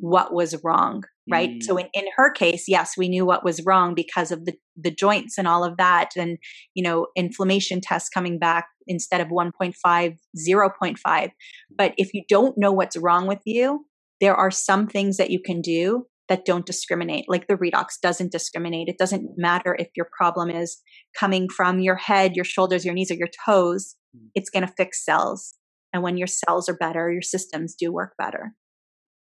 what 0.00 0.32
was 0.32 0.54
wrong 0.62 1.02
right? 1.30 1.50
Mm. 1.50 1.62
so 1.62 1.76
in, 1.76 1.88
in 1.92 2.04
her 2.16 2.30
case 2.30 2.64
yes 2.68 2.92
we 2.96 3.08
knew 3.08 3.24
what 3.24 3.44
was 3.44 3.64
wrong 3.64 3.94
because 3.94 4.30
of 4.30 4.44
the 4.44 4.54
the 4.76 4.92
joints 4.92 5.38
and 5.38 5.48
all 5.48 5.64
of 5.64 5.76
that 5.76 6.10
and 6.16 6.38
you 6.74 6.84
know 6.84 7.08
inflammation 7.16 7.80
tests 7.80 8.08
coming 8.08 8.38
back 8.38 8.66
instead 8.86 9.20
of 9.20 9.28
1.5 9.28 9.74
0.5 9.74 11.30
but 11.76 11.94
if 11.96 12.14
you 12.14 12.22
don't 12.28 12.56
know 12.56 12.72
what's 12.72 12.96
wrong 12.96 13.26
with 13.26 13.40
you 13.44 13.84
there 14.22 14.36
are 14.36 14.52
some 14.52 14.86
things 14.86 15.16
that 15.18 15.30
you 15.30 15.40
can 15.44 15.60
do 15.60 16.06
that 16.28 16.44
don't 16.44 16.64
discriminate. 16.64 17.24
Like 17.28 17.48
the 17.48 17.56
redox 17.56 18.00
doesn't 18.00 18.30
discriminate. 18.30 18.88
It 18.88 18.96
doesn't 18.96 19.32
matter 19.36 19.76
if 19.78 19.88
your 19.96 20.08
problem 20.16 20.48
is 20.48 20.80
coming 21.18 21.48
from 21.48 21.80
your 21.80 21.96
head, 21.96 22.36
your 22.36 22.44
shoulders, 22.44 22.84
your 22.84 22.94
knees, 22.94 23.10
or 23.10 23.14
your 23.14 23.28
toes. 23.44 23.96
Mm. 24.16 24.28
It's 24.36 24.48
going 24.48 24.64
to 24.64 24.72
fix 24.76 25.04
cells. 25.04 25.54
And 25.92 26.04
when 26.04 26.16
your 26.16 26.28
cells 26.28 26.68
are 26.68 26.76
better, 26.76 27.12
your 27.12 27.20
systems 27.20 27.74
do 27.74 27.92
work 27.92 28.14
better. 28.16 28.54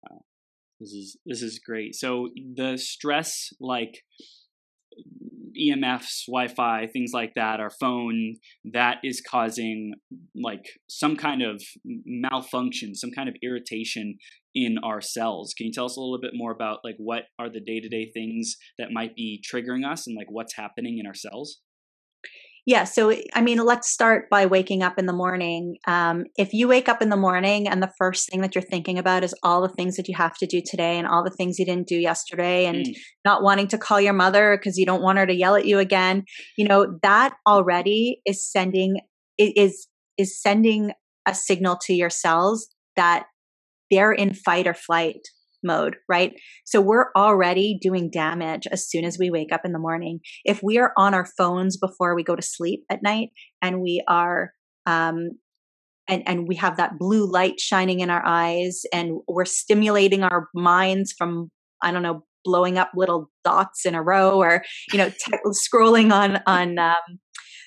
Wow. 0.02 0.20
This 0.78 0.90
is 0.90 1.16
this 1.24 1.42
is 1.42 1.58
great. 1.58 1.94
So 1.94 2.28
the 2.54 2.76
stress 2.76 3.48
like 3.58 4.02
EMFs, 5.58 6.26
Wi-Fi, 6.28 6.86
things 6.92 7.10
like 7.12 7.34
that, 7.34 7.60
our 7.60 7.70
phone, 7.70 8.36
that 8.72 8.98
is 9.02 9.20
causing 9.20 9.94
like 10.34 10.64
some 10.88 11.16
kind 11.16 11.42
of 11.42 11.62
malfunction, 11.84 12.94
some 12.94 13.10
kind 13.10 13.28
of 13.28 13.34
irritation 13.42 14.16
in 14.54 14.78
our 14.82 15.00
cells. 15.00 15.54
Can 15.56 15.66
you 15.66 15.72
tell 15.72 15.86
us 15.86 15.96
a 15.96 16.00
little 16.00 16.20
bit 16.20 16.32
more 16.34 16.52
about 16.52 16.78
like 16.84 16.96
what 16.98 17.24
are 17.38 17.48
the 17.48 17.60
day-to-day 17.60 18.10
things 18.12 18.56
that 18.78 18.92
might 18.92 19.14
be 19.14 19.42
triggering 19.42 19.90
us 19.90 20.06
and 20.06 20.16
like 20.16 20.30
what's 20.30 20.56
happening 20.56 20.98
in 20.98 21.06
our 21.06 21.14
cells? 21.14 21.60
Yeah. 22.66 22.84
So, 22.84 23.12
I 23.34 23.40
mean, 23.40 23.58
let's 23.58 23.90
start 23.90 24.28
by 24.30 24.44
waking 24.46 24.82
up 24.82 24.98
in 24.98 25.06
the 25.06 25.14
morning. 25.14 25.78
Um, 25.86 26.24
if 26.36 26.52
you 26.52 26.68
wake 26.68 26.88
up 26.88 27.00
in 27.00 27.08
the 27.08 27.16
morning 27.16 27.66
and 27.66 27.82
the 27.82 27.92
first 27.98 28.30
thing 28.30 28.42
that 28.42 28.54
you're 28.54 28.62
thinking 28.62 28.98
about 28.98 29.24
is 29.24 29.34
all 29.42 29.62
the 29.62 29.74
things 29.74 29.96
that 29.96 30.08
you 30.08 30.14
have 30.16 30.36
to 30.36 30.46
do 30.46 30.60
today 30.64 30.98
and 30.98 31.06
all 31.06 31.24
the 31.24 31.30
things 31.30 31.58
you 31.58 31.64
didn't 31.64 31.88
do 31.88 31.96
yesterday 31.96 32.66
and 32.66 32.84
mm. 32.84 32.94
not 33.24 33.42
wanting 33.42 33.66
to 33.68 33.78
call 33.78 34.00
your 34.00 34.12
mother 34.12 34.56
because 34.56 34.76
you 34.76 34.84
don't 34.84 35.02
want 35.02 35.18
her 35.18 35.26
to 35.26 35.34
yell 35.34 35.56
at 35.56 35.64
you 35.64 35.78
again, 35.78 36.24
you 36.58 36.68
know, 36.68 36.98
that 37.02 37.34
already 37.48 38.20
is 38.26 38.48
sending, 38.48 38.98
is, 39.38 39.88
is 40.18 40.40
sending 40.40 40.92
a 41.26 41.34
signal 41.34 41.78
to 41.86 41.94
your 41.94 42.10
cells 42.10 42.68
that 42.94 43.24
they're 43.90 44.12
in 44.12 44.34
fight 44.34 44.66
or 44.66 44.74
flight 44.74 45.20
mode, 45.62 45.96
right? 46.08 46.32
So 46.64 46.80
we're 46.80 47.10
already 47.16 47.78
doing 47.80 48.10
damage 48.10 48.66
as 48.70 48.88
soon 48.88 49.04
as 49.04 49.18
we 49.18 49.30
wake 49.30 49.52
up 49.52 49.62
in 49.64 49.72
the 49.72 49.78
morning. 49.78 50.20
If 50.44 50.62
we 50.62 50.78
are 50.78 50.92
on 50.96 51.14
our 51.14 51.26
phones 51.36 51.76
before 51.76 52.14
we 52.14 52.22
go 52.22 52.34
to 52.34 52.42
sleep 52.42 52.84
at 52.90 53.02
night 53.02 53.30
and 53.60 53.82
we 53.82 54.02
are, 54.08 54.52
um, 54.86 55.32
and, 56.08 56.22
and 56.26 56.48
we 56.48 56.56
have 56.56 56.78
that 56.78 56.98
blue 56.98 57.30
light 57.30 57.60
shining 57.60 58.00
in 58.00 58.10
our 58.10 58.24
eyes 58.24 58.82
and 58.92 59.20
we're 59.28 59.44
stimulating 59.44 60.24
our 60.24 60.48
minds 60.54 61.14
from, 61.16 61.50
I 61.82 61.92
don't 61.92 62.02
know, 62.02 62.24
blowing 62.44 62.78
up 62.78 62.90
little 62.94 63.30
dots 63.44 63.84
in 63.84 63.94
a 63.94 64.02
row 64.02 64.38
or 64.40 64.64
you 64.92 64.98
know 64.98 65.10
scrolling 65.48 66.12
on 66.12 66.40
on 66.46 66.78
um, 66.78 67.18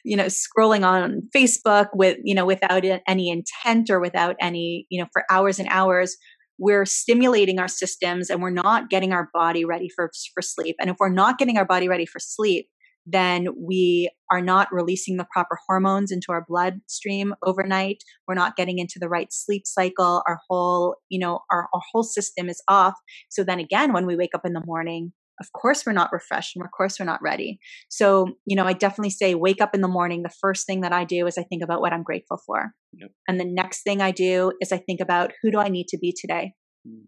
you 0.03 0.17
know 0.17 0.25
scrolling 0.25 0.85
on 0.85 1.21
facebook 1.35 1.87
with 1.93 2.17
you 2.23 2.35
know 2.35 2.45
without 2.45 2.83
any 3.07 3.29
intent 3.29 3.89
or 3.89 3.99
without 3.99 4.35
any 4.41 4.85
you 4.89 5.01
know 5.01 5.07
for 5.13 5.23
hours 5.29 5.59
and 5.59 5.67
hours 5.69 6.17
we're 6.59 6.85
stimulating 6.85 7.59
our 7.59 7.67
systems 7.67 8.29
and 8.29 8.41
we're 8.41 8.49
not 8.49 8.89
getting 8.89 9.11
our 9.11 9.29
body 9.33 9.65
ready 9.65 9.89
for 9.89 10.11
for 10.33 10.41
sleep. 10.41 10.75
And 10.79 10.89
if 10.89 10.97
we're 10.99 11.09
not 11.09 11.39
getting 11.39 11.57
our 11.57 11.65
body 11.65 11.87
ready 11.87 12.05
for 12.05 12.19
sleep 12.19 12.67
then 13.05 13.47
we 13.57 14.09
are 14.31 14.39
not 14.39 14.69
releasing 14.71 15.17
the 15.17 15.27
proper 15.29 15.57
hormones 15.67 16.09
into 16.09 16.27
our 16.29 16.45
bloodstream 16.47 17.33
overnight. 17.43 17.97
We're 18.29 18.33
not 18.33 18.55
getting 18.55 18.79
into 18.79 18.97
the 18.97 19.09
right 19.09 19.27
sleep 19.29 19.63
cycle. 19.65 20.23
Our 20.25 20.39
whole 20.49 20.95
you 21.09 21.19
know 21.19 21.39
our, 21.51 21.67
our 21.73 21.81
whole 21.91 22.03
system 22.03 22.49
is 22.49 22.61
off. 22.67 22.93
So 23.29 23.43
then 23.43 23.59
again 23.59 23.93
when 23.93 24.05
we 24.05 24.15
wake 24.15 24.33
up 24.33 24.45
in 24.45 24.53
the 24.53 24.63
morning 24.65 25.11
of 25.39 25.51
course 25.53 25.85
we're 25.85 25.93
not 25.93 26.11
refreshed 26.11 26.55
and 26.55 26.63
of 26.63 26.71
course 26.71 26.99
we're 26.99 27.05
not 27.05 27.21
ready 27.21 27.59
so 27.89 28.27
you 28.45 28.55
know 28.55 28.65
i 28.65 28.73
definitely 28.73 29.09
say 29.09 29.35
wake 29.35 29.61
up 29.61 29.73
in 29.73 29.81
the 29.81 29.87
morning 29.87 30.23
the 30.23 30.29
first 30.41 30.65
thing 30.65 30.81
that 30.81 30.93
i 30.93 31.03
do 31.03 31.25
is 31.27 31.37
i 31.37 31.43
think 31.43 31.63
about 31.63 31.81
what 31.81 31.93
i'm 31.93 32.03
grateful 32.03 32.39
for 32.45 32.73
yep. 32.93 33.09
and 33.27 33.39
the 33.39 33.45
next 33.45 33.83
thing 33.83 34.01
i 34.01 34.11
do 34.11 34.51
is 34.61 34.71
i 34.71 34.77
think 34.77 34.99
about 34.99 35.31
who 35.41 35.51
do 35.51 35.59
i 35.59 35.67
need 35.67 35.87
to 35.87 35.97
be 35.97 36.13
today. 36.15 36.53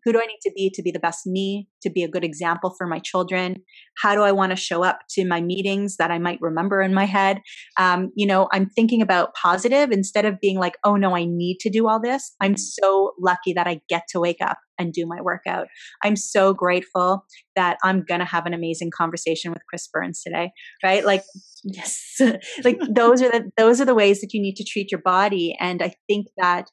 Who 0.04 0.14
do 0.14 0.20
I 0.20 0.26
need 0.26 0.40
to 0.44 0.52
be 0.56 0.72
to 0.74 0.82
be 0.82 0.92
the 0.92 1.00
best 1.00 1.26
me, 1.26 1.68
to 1.82 1.90
be 1.90 2.04
a 2.04 2.08
good 2.08 2.24
example 2.24 2.74
for 2.78 2.88
my 2.88 3.00
children? 3.00 3.58
How 4.02 4.16
do 4.16 4.22
I 4.22 4.32
want 4.32 4.52
to 4.52 4.56
show 4.56 4.84
up 4.84 5.00
to 5.12 5.26
my 5.26 5.42
meetings 5.42 5.98
that 5.98 6.12
I 6.12 6.20
might 6.20 6.40
remember 6.42 6.82
in 6.82 6.94
my 6.94 7.06
head? 7.06 7.42
Um, 7.78 8.12
you 8.16 8.26
know, 8.26 8.48
I'm 8.52 8.70
thinking 8.70 9.02
about 9.02 9.34
positive 9.36 9.92
instead 9.92 10.26
of 10.26 10.40
being 10.40 10.58
like, 10.58 10.78
oh 10.84 10.96
no, 10.96 11.16
I 11.16 11.26
need 11.26 11.58
to 11.62 11.70
do 11.70 11.88
all 11.88 12.02
this. 12.02 12.34
I'm 12.42 12.56
so 12.58 13.14
lucky 13.20 13.54
that 13.54 13.68
I 13.68 13.82
get 13.90 14.04
to 14.10 14.20
wake 14.20 14.42
up 14.42 14.58
and 14.78 14.94
do 14.94 15.06
my 15.06 15.22
workout. 15.22 15.68
I'm 16.04 16.16
so 16.16 16.54
grateful 16.54 17.26
that 17.56 17.78
I'm 17.84 18.04
going 18.04 18.20
to 18.20 18.26
have 18.26 18.46
an 18.46 18.54
amazing 18.54 18.92
conversation 18.96 19.52
with 19.52 19.62
Chris 19.70 19.88
Burns 19.92 20.22
today, 20.22 20.52
right? 20.84 21.06
Like 21.06 21.24
yes. 21.66 22.20
like 22.64 22.80
those 22.90 23.22
are 23.22 23.30
the 23.30 23.52
those 23.58 23.82
are 23.82 23.86
the 23.86 23.96
ways 23.96 24.22
that 24.22 24.34
you 24.34 24.42
need 24.42 24.56
to 24.56 24.64
treat 24.64 24.92
your 24.92 25.02
body 25.02 25.56
and 25.60 25.82
I 25.82 25.94
think 26.08 26.28
that 26.38 26.70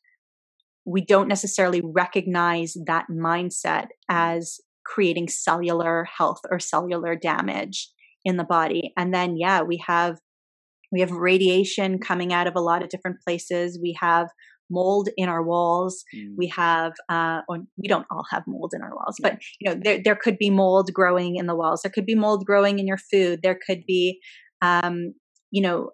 we 0.85 1.05
don't 1.05 1.28
necessarily 1.28 1.80
recognize 1.83 2.76
that 2.87 3.07
mindset 3.11 3.87
as 4.09 4.61
creating 4.85 5.28
cellular 5.28 6.07
health 6.16 6.41
or 6.51 6.59
cellular 6.59 7.14
damage 7.14 7.89
in 8.24 8.37
the 8.37 8.45
body. 8.45 8.93
And 8.97 9.14
then 9.14 9.37
yeah 9.37 9.62
we 9.62 9.83
have 9.87 10.18
we 10.91 11.01
have 11.01 11.11
radiation 11.11 11.99
coming 11.99 12.33
out 12.33 12.47
of 12.47 12.55
a 12.55 12.61
lot 12.61 12.83
of 12.83 12.89
different 12.89 13.18
places. 13.24 13.78
We 13.80 13.97
have 14.01 14.28
mold 14.70 15.09
in 15.16 15.28
our 15.28 15.43
walls. 15.43 16.03
Mm. 16.14 16.35
we 16.37 16.49
have 16.49 16.93
uh 17.09 17.41
or 17.49 17.59
we 17.76 17.89
don't 17.89 18.07
all 18.11 18.24
have 18.30 18.43
mold 18.47 18.72
in 18.74 18.80
our 18.80 18.95
walls 18.95 19.16
but 19.20 19.39
you 19.61 19.68
know 19.68 19.78
there 19.83 20.01
there 20.03 20.16
could 20.16 20.39
be 20.39 20.51
mold 20.51 20.93
growing 20.93 21.37
in 21.37 21.47
the 21.47 21.57
walls. 21.57 21.83
There 21.83 21.93
could 21.93 22.07
be 22.07 22.14
mold 22.14 22.45
growing 22.45 22.78
in 22.78 22.87
your 22.87 22.99
food. 22.99 23.41
There 23.43 23.59
could 23.66 23.85
be 23.87 24.20
um 24.62 25.14
you 25.51 25.62
know 25.62 25.91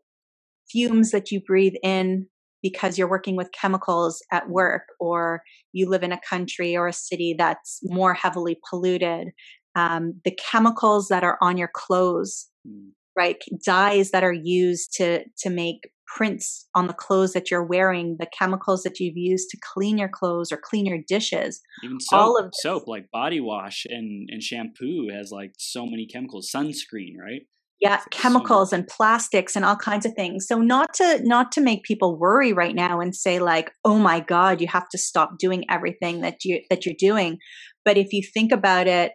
fumes 0.70 1.11
that 1.11 1.30
you 1.30 1.41
breathe 1.41 1.74
in 1.82 2.26
because 2.63 2.99
you're 2.99 3.09
working 3.09 3.37
with 3.37 3.53
chemicals 3.53 4.23
at 4.33 4.49
work 4.49 4.83
or 5.01 5.43
you 5.73 5.89
live 5.89 6.03
in 6.03 6.13
a 6.13 6.21
country 6.29 6.77
or 6.77 6.89
a 6.89 6.93
city 6.93 7.35
that's 7.37 7.81
more 7.85 8.15
heavily 8.15 8.59
polluted 8.69 9.29
um, 9.75 10.21
the 10.25 10.37
chemicals 10.51 11.09
that 11.09 11.23
are 11.23 11.39
on 11.41 11.57
your 11.57 11.71
clothes 11.73 12.49
mm. 12.67 12.89
right 13.17 13.43
dyes 13.65 14.11
that 14.11 14.25
are 14.25 14.33
used 14.33 14.93
to 14.95 15.25
to 15.39 15.51
make 15.51 15.91
prints 16.17 16.67
on 16.75 16.87
the 16.87 16.95
clothes 16.95 17.35
that 17.35 17.51
you're 17.51 17.63
wearing 17.65 18.17
the 18.19 18.27
chemicals 18.37 18.83
that 18.83 18.99
you've 18.99 19.17
used 19.17 19.51
to 19.51 19.59
clean 19.63 19.99
your 19.99 20.09
clothes 20.09 20.51
or 20.51 20.57
clean 20.57 20.87
your 20.87 20.99
dishes 21.07 21.61
even 21.85 22.01
soap, 22.01 22.19
all 22.19 22.39
of 22.39 22.47
this. 22.47 22.63
soap 22.63 22.85
like 22.87 23.11
body 23.13 23.41
wash 23.41 23.87
and 23.89 24.29
and 24.31 24.43
shampoo 24.43 25.09
has 25.13 25.31
like 25.31 25.53
so 25.59 25.85
many 25.85 26.07
chemicals 26.07 26.51
sunscreen 26.53 27.13
right 27.21 27.43
yeah 27.81 28.01
chemicals 28.11 28.72
and 28.72 28.87
plastics 28.87 29.55
and 29.55 29.64
all 29.64 29.76
kinds 29.76 30.05
of 30.05 30.12
things 30.14 30.47
so 30.47 30.59
not 30.59 30.93
to 30.95 31.20
not 31.22 31.53
to 31.53 31.61
make 31.61 31.83
people 31.83 32.18
worry 32.18 32.53
right 32.53 32.74
now 32.74 33.01
and 33.01 33.14
say 33.14 33.39
like 33.39 33.70
oh 33.85 33.99
my 33.99 34.20
god 34.20 34.61
you 34.61 34.66
have 34.66 34.89
to 34.89 34.99
stop 34.99 35.39
doing 35.39 35.64
everything 35.70 36.20
that 36.20 36.45
you 36.45 36.61
that 36.70 36.85
you're 36.85 36.95
doing 36.99 37.39
but 37.85 37.97
if 37.97 38.12
you 38.12 38.22
think 38.35 38.53
about 38.53 38.87
it 38.87 39.12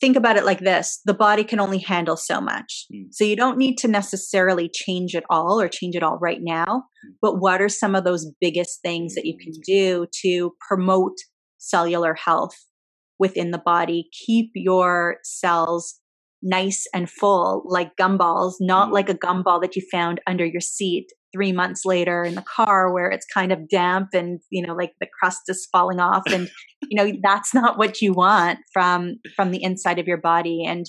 think 0.00 0.16
about 0.16 0.36
it 0.36 0.44
like 0.44 0.58
this 0.58 1.00
the 1.04 1.14
body 1.14 1.44
can 1.44 1.60
only 1.60 1.78
handle 1.78 2.16
so 2.16 2.40
much 2.40 2.86
mm. 2.92 3.04
so 3.12 3.24
you 3.24 3.36
don't 3.36 3.58
need 3.58 3.76
to 3.76 3.88
necessarily 3.88 4.68
change 4.68 5.14
it 5.14 5.24
all 5.30 5.60
or 5.60 5.68
change 5.68 5.94
it 5.94 6.02
all 6.02 6.18
right 6.20 6.40
now 6.42 6.64
mm. 6.66 7.12
but 7.22 7.38
what 7.38 7.62
are 7.62 7.68
some 7.68 7.94
of 7.94 8.04
those 8.04 8.30
biggest 8.40 8.80
things 8.82 9.14
that 9.14 9.24
you 9.24 9.36
can 9.38 9.52
mm. 9.52 9.64
do 9.64 10.06
to 10.22 10.52
promote 10.66 11.14
cellular 11.58 12.14
health 12.14 12.56
within 13.20 13.52
the 13.52 13.62
body 13.64 14.08
keep 14.26 14.50
your 14.54 15.18
cells 15.22 16.00
nice 16.46 16.86
and 16.94 17.10
full 17.10 17.64
like 17.66 17.96
gumballs, 18.00 18.54
not 18.60 18.88
mm. 18.88 18.92
like 18.92 19.08
a 19.08 19.14
gumball 19.14 19.60
that 19.60 19.76
you 19.76 19.82
found 19.90 20.20
under 20.26 20.46
your 20.46 20.60
seat 20.60 21.08
three 21.34 21.52
months 21.52 21.84
later 21.84 22.22
in 22.22 22.34
the 22.36 22.42
car 22.42 22.94
where 22.94 23.10
it's 23.10 23.26
kind 23.26 23.52
of 23.52 23.68
damp 23.68 24.08
and 24.14 24.40
you 24.50 24.64
know 24.64 24.72
like 24.72 24.92
the 25.00 25.08
crust 25.18 25.42
is 25.48 25.68
falling 25.70 26.00
off 26.00 26.22
and 26.32 26.48
you 26.88 26.96
know 26.96 27.12
that's 27.22 27.52
not 27.52 27.76
what 27.76 28.00
you 28.00 28.12
want 28.12 28.58
from 28.72 29.16
from 29.34 29.50
the 29.50 29.62
inside 29.62 29.98
of 29.98 30.06
your 30.06 30.20
body. 30.20 30.64
And 30.66 30.86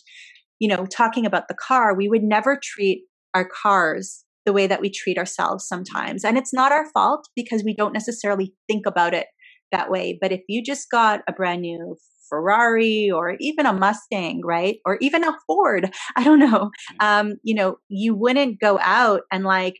you 0.59 0.69
know 0.69 0.85
talking 0.85 1.25
about 1.25 1.47
the 1.47 1.55
car 1.55 1.95
we 1.95 2.07
would 2.07 2.23
never 2.23 2.59
treat 2.61 3.03
our 3.33 3.47
cars 3.47 4.23
the 4.45 4.53
way 4.53 4.67
that 4.67 4.79
we 4.79 4.89
treat 4.89 5.17
ourselves 5.17 5.67
sometimes. 5.67 6.23
And 6.23 6.37
it's 6.37 6.53
not 6.53 6.71
our 6.71 6.89
fault 6.91 7.27
because 7.35 7.65
we 7.65 7.75
don't 7.75 7.91
necessarily 7.91 8.53
think 8.65 8.85
about 8.85 9.13
it 9.13 9.27
that 9.73 9.91
way. 9.91 10.17
But 10.19 10.31
if 10.31 10.41
you 10.47 10.63
just 10.63 10.89
got 10.89 11.19
a 11.27 11.33
brand 11.33 11.61
new 11.61 11.97
Ferrari 12.29 13.09
or 13.11 13.35
even 13.39 13.65
a 13.65 13.73
Mustang, 13.73 14.41
right? 14.43 14.77
Or 14.85 14.97
even 15.01 15.23
a 15.23 15.37
Ford. 15.45 15.93
I 16.15 16.23
don't 16.23 16.39
know. 16.39 16.71
Mm. 16.99 17.05
Um, 17.05 17.33
you 17.43 17.55
know, 17.55 17.77
you 17.89 18.15
wouldn't 18.15 18.59
go 18.59 18.79
out 18.81 19.21
and 19.31 19.43
like 19.43 19.75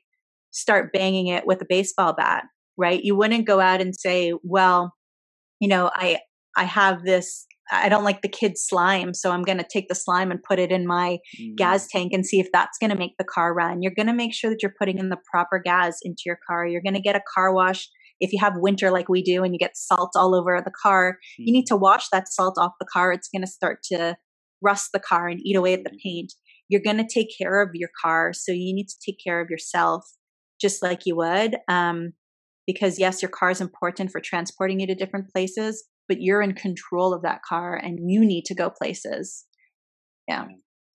start 0.52 0.94
banging 0.94 1.28
it 1.28 1.46
with 1.46 1.62
a 1.62 1.68
baseball 1.68 2.14
bat, 2.14 2.46
right? 2.78 3.04
You 3.04 3.16
wouldn't 3.16 3.48
go 3.48 3.60
out 3.60 3.82
and 3.82 3.96
say, 3.96 4.34
well, 4.44 4.94
you 5.60 5.68
know, 5.68 5.92
I 5.94 6.20
I 6.56 6.64
have 6.64 7.04
this 7.04 7.46
I 7.72 7.90
don't 7.90 8.04
like 8.04 8.22
the 8.22 8.30
kid 8.30 8.58
slime, 8.58 9.14
so 9.14 9.32
I'm 9.32 9.44
going 9.44 9.58
to 9.58 9.66
take 9.70 9.90
the 9.90 9.96
slime 9.96 10.32
and 10.32 10.42
put 10.42 10.60
it 10.60 10.72
in 10.72 10.88
my 10.88 11.20
mm. 11.40 11.56
gas 11.56 11.88
tank 11.88 12.14
and 12.14 12.26
see 12.26 12.40
if 12.40 12.48
that's 12.54 12.78
going 12.78 12.92
to 12.92 12.98
make 12.98 13.18
the 13.18 13.26
car 13.26 13.54
run. 13.54 13.82
You're 13.82 13.94
going 13.96 14.08
to 14.08 14.14
make 14.14 14.34
sure 14.34 14.50
that 14.50 14.62
you're 14.62 14.74
putting 14.80 15.00
in 15.00 15.10
the 15.10 15.18
proper 15.30 15.60
gas 15.60 15.98
into 16.02 16.24
your 16.26 16.40
car. 16.48 16.66
You're 16.66 16.82
going 16.82 16.94
to 16.94 17.02
get 17.02 17.16
a 17.16 17.22
car 17.34 17.54
wash 17.54 17.90
if 18.20 18.34
you 18.34 18.40
have 18.40 18.54
winter 18.56 18.92
like 18.92 19.10
we 19.10 19.22
do 19.22 19.44
and 19.44 19.54
you 19.54 19.60
get 19.60 19.78
salt 19.78 20.12
all 20.16 20.36
over 20.36 20.62
the 20.64 20.72
car, 20.82 21.14
mm-hmm. 21.14 21.44
you 21.46 21.54
need 21.54 21.68
to 21.68 21.76
wash 21.76 22.08
that 22.12 22.32
salt 22.32 22.58
off 22.58 22.74
the 22.80 22.88
car. 22.92 23.12
It's 23.12 23.30
going 23.30 23.44
to 23.44 23.48
start 23.48 23.84
to 23.92 24.18
rust 24.62 24.90
the 24.94 25.00
car 25.00 25.28
and 25.28 25.40
eat 25.44 25.56
away 25.56 25.74
at 25.74 25.84
the 25.84 25.90
mm-hmm. 25.90 25.98
paint. 26.04 26.34
You're 26.70 26.82
going 26.82 26.98
to 26.98 27.08
take 27.08 27.30
care 27.38 27.62
of 27.62 27.70
your 27.74 27.90
car. 28.02 28.34
So 28.34 28.52
you 28.52 28.74
need 28.74 28.88
to 28.88 28.98
take 29.06 29.18
care 29.24 29.40
of 29.40 29.50
yourself 29.50 30.06
just 30.60 30.82
like 30.82 31.06
you 31.06 31.16
would. 31.16 31.58
Um, 31.68 32.14
because 32.66 33.00
yes, 33.00 33.22
your 33.22 33.30
car 33.30 33.50
is 33.50 33.62
important 33.62 34.12
for 34.12 34.20
transporting 34.20 34.80
you 34.82 34.88
to 34.88 34.96
different 34.96 35.30
places, 35.30 35.86
but 36.08 36.18
you're 36.20 36.42
in 36.42 36.54
control 36.54 37.14
of 37.14 37.22
that 37.22 37.42
car 37.48 37.76
and 37.76 38.00
you 38.12 38.26
need 38.26 38.44
to 38.46 38.56
go 38.56 38.70
places. 38.70 39.46
Yeah. 40.28 40.48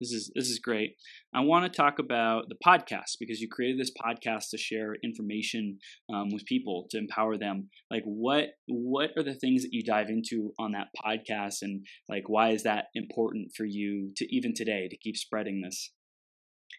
This 0.03 0.11
is 0.11 0.32
this 0.34 0.48
is 0.48 0.59
great. 0.59 0.96
I 1.32 1.40
want 1.42 1.64
to 1.64 1.76
talk 1.76 2.00
about 2.00 2.48
the 2.48 2.57
podcast 2.66 3.18
because 3.20 3.40
you 3.40 3.48
created 3.48 3.78
this 3.78 3.92
podcast 4.05 4.50
to 4.50 4.59
share 4.59 4.96
information 5.05 5.78
um, 6.12 6.30
with 6.32 6.44
people 6.44 6.86
to 6.90 6.98
empower 6.98 7.38
them. 7.38 7.68
Like, 7.88 8.03
what 8.05 8.46
what 8.66 9.11
are 9.16 9.22
the 9.22 9.36
things 9.36 9.62
that 9.62 9.72
you 9.72 9.84
dive 9.84 10.09
into 10.09 10.50
on 10.59 10.72
that 10.72 10.88
podcast, 11.07 11.59
and 11.62 11.86
like, 12.09 12.24
why 12.26 12.50
is 12.50 12.64
that 12.64 12.86
important 12.96 13.53
for 13.57 13.64
you 13.64 14.11
to 14.16 14.26
even 14.34 14.55
today 14.55 14.88
to 14.88 14.96
keep 14.96 15.16
spreading 15.16 15.62
this? 15.62 15.92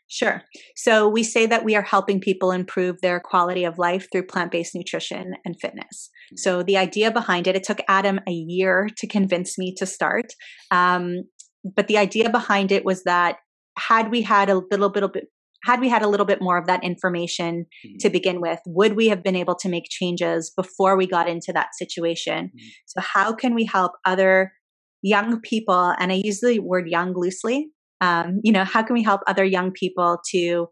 Sure. 0.09 0.43
So 0.75 1.07
we 1.07 1.23
say 1.23 1.45
that 1.45 1.63
we 1.63 1.75
are 1.75 1.81
helping 1.81 2.19
people 2.19 2.51
improve 2.51 2.99
their 3.01 3.19
quality 3.19 3.63
of 3.63 3.77
life 3.77 4.07
through 4.11 4.27
plant 4.27 4.51
based 4.51 4.75
nutrition 4.75 5.33
and 5.45 5.55
fitness. 5.61 6.09
Mm-hmm. 6.27 6.37
So 6.37 6.61
the 6.61 6.77
idea 6.77 7.09
behind 7.09 7.47
it, 7.47 7.55
it 7.55 7.63
took 7.63 7.79
Adam 7.87 8.19
a 8.27 8.31
year 8.31 8.89
to 8.97 9.07
convince 9.07 9.57
me 9.57 9.73
to 9.77 9.85
start. 9.85 10.33
Um, 10.71 11.23
but 11.63 11.87
the 11.87 11.97
idea 11.97 12.29
behind 12.29 12.71
it 12.71 12.85
was 12.85 13.03
that 13.03 13.37
had 13.77 14.11
we 14.11 14.21
had 14.21 14.49
a 14.49 14.61
little 14.71 14.89
bit, 14.89 15.25
had 15.63 15.79
we 15.79 15.89
had 15.89 16.01
a 16.01 16.07
little 16.07 16.25
bit 16.25 16.41
more 16.41 16.57
of 16.57 16.67
that 16.67 16.83
information 16.83 17.65
mm-hmm. 17.85 17.97
to 17.99 18.09
begin 18.09 18.41
with, 18.41 18.59
would 18.65 18.95
we 18.95 19.07
have 19.07 19.23
been 19.23 19.35
able 19.35 19.55
to 19.55 19.69
make 19.69 19.85
changes 19.89 20.51
before 20.55 20.97
we 20.97 21.07
got 21.07 21.29
into 21.29 21.53
that 21.53 21.75
situation? 21.75 22.47
Mm-hmm. 22.47 22.67
So, 22.85 23.01
how 23.01 23.33
can 23.33 23.55
we 23.55 23.65
help 23.65 23.93
other 24.05 24.53
young 25.01 25.39
people? 25.41 25.93
And 25.97 26.11
I 26.11 26.21
use 26.23 26.41
the 26.41 26.59
word 26.59 26.87
young 26.87 27.13
loosely. 27.15 27.69
Um, 28.01 28.41
you 28.43 28.51
know, 28.51 28.65
how 28.65 28.83
can 28.83 28.93
we 28.93 29.03
help 29.03 29.21
other 29.27 29.45
young 29.45 29.71
people 29.71 30.19
to 30.31 30.67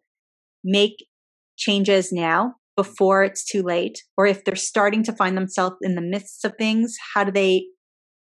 make 0.63 1.05
changes 1.57 2.11
now 2.11 2.55
before 2.75 3.23
it's 3.23 3.45
too 3.45 3.63
late? 3.63 3.99
Or 4.17 4.25
if 4.25 4.43
they're 4.43 4.55
starting 4.55 5.03
to 5.03 5.13
find 5.13 5.37
themselves 5.37 5.77
in 5.81 5.95
the 5.95 6.01
midst 6.01 6.43
of 6.43 6.53
things, 6.57 6.95
how 7.13 7.23
do 7.23 7.31
they 7.31 7.67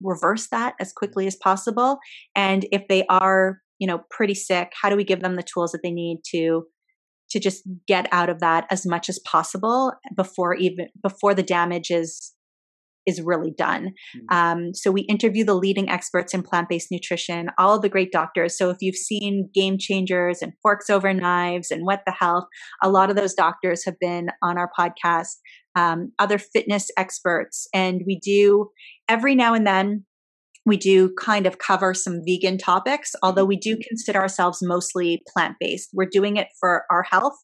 reverse 0.03 0.49
that 0.51 0.75
as 0.81 0.93
quickly 0.93 1.27
as 1.27 1.37
possible 1.37 1.99
and 2.35 2.67
if 2.73 2.83
they 2.89 3.05
are 3.09 3.59
you 3.79 3.87
know 3.87 4.01
pretty 4.11 4.35
sick 4.35 4.73
how 4.81 4.89
do 4.89 4.97
we 4.97 5.05
give 5.05 5.21
them 5.21 5.37
the 5.37 5.43
tools 5.43 5.73
that 5.73 5.81
they 5.83 5.91
need 5.91 6.21
to 6.25 6.65
to 7.31 7.39
just 7.39 7.63
get 7.87 8.09
out 8.11 8.29
of 8.29 8.41
that 8.41 8.67
as 8.71 8.85
much 8.87 9.09
as 9.09 9.21
possible 9.21 9.93
before 10.17 10.55
even 10.55 10.87
before 11.03 11.35
the 11.35 11.43
damage 11.43 11.91
is 11.91 12.33
is 13.07 13.21
really 13.21 13.53
done. 13.57 13.93
Mm-hmm. 14.17 14.37
Um, 14.37 14.75
so 14.75 14.91
we 14.91 15.03
interview 15.03 15.45
the 15.45 15.55
leading 15.55 15.89
experts 15.89 16.35
in 16.35 16.43
plant 16.43 16.69
based 16.69 16.89
nutrition, 16.91 17.49
all 17.59 17.75
of 17.75 17.83
the 17.83 17.89
great 17.89 18.13
doctors. 18.13 18.57
So 18.57 18.71
if 18.71 18.79
you've 18.81 18.95
seen 18.95 19.51
Game 19.55 19.77
Changers 19.79 20.43
and 20.43 20.53
Forks 20.63 20.91
Over 20.91 21.13
Knives 21.13 21.71
and 21.71 21.85
What 21.85 22.03
the 22.07 22.15
Health, 22.19 22.45
a 22.83 22.91
lot 22.91 23.11
of 23.11 23.17
those 23.17 23.35
doctors 23.35 23.85
have 23.85 23.99
been 24.01 24.29
on 24.43 24.59
our 24.59 24.71
podcast. 24.79 25.37
Um, 25.77 26.13
other 26.19 26.39
fitness 26.39 26.91
experts, 26.97 27.69
and 27.73 28.03
we 28.07 28.19
do 28.19 28.71
every 29.09 29.35
now 29.35 29.55
and 29.55 29.67
then 29.67 30.05
we 30.67 30.77
do 30.77 31.13
kind 31.19 31.47
of 31.47 31.59
cover 31.59 31.95
some 31.95 32.21
vegan 32.27 32.59
topics, 32.59 33.15
although 33.23 33.45
we 33.45 33.57
do 33.57 33.75
mm-hmm. 33.75 33.89
consider 33.89 34.21
ourselves 34.21 34.59
mostly 34.63 35.23
plant 35.33 35.57
based. 35.59 35.91
We're 35.93 36.09
doing 36.11 36.37
it 36.37 36.49
for 36.59 36.85
our 36.91 37.03
health. 37.03 37.37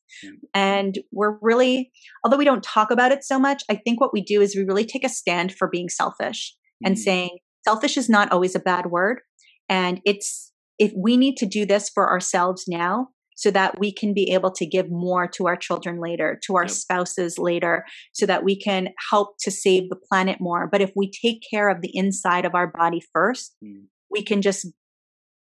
And 0.54 0.98
we're 1.12 1.38
really, 1.40 1.90
although 2.24 2.36
we 2.36 2.44
don't 2.44 2.62
talk 2.62 2.90
about 2.90 3.12
it 3.12 3.24
so 3.24 3.38
much, 3.38 3.62
I 3.70 3.76
think 3.76 4.00
what 4.00 4.12
we 4.12 4.22
do 4.22 4.40
is 4.40 4.54
we 4.54 4.64
really 4.64 4.84
take 4.84 5.04
a 5.04 5.08
stand 5.08 5.52
for 5.52 5.68
being 5.68 5.88
selfish 5.88 6.54
mm-hmm. 6.54 6.88
and 6.88 6.98
saying 6.98 7.38
selfish 7.64 7.96
is 7.96 8.08
not 8.08 8.30
always 8.32 8.54
a 8.54 8.60
bad 8.60 8.86
word. 8.86 9.20
And 9.68 10.00
it's, 10.04 10.52
if 10.78 10.92
we 10.96 11.16
need 11.16 11.36
to 11.38 11.46
do 11.46 11.64
this 11.64 11.88
for 11.88 12.10
ourselves 12.10 12.64
now, 12.68 13.08
so 13.36 13.50
that 13.52 13.78
we 13.78 13.92
can 13.92 14.12
be 14.12 14.32
able 14.32 14.50
to 14.50 14.66
give 14.66 14.90
more 14.90 15.28
to 15.28 15.46
our 15.46 15.56
children 15.56 16.00
later, 16.00 16.40
to 16.46 16.56
our 16.56 16.64
yep. 16.64 16.70
spouses 16.70 17.38
later, 17.38 17.84
so 18.12 18.26
that 18.26 18.42
we 18.42 18.58
can 18.58 18.88
help 19.10 19.36
to 19.40 19.50
save 19.50 19.88
the 19.88 19.96
planet 20.10 20.38
more. 20.40 20.68
But 20.70 20.80
if 20.80 20.90
we 20.96 21.10
take 21.10 21.42
care 21.48 21.68
of 21.68 21.82
the 21.82 21.90
inside 21.94 22.44
of 22.44 22.54
our 22.54 22.66
body 22.66 23.00
first, 23.12 23.54
mm. 23.64 23.84
we 24.10 24.22
can 24.22 24.42
just 24.42 24.66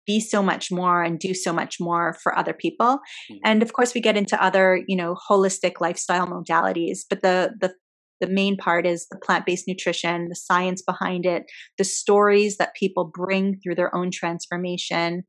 be 0.07 0.21
so 0.21 0.43
much 0.43 0.71
more 0.71 1.03
and 1.03 1.19
do 1.19 1.35
so 1.35 1.53
much 1.53 1.77
more 1.81 2.17
for 2.23 2.37
other 2.39 2.53
people. 2.53 3.01
Mm. 3.31 3.39
And 3.45 3.63
of 3.63 3.73
course 3.73 3.95
we 3.95 4.01
get 4.01 4.17
into 4.17 4.43
other, 4.43 4.81
you 4.87 4.97
know, 4.97 5.17
holistic 5.29 5.81
lifestyle 5.81 6.27
modalities, 6.27 7.01
but 7.09 7.23
the 7.23 7.55
the 7.61 7.75
the 8.19 8.27
main 8.27 8.57
part 8.57 8.87
is 8.87 9.07
the 9.11 9.19
plant-based 9.19 9.69
nutrition, 9.69 10.29
the 10.29 10.35
science 10.35 10.81
behind 10.81 11.27
it, 11.27 11.43
the 11.77 11.85
stories 11.85 12.57
that 12.57 12.75
people 12.75 13.11
bring 13.13 13.61
through 13.63 13.75
their 13.75 13.95
own 13.95 14.11
transformation, 14.11 15.25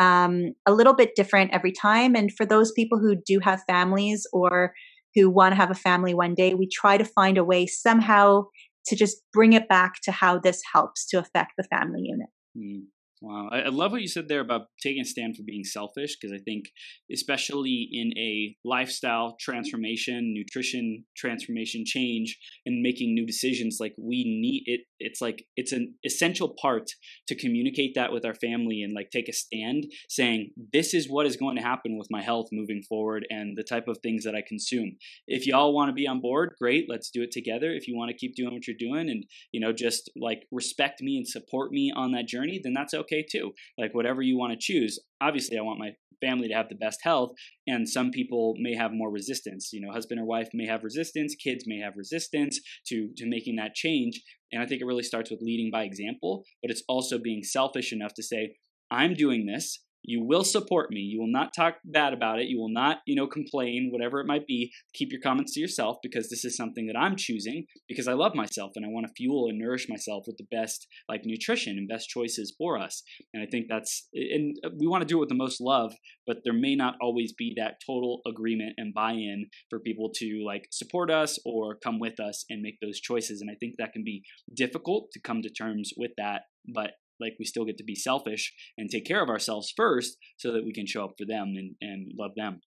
um, 0.00 0.54
a 0.66 0.72
little 0.72 0.94
bit 0.94 1.14
different 1.14 1.52
every 1.52 1.72
time. 1.72 2.16
And 2.16 2.32
for 2.32 2.46
those 2.46 2.72
people 2.72 2.98
who 2.98 3.14
do 3.14 3.38
have 3.40 3.62
families 3.68 4.26
or 4.32 4.72
who 5.14 5.28
want 5.30 5.52
to 5.52 5.56
have 5.56 5.70
a 5.70 5.74
family 5.74 6.14
one 6.14 6.34
day, 6.34 6.54
we 6.54 6.68
try 6.68 6.96
to 6.96 7.04
find 7.04 7.36
a 7.36 7.44
way 7.44 7.66
somehow 7.66 8.44
to 8.86 8.96
just 8.96 9.18
bring 9.32 9.52
it 9.52 9.68
back 9.68 9.94
to 10.04 10.10
how 10.10 10.38
this 10.38 10.62
helps 10.72 11.06
to 11.08 11.18
affect 11.18 11.52
the 11.58 11.64
family 11.64 12.00
unit. 12.02 12.28
Mm. 12.56 12.86
Wow. 13.22 13.50
I, 13.52 13.68
love 13.68 13.92
what 13.92 14.00
you 14.00 14.08
said 14.08 14.28
there 14.28 14.40
about 14.40 14.68
taking 14.82 15.02
a 15.02 15.04
stand 15.04 15.36
for 15.36 15.42
being 15.42 15.62
selfish 15.62 16.16
because 16.16 16.34
I 16.34 16.40
think, 16.42 16.70
especially 17.12 17.86
in 17.92 18.16
a 18.16 18.56
lifestyle 18.64 19.36
transformation, 19.38 20.32
nutrition 20.32 21.04
transformation, 21.14 21.84
change, 21.84 22.38
and 22.64 22.82
making 22.82 23.14
new 23.14 23.26
decisions, 23.26 23.76
like 23.78 23.94
we 23.98 24.24
need 24.24 24.62
it. 24.64 24.80
It's 24.98 25.20
like 25.20 25.44
it's 25.54 25.72
an 25.72 25.94
essential 26.04 26.54
part 26.60 26.92
to 27.28 27.34
communicate 27.34 27.94
that 27.94 28.10
with 28.10 28.24
our 28.24 28.34
family 28.34 28.82
and 28.82 28.94
like 28.94 29.10
take 29.10 29.28
a 29.28 29.34
stand 29.34 29.84
saying, 30.08 30.52
this 30.72 30.94
is 30.94 31.06
what 31.10 31.26
is 31.26 31.36
going 31.36 31.56
to 31.56 31.62
happen 31.62 31.98
with 31.98 32.08
my 32.10 32.22
health 32.22 32.46
moving 32.52 32.82
forward 32.88 33.26
and 33.28 33.54
the 33.56 33.64
type 33.64 33.86
of 33.86 33.98
things 33.98 34.24
that 34.24 34.34
I 34.34 34.42
consume. 34.46 34.96
If 35.26 35.46
y'all 35.46 35.74
want 35.74 35.90
to 35.90 35.94
be 35.94 36.06
on 36.06 36.22
board, 36.22 36.54
great. 36.58 36.86
Let's 36.88 37.10
do 37.10 37.22
it 37.22 37.32
together. 37.32 37.70
If 37.70 37.86
you 37.86 37.96
want 37.96 38.10
to 38.10 38.16
keep 38.16 38.34
doing 38.34 38.54
what 38.54 38.66
you're 38.66 38.76
doing 38.78 39.10
and, 39.10 39.24
you 39.52 39.60
know, 39.60 39.74
just 39.74 40.10
like 40.16 40.46
respect 40.50 41.02
me 41.02 41.18
and 41.18 41.28
support 41.28 41.70
me 41.70 41.92
on 41.94 42.12
that 42.12 42.26
journey, 42.26 42.60
then 42.62 42.72
that's 42.72 42.94
okay 42.94 43.09
okay 43.10 43.24
too. 43.30 43.52
Like 43.78 43.94
whatever 43.94 44.22
you 44.22 44.38
want 44.38 44.52
to 44.52 44.58
choose. 44.58 44.98
Obviously, 45.20 45.58
I 45.58 45.62
want 45.62 45.78
my 45.78 45.90
family 46.20 46.48
to 46.48 46.54
have 46.54 46.68
the 46.68 46.74
best 46.74 47.00
health, 47.02 47.30
and 47.66 47.88
some 47.88 48.10
people 48.10 48.54
may 48.58 48.74
have 48.74 48.92
more 48.92 49.10
resistance. 49.10 49.70
You 49.72 49.80
know, 49.80 49.92
husband 49.92 50.20
or 50.20 50.24
wife 50.24 50.48
may 50.52 50.66
have 50.66 50.84
resistance, 50.84 51.34
kids 51.34 51.64
may 51.66 51.78
have 51.78 51.94
resistance 51.96 52.60
to 52.88 53.10
to 53.16 53.26
making 53.26 53.56
that 53.56 53.74
change. 53.74 54.20
And 54.52 54.62
I 54.62 54.66
think 54.66 54.80
it 54.80 54.86
really 54.86 55.02
starts 55.02 55.30
with 55.30 55.40
leading 55.42 55.70
by 55.70 55.84
example, 55.84 56.44
but 56.62 56.70
it's 56.70 56.82
also 56.88 57.18
being 57.18 57.42
selfish 57.42 57.92
enough 57.92 58.14
to 58.14 58.22
say, 58.22 58.56
I'm 58.90 59.14
doing 59.14 59.46
this 59.46 59.78
you 60.02 60.24
will 60.24 60.44
support 60.44 60.90
me. 60.90 61.00
You 61.00 61.20
will 61.20 61.30
not 61.30 61.52
talk 61.54 61.76
bad 61.84 62.12
about 62.12 62.38
it. 62.38 62.48
You 62.48 62.58
will 62.58 62.72
not, 62.72 62.98
you 63.06 63.14
know, 63.14 63.26
complain, 63.26 63.90
whatever 63.92 64.20
it 64.20 64.26
might 64.26 64.46
be. 64.46 64.72
Keep 64.94 65.12
your 65.12 65.20
comments 65.20 65.54
to 65.54 65.60
yourself 65.60 65.98
because 66.02 66.28
this 66.28 66.44
is 66.44 66.56
something 66.56 66.86
that 66.86 66.98
I'm 66.98 67.16
choosing 67.16 67.66
because 67.88 68.08
I 68.08 68.14
love 68.14 68.34
myself 68.34 68.72
and 68.76 68.84
I 68.84 68.88
want 68.88 69.06
to 69.06 69.12
fuel 69.16 69.48
and 69.48 69.58
nourish 69.58 69.88
myself 69.88 70.24
with 70.26 70.36
the 70.38 70.46
best 70.50 70.86
like 71.08 71.22
nutrition 71.24 71.76
and 71.76 71.88
best 71.88 72.08
choices 72.08 72.54
for 72.56 72.78
us. 72.78 73.02
And 73.34 73.42
I 73.42 73.46
think 73.46 73.66
that's 73.68 74.08
and 74.14 74.56
uh, 74.64 74.70
we 74.78 74.86
want 74.86 75.02
to 75.02 75.06
do 75.06 75.18
it 75.18 75.20
with 75.20 75.28
the 75.28 75.34
most 75.34 75.60
love, 75.60 75.92
but 76.26 76.38
there 76.44 76.54
may 76.54 76.74
not 76.74 76.94
always 77.00 77.32
be 77.32 77.54
that 77.56 77.80
total 77.84 78.20
agreement 78.26 78.74
and 78.78 78.94
buy-in 78.94 79.46
for 79.68 79.80
people 79.80 80.10
to 80.16 80.42
like 80.46 80.66
support 80.70 81.10
us 81.10 81.38
or 81.44 81.76
come 81.82 81.98
with 81.98 82.18
us 82.20 82.44
and 82.48 82.62
make 82.62 82.78
those 82.80 83.00
choices. 83.00 83.40
And 83.40 83.50
I 83.50 83.54
think 83.60 83.74
that 83.78 83.92
can 83.92 84.04
be 84.04 84.22
difficult 84.54 85.10
to 85.12 85.20
come 85.20 85.42
to 85.42 85.50
terms 85.50 85.92
with 85.96 86.12
that, 86.16 86.42
but 86.72 86.92
like 87.20 87.34
we 87.38 87.44
still 87.44 87.64
get 87.64 87.78
to 87.78 87.84
be 87.84 87.94
selfish 87.94 88.52
and 88.76 88.90
take 88.90 89.06
care 89.06 89.22
of 89.22 89.28
ourselves 89.28 89.72
first 89.76 90.16
so 90.36 90.52
that 90.52 90.64
we 90.64 90.72
can 90.72 90.86
show 90.86 91.04
up 91.04 91.14
for 91.18 91.26
them 91.26 91.54
and, 91.56 91.74
and 91.80 92.12
love 92.18 92.32
them. 92.36 92.60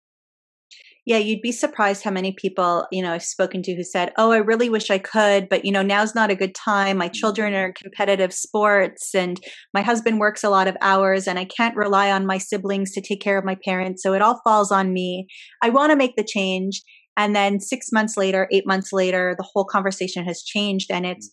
Yeah, 1.06 1.18
you'd 1.18 1.42
be 1.42 1.52
surprised 1.52 2.04
how 2.04 2.12
many 2.12 2.32
people, 2.32 2.88
you 2.90 3.02
know, 3.02 3.12
I've 3.12 3.24
spoken 3.24 3.62
to 3.64 3.76
who 3.76 3.84
said, 3.84 4.14
Oh, 4.18 4.32
I 4.32 4.38
really 4.38 4.70
wish 4.70 4.90
I 4.90 5.00
could, 5.00 5.50
but, 5.50 5.66
you 5.66 5.72
know, 5.72 5.82
now's 5.82 6.16
not 6.16 6.32
a 6.32 6.36
good 6.36 6.56
time. 6.56 6.98
My 6.98 7.10
children 7.10 7.52
mm-hmm. 7.52 7.72
are 7.72 7.74
competitive 7.74 8.34
sports 8.34 9.14
and 9.14 9.38
my 9.74 9.82
husband 9.82 10.20
works 10.20 10.46
a 10.46 10.50
lot 10.50 10.70
of 10.70 10.78
hours 10.80 11.28
and 11.28 11.38
I 11.38 11.44
can't 11.44 11.76
rely 11.76 12.10
on 12.10 12.26
my 12.26 12.38
siblings 12.38 12.94
to 12.94 13.02
take 13.02 13.22
care 13.22 13.38
of 13.38 13.44
my 13.44 13.58
parents. 13.66 14.02
So 14.02 14.14
it 14.14 14.22
all 14.22 14.40
falls 14.46 14.72
on 14.72 14.94
me. 14.94 15.28
I 15.62 15.70
want 15.70 15.92
to 15.92 15.98
make 15.98 16.16
the 16.16 16.24
change. 16.24 16.82
And 17.18 17.36
then 17.36 17.60
six 17.60 17.92
months 17.92 18.16
later, 18.16 18.48
eight 18.52 18.66
months 18.66 18.94
later, 18.94 19.36
the 19.38 19.48
whole 19.54 19.66
conversation 19.66 20.24
has 20.24 20.42
changed 20.42 20.90
and 20.90 21.06
it's, 21.06 21.28
mm. 21.28 21.32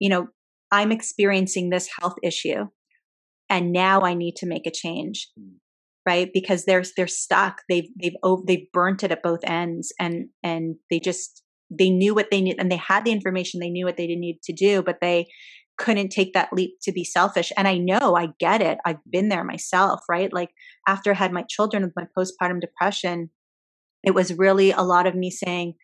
you 0.00 0.08
know, 0.08 0.28
I'm 0.72 0.92
experiencing 0.92 1.70
this 1.70 1.88
health 1.98 2.16
issue 2.22 2.66
and 3.48 3.72
now 3.72 4.02
I 4.02 4.14
need 4.14 4.36
to 4.36 4.46
make 4.46 4.66
a 4.66 4.72
change. 4.72 5.28
Mm. 5.38 5.54
Right? 6.06 6.30
Because 6.32 6.64
they're 6.64 6.82
they're 6.96 7.06
stuck. 7.06 7.60
They've 7.68 7.88
they've 8.00 8.14
they've 8.46 8.72
burnt 8.72 9.04
it 9.04 9.12
at 9.12 9.22
both 9.22 9.40
ends 9.44 9.92
and 10.00 10.28
and 10.42 10.76
they 10.88 10.98
just 10.98 11.42
they 11.70 11.90
knew 11.90 12.14
what 12.14 12.30
they 12.30 12.40
need 12.40 12.56
and 12.58 12.72
they 12.72 12.76
had 12.76 13.04
the 13.04 13.12
information, 13.12 13.60
they 13.60 13.70
knew 13.70 13.84
what 13.84 13.96
they 13.96 14.06
needed 14.06 14.42
to 14.44 14.52
do, 14.52 14.82
but 14.82 14.96
they 15.00 15.26
couldn't 15.78 16.10
take 16.10 16.34
that 16.34 16.52
leap 16.52 16.72
to 16.82 16.92
be 16.92 17.04
selfish. 17.04 17.52
And 17.56 17.68
I 17.68 17.78
know, 17.78 18.16
I 18.16 18.28
get 18.38 18.60
it. 18.60 18.78
I've 18.84 18.98
been 19.08 19.28
there 19.28 19.44
myself, 19.44 20.00
right? 20.08 20.32
Like 20.32 20.50
after 20.86 21.12
I 21.12 21.14
had 21.14 21.32
my 21.32 21.44
children 21.48 21.82
with 21.82 21.94
my 21.96 22.06
postpartum 22.16 22.60
depression, 22.60 23.30
it 24.02 24.14
was 24.14 24.36
really 24.36 24.72
a 24.72 24.82
lot 24.82 25.06
of 25.06 25.14
me 25.14 25.30
saying, 25.30 25.74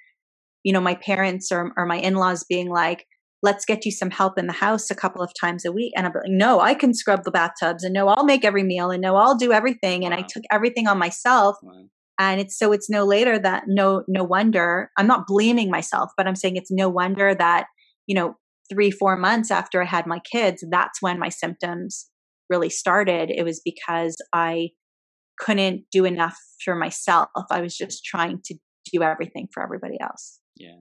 you 0.62 0.72
know, 0.72 0.80
my 0.80 0.96
parents 0.96 1.50
or, 1.52 1.72
or 1.76 1.86
my 1.86 1.96
in 1.96 2.14
laws 2.14 2.44
being 2.44 2.68
like, 2.68 3.06
let's 3.42 3.64
get 3.64 3.84
you 3.84 3.90
some 3.90 4.10
help 4.10 4.38
in 4.38 4.46
the 4.46 4.52
house 4.52 4.90
a 4.90 4.94
couple 4.94 5.22
of 5.22 5.32
times 5.38 5.64
a 5.64 5.72
week. 5.72 5.92
And 5.96 6.06
I'm 6.06 6.12
like, 6.12 6.24
no, 6.26 6.60
I 6.60 6.74
can 6.74 6.94
scrub 6.94 7.24
the 7.24 7.30
bathtubs 7.30 7.84
and 7.84 7.92
no, 7.92 8.08
I'll 8.08 8.24
make 8.24 8.44
every 8.44 8.62
meal 8.62 8.90
and 8.90 9.02
no, 9.02 9.16
I'll 9.16 9.36
do 9.36 9.52
everything. 9.52 10.02
Wow. 10.02 10.06
And 10.06 10.14
I 10.14 10.22
took 10.22 10.42
everything 10.50 10.86
on 10.88 10.98
myself. 10.98 11.56
Wow. 11.62 11.84
And 12.18 12.40
it's 12.40 12.58
so 12.58 12.72
it's 12.72 12.88
no 12.88 13.04
later 13.04 13.38
that 13.38 13.64
no, 13.66 14.02
no 14.08 14.24
wonder 14.24 14.90
I'm 14.96 15.06
not 15.06 15.26
blaming 15.26 15.70
myself, 15.70 16.10
but 16.16 16.26
I'm 16.26 16.34
saying 16.34 16.56
it's 16.56 16.70
no 16.70 16.88
wonder 16.88 17.34
that, 17.34 17.66
you 18.06 18.14
know, 18.14 18.36
three, 18.70 18.90
four 18.90 19.16
months 19.16 19.50
after 19.50 19.82
I 19.82 19.86
had 19.86 20.06
my 20.06 20.18
kids, 20.20 20.64
that's 20.70 21.02
when 21.02 21.18
my 21.18 21.28
symptoms 21.28 22.08
really 22.48 22.70
started. 22.70 23.30
It 23.30 23.44
was 23.44 23.60
because 23.64 24.16
I 24.32 24.70
couldn't 25.38 25.82
do 25.92 26.04
enough 26.04 26.36
for 26.64 26.74
myself. 26.74 27.28
I 27.50 27.60
was 27.60 27.76
just 27.76 28.04
trying 28.04 28.40
to 28.46 28.54
do 28.92 29.02
everything 29.02 29.48
for 29.52 29.62
everybody 29.62 29.98
else. 30.00 30.40
Yeah. 30.56 30.76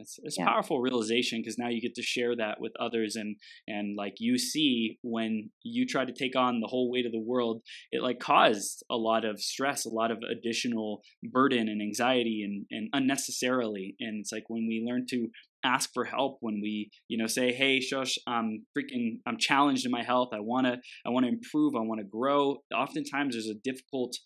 It's, 0.00 0.18
it's 0.22 0.38
yeah. 0.38 0.46
powerful 0.46 0.80
realization 0.80 1.40
because 1.40 1.58
now 1.58 1.68
you 1.68 1.80
get 1.80 1.94
to 1.94 2.02
share 2.02 2.34
that 2.36 2.60
with 2.60 2.72
others 2.80 3.16
and 3.16 3.36
and 3.66 3.96
like 3.96 4.14
you 4.18 4.38
see 4.38 4.98
when 5.02 5.50
you 5.62 5.86
try 5.86 6.04
to 6.04 6.12
take 6.12 6.36
on 6.36 6.60
the 6.60 6.66
whole 6.66 6.90
weight 6.90 7.06
of 7.06 7.12
the 7.12 7.20
world 7.20 7.62
it 7.92 8.02
like 8.02 8.18
caused 8.18 8.82
a 8.90 8.96
lot 8.96 9.24
of 9.24 9.40
stress 9.40 9.84
a 9.84 9.90
lot 9.90 10.10
of 10.10 10.18
additional 10.30 11.02
burden 11.22 11.68
and 11.68 11.82
anxiety 11.82 12.42
and, 12.44 12.66
and 12.70 12.88
unnecessarily 12.92 13.96
and 14.00 14.20
it's 14.20 14.32
like 14.32 14.44
when 14.48 14.66
we 14.66 14.84
learn 14.86 15.06
to 15.08 15.28
ask 15.64 15.90
for 15.92 16.04
help 16.04 16.38
when 16.40 16.60
we 16.62 16.90
you 17.08 17.18
know 17.18 17.26
say 17.26 17.52
hey 17.52 17.80
shush 17.80 18.16
i'm 18.26 18.64
freaking 18.76 19.18
i'm 19.26 19.36
challenged 19.38 19.84
in 19.84 19.92
my 19.92 20.02
health 20.02 20.30
i 20.32 20.40
want 20.40 20.66
to 20.66 20.78
i 21.06 21.10
want 21.10 21.24
to 21.24 21.32
improve 21.32 21.74
i 21.74 21.80
want 21.80 22.00
to 22.00 22.06
grow 22.06 22.56
oftentimes 22.74 23.34
there's 23.34 23.46
a 23.46 23.60
difficult 23.62 24.16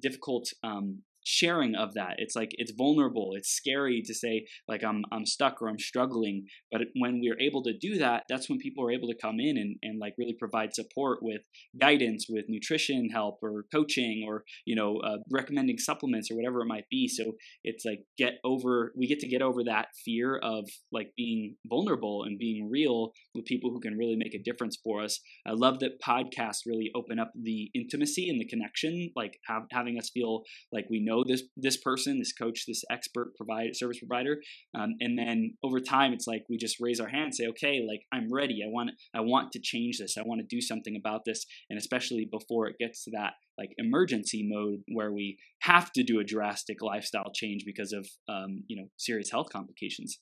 difficult 0.00 0.48
um, 0.62 1.02
sharing 1.24 1.74
of 1.74 1.94
that. 1.94 2.14
It's 2.18 2.36
like 2.36 2.50
it's 2.52 2.72
vulnerable 2.76 3.32
it's 3.34 3.50
scary 3.50 4.02
to 4.04 4.14
say 4.14 4.46
like 4.68 4.82
i'm 4.84 5.04
i'm 5.12 5.26
stuck 5.26 5.60
or 5.60 5.68
i'm 5.68 5.78
struggling 5.78 6.44
but 6.70 6.82
when 6.96 7.20
we're 7.20 7.38
able 7.40 7.62
to 7.62 7.76
do 7.76 7.98
that 7.98 8.24
that's 8.28 8.48
when 8.48 8.58
people 8.58 8.84
are 8.84 8.90
able 8.90 9.08
to 9.08 9.16
come 9.20 9.36
in 9.38 9.56
and, 9.56 9.76
and 9.82 9.98
like 9.98 10.14
really 10.18 10.34
provide 10.38 10.74
support 10.74 11.18
with 11.22 11.40
guidance 11.80 12.26
with 12.28 12.44
nutrition 12.48 13.08
help 13.10 13.38
or 13.42 13.64
coaching 13.72 14.24
or 14.26 14.44
you 14.64 14.74
know 14.74 14.98
uh, 14.98 15.18
recommending 15.30 15.78
supplements 15.78 16.30
or 16.30 16.36
whatever 16.36 16.60
it 16.60 16.66
might 16.66 16.88
be. 16.90 17.08
So 17.08 17.32
it's 17.62 17.84
like 17.84 18.00
get 18.18 18.34
over 18.44 18.92
we 18.96 19.06
get 19.06 19.20
to 19.20 19.28
get 19.28 19.42
over 19.42 19.64
that 19.64 19.88
fear 20.04 20.36
of 20.36 20.68
like 20.92 21.12
being 21.16 21.56
vulnerable 21.68 22.24
and 22.24 22.38
being 22.38 22.68
real 22.70 23.12
with 23.34 23.44
people 23.44 23.70
who 23.70 23.80
can 23.80 23.96
really 23.96 24.16
make 24.16 24.34
a 24.34 24.42
difference 24.42 24.78
for 24.82 25.02
us. 25.02 25.20
I 25.46 25.52
love 25.52 25.80
that 25.80 26.00
podcasts 26.04 26.66
really 26.66 26.90
open 26.94 27.18
up 27.18 27.32
the 27.40 27.70
intimacy 27.74 28.28
and 28.28 28.40
the 28.40 28.46
connection 28.46 29.10
like 29.16 29.38
having 29.70 29.98
us 29.98 30.10
feel 30.12 30.42
like 30.72 30.86
we 30.90 31.00
know 31.00 31.13
know 31.14 31.24
this 31.26 31.42
this 31.56 31.76
person, 31.76 32.18
this 32.18 32.32
coach, 32.32 32.64
this 32.66 32.84
expert 32.90 33.34
provider, 33.36 33.74
service 33.74 33.98
provider, 33.98 34.38
um, 34.74 34.94
and 35.00 35.18
then 35.18 35.54
over 35.62 35.80
time, 35.80 36.12
it's 36.12 36.26
like 36.26 36.44
we 36.48 36.56
just 36.56 36.76
raise 36.80 37.00
our 37.00 37.08
hand, 37.08 37.24
and 37.24 37.34
say, 37.34 37.46
okay, 37.48 37.84
like 37.86 38.02
I'm 38.12 38.32
ready. 38.32 38.62
I 38.64 38.70
want 38.70 38.90
I 39.14 39.20
want 39.20 39.52
to 39.52 39.60
change 39.60 39.98
this. 39.98 40.16
I 40.18 40.22
want 40.22 40.40
to 40.40 40.46
do 40.46 40.60
something 40.60 40.96
about 40.96 41.24
this, 41.24 41.44
and 41.70 41.78
especially 41.78 42.28
before 42.30 42.66
it 42.68 42.76
gets 42.78 43.04
to 43.04 43.10
that 43.12 43.34
like 43.58 43.70
emergency 43.78 44.46
mode 44.48 44.80
where 44.88 45.12
we 45.12 45.38
have 45.60 45.92
to 45.92 46.02
do 46.02 46.18
a 46.20 46.24
drastic 46.24 46.82
lifestyle 46.82 47.30
change 47.34 47.64
because 47.64 47.92
of 47.92 48.08
um, 48.28 48.64
you 48.66 48.76
know 48.76 48.88
serious 48.96 49.30
health 49.30 49.48
complications. 49.52 50.18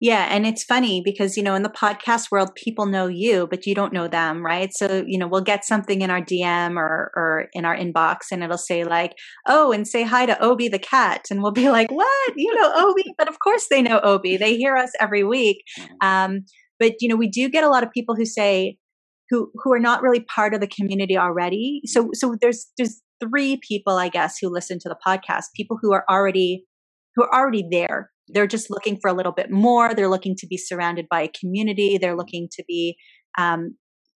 Yeah, 0.00 0.28
and 0.30 0.46
it's 0.46 0.62
funny 0.62 1.02
because 1.04 1.36
you 1.36 1.42
know 1.42 1.56
in 1.56 1.64
the 1.64 1.68
podcast 1.68 2.30
world 2.30 2.54
people 2.54 2.86
know 2.86 3.08
you 3.08 3.48
but 3.48 3.66
you 3.66 3.74
don't 3.74 3.92
know 3.92 4.06
them, 4.06 4.44
right? 4.44 4.70
So, 4.72 5.04
you 5.06 5.18
know, 5.18 5.26
we'll 5.26 5.40
get 5.40 5.64
something 5.64 6.02
in 6.02 6.10
our 6.10 6.20
DM 6.20 6.76
or 6.76 7.10
or 7.16 7.46
in 7.52 7.64
our 7.64 7.76
inbox 7.76 8.26
and 8.30 8.44
it'll 8.44 8.58
say 8.58 8.84
like, 8.84 9.14
"Oh, 9.48 9.72
and 9.72 9.88
say 9.88 10.04
hi 10.04 10.24
to 10.26 10.40
Obi 10.40 10.68
the 10.68 10.78
cat." 10.78 11.26
And 11.30 11.42
we'll 11.42 11.52
be 11.52 11.68
like, 11.70 11.90
"What? 11.90 12.32
You 12.36 12.54
know 12.54 12.72
Obi?" 12.76 13.12
But 13.18 13.28
of 13.28 13.40
course 13.40 13.66
they 13.68 13.82
know 13.82 13.98
Obi. 14.00 14.36
They 14.36 14.56
hear 14.56 14.76
us 14.76 14.92
every 15.00 15.24
week. 15.24 15.64
Um, 16.00 16.44
but 16.78 16.94
you 17.00 17.08
know, 17.08 17.16
we 17.16 17.28
do 17.28 17.48
get 17.48 17.64
a 17.64 17.68
lot 17.68 17.82
of 17.82 17.90
people 17.90 18.14
who 18.14 18.24
say 18.24 18.76
who 19.30 19.50
who 19.54 19.72
are 19.72 19.80
not 19.80 20.02
really 20.02 20.24
part 20.32 20.54
of 20.54 20.60
the 20.60 20.68
community 20.68 21.18
already. 21.18 21.80
So 21.86 22.10
so 22.14 22.36
there's 22.40 22.68
there's 22.76 23.00
three 23.20 23.58
people 23.66 23.94
I 23.96 24.10
guess 24.10 24.36
who 24.40 24.48
listen 24.48 24.78
to 24.80 24.88
the 24.88 24.96
podcast, 25.04 25.46
people 25.56 25.76
who 25.82 25.92
are 25.92 26.04
already 26.08 26.64
who 27.16 27.24
are 27.24 27.34
already 27.34 27.64
there 27.68 28.10
they're 28.32 28.46
just 28.46 28.70
looking 28.70 28.98
for 29.00 29.08
a 29.08 29.14
little 29.14 29.32
bit 29.32 29.50
more. 29.50 29.94
They're 29.94 30.08
looking 30.08 30.36
to 30.36 30.46
be 30.46 30.56
surrounded 30.56 31.06
by 31.08 31.22
a 31.22 31.28
community. 31.28 31.98
They're 31.98 32.16
looking 32.16 32.48
to 32.52 32.64
be 32.66 32.96
um, 33.36 33.76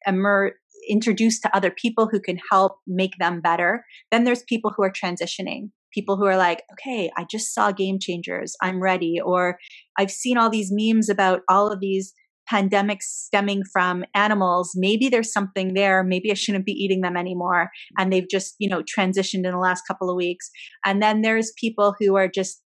immer- 0.08 0.54
introduced 0.90 1.42
to 1.44 1.56
other 1.56 1.72
people 1.72 2.08
who 2.12 2.20
can 2.20 2.40
help 2.52 2.78
make 2.88 3.14
them 3.20 3.42
better. 3.42 3.86
Then 4.12 4.24
there's 4.24 4.44
people 4.44 4.74
who 4.76 4.84
are 4.84 4.92
transitioning, 4.92 5.72
people 5.94 6.18
who 6.18 6.26
are 6.26 6.38
like, 6.38 6.64
okay, 6.74 7.12
I 7.18 7.26
just 7.30 7.54
saw 7.54 7.72
Game 7.72 8.00
Changers. 8.00 8.56
I'm 8.62 8.82
ready. 8.82 9.20
Or 9.24 9.58
I've 9.98 10.12
seen 10.12 10.38
all 10.38 10.50
these 10.50 10.72
memes 10.72 11.10
about 11.10 11.42
all 11.50 11.72
of 11.72 11.80
these 11.80 12.14
pandemics 12.52 13.04
stemming 13.04 13.64
from 13.72 14.04
animals 14.16 14.72
maybe 14.76 15.08
there's 15.08 15.32
something 15.32 15.74
there 15.74 16.04
maybe 16.04 16.32
i 16.32 16.34
shouldn't 16.34 16.66
be 16.66 16.72
eating 16.72 17.02
them 17.02 17.16
anymore 17.16 17.70
and 17.98 18.12
they've 18.12 18.30
just 18.30 18.56
you 18.58 18.68
know 18.68 18.82
transitioned 18.82 19.46
in 19.46 19.52
the 19.52 19.60
last 19.60 19.84
couple 19.88 20.10
of 20.10 20.16
weeks 20.16 20.50
and 20.86 21.02
then 21.02 21.22
there's 21.22 21.54
people 21.58 21.96
who 22.00 22.16
are 22.16 22.28
just 22.28 22.64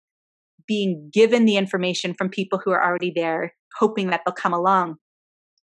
being 0.69 1.09
given 1.11 1.45
the 1.45 1.57
information 1.57 2.13
from 2.13 2.29
people 2.29 2.61
who 2.63 2.69
are 2.71 2.85
already 2.85 3.11
there, 3.13 3.55
hoping 3.79 4.11
that 4.11 4.21
they'll 4.23 4.33
come 4.33 4.53
along. 4.53 4.95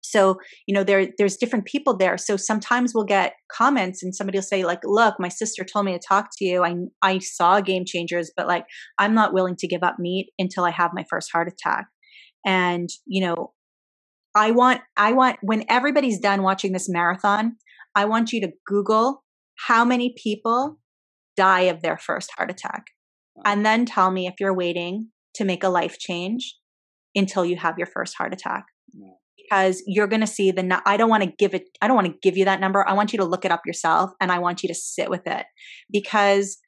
So, 0.03 0.39
you 0.67 0.75
know, 0.75 0.85
there 0.85 1.09
there's 1.17 1.37
different 1.37 1.65
people 1.65 1.97
there. 1.97 2.19
So 2.19 2.37
sometimes 2.37 2.93
we'll 2.95 3.05
get 3.05 3.35
comments 3.51 4.03
and 4.03 4.15
somebody 4.15 4.39
will 4.39 4.43
say, 4.43 4.65
like, 4.65 4.81
look, 4.85 5.15
my 5.19 5.29
sister 5.29 5.65
told 5.65 5.87
me 5.87 5.93
to 5.93 5.99
talk 5.99 6.31
to 6.39 6.45
you. 6.45 6.65
I 6.65 6.75
I 7.03 7.19
saw 7.19 7.61
game 7.61 7.85
changers, 7.87 8.31
but 8.37 8.47
like 8.47 8.65
I'm 8.99 9.15
not 9.15 9.33
willing 9.33 9.57
to 9.57 9.69
give 9.69 9.83
up 9.83 9.97
meat 9.99 10.33
until 10.39 10.65
I 10.65 10.71
have 10.71 10.91
my 10.93 11.05
first 11.09 11.31
heart 11.33 11.49
attack. 11.49 11.87
And, 12.45 12.89
you 13.07 13.25
know, 13.25 13.53
I 14.35 14.51
want 14.51 14.81
I 14.97 15.13
want 15.13 15.39
when 15.43 15.65
everybody's 15.69 16.21
done 16.21 16.43
watching 16.43 16.73
this 16.73 16.89
marathon, 16.89 17.57
I 17.95 18.05
want 18.05 18.33
you 18.33 18.41
to 18.43 18.53
Google 18.67 19.25
how 19.67 19.85
many 19.85 20.15
people 20.23 20.79
die 21.37 21.63
of 21.63 21.83
their 21.83 21.97
first 21.97 22.31
heart 22.37 22.51
attack 22.51 22.87
and 23.45 23.65
then 23.65 23.85
tell 23.85 24.11
me 24.11 24.27
if 24.27 24.35
you're 24.41 24.55
waiting 24.55 25.09
to 25.35 25.45
make 25.45 25.63
a 25.63 25.69
life 25.69 25.99
change 25.99 26.57
until 27.15 27.45
you 27.45 27.57
have 27.57 27.79
your 27.79 27.87
first 27.87 28.15
heart 28.17 28.33
attack. 28.33 28.65
Because 29.37 29.83
you're 29.87 30.09
going 30.09 30.23
to 30.23 30.27
see 30.27 30.51
the, 30.51 30.83
I 30.87 30.97
don't 30.97 31.09
want 31.09 31.23
to 31.23 31.33
give 31.39 31.55
it, 31.55 31.69
I 31.81 31.87
don't 31.87 31.95
want 31.95 32.09
to 32.09 32.19
give 32.21 32.37
you 32.37 32.47
that 32.47 32.61
number. 32.61 32.87
I 32.87 32.95
want 32.95 33.13
you 33.13 33.19
to 33.19 33.25
look 33.25 33.45
it 33.45 33.53
up 33.53 33.63
yourself 33.65 34.11
and 34.21 34.33
I 34.33 34.41
want 34.41 34.63
you 34.63 34.69
to 34.69 34.75
sit 34.75 35.09
with 35.09 35.27
it. 35.27 35.47
Because 35.91 36.59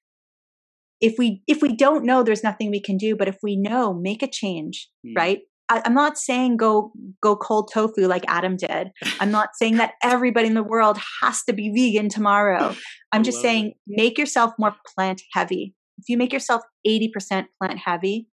if 1.00 1.14
we, 1.18 1.42
if 1.48 1.60
we 1.60 1.74
don't 1.74 2.04
know, 2.04 2.22
there's 2.22 2.44
nothing 2.44 2.70
we 2.70 2.80
can 2.80 2.96
do. 2.96 3.16
But 3.16 3.26
if 3.26 3.38
we 3.42 3.56
know, 3.56 3.92
make 3.92 4.22
a 4.22 4.30
change, 4.30 4.88
mm. 5.04 5.16
right? 5.16 5.40
I, 5.68 5.82
am 5.84 5.94
not 5.94 6.18
saying 6.18 6.56
go 6.56 6.92
go 7.20 7.36
cold 7.36 7.70
tofu 7.72 8.06
like 8.06 8.24
Adam 8.26 8.56
did. 8.56 8.90
I'm 9.20 9.30
not 9.30 9.50
saying 9.54 9.76
that 9.76 9.94
everybody 10.02 10.46
in 10.46 10.54
the 10.54 10.62
world 10.62 10.98
has 11.20 11.42
to 11.44 11.52
be 11.52 11.70
vegan 11.70 12.08
tomorrow. 12.08 12.74
I'm 13.12 13.22
just 13.22 13.42
saying 13.42 13.66
it. 13.66 13.76
make 13.86 14.18
yourself 14.18 14.52
more 14.58 14.74
plant 14.94 15.20
heavy 15.32 15.74
if 15.98 16.08
you 16.08 16.16
make 16.16 16.32
yourself 16.32 16.62
80% 16.86 17.46
plant 17.60 17.78
heavy, 17.84 18.28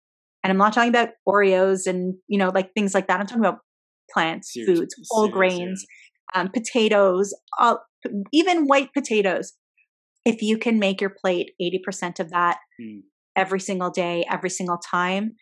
and 0.44 0.52
I'm 0.52 0.58
not 0.58 0.74
talking 0.74 0.90
about 0.90 1.10
Oreos 1.28 1.86
and, 1.86 2.16
you 2.28 2.38
know, 2.38 2.50
like 2.54 2.74
things 2.74 2.94
like 2.94 3.08
that. 3.08 3.20
I'm 3.20 3.28
talking 3.28 3.46
about 3.46 3.60
plants, 4.12 4.54
serious, 4.54 4.80
foods, 4.80 4.96
whole 5.10 5.28
serious, 5.28 5.34
grains, 5.34 5.86
um, 6.34 6.50
potatoes, 6.50 7.34
all, 7.60 7.84
even 8.34 8.66
white 8.66 8.90
potatoes. 8.94 9.54
If 10.26 10.42
you 10.42 10.58
can 10.58 10.80
make 10.80 11.02
your 11.02 11.12
plate 11.12 11.52
80% 11.62 12.20
of 12.20 12.32
that 12.32 12.58
hmm. 12.80 13.00
every 13.36 13.60
single 13.60 13.90
day, 13.90 14.26
every 14.30 14.50
single 14.50 14.78
time, 14.78 15.36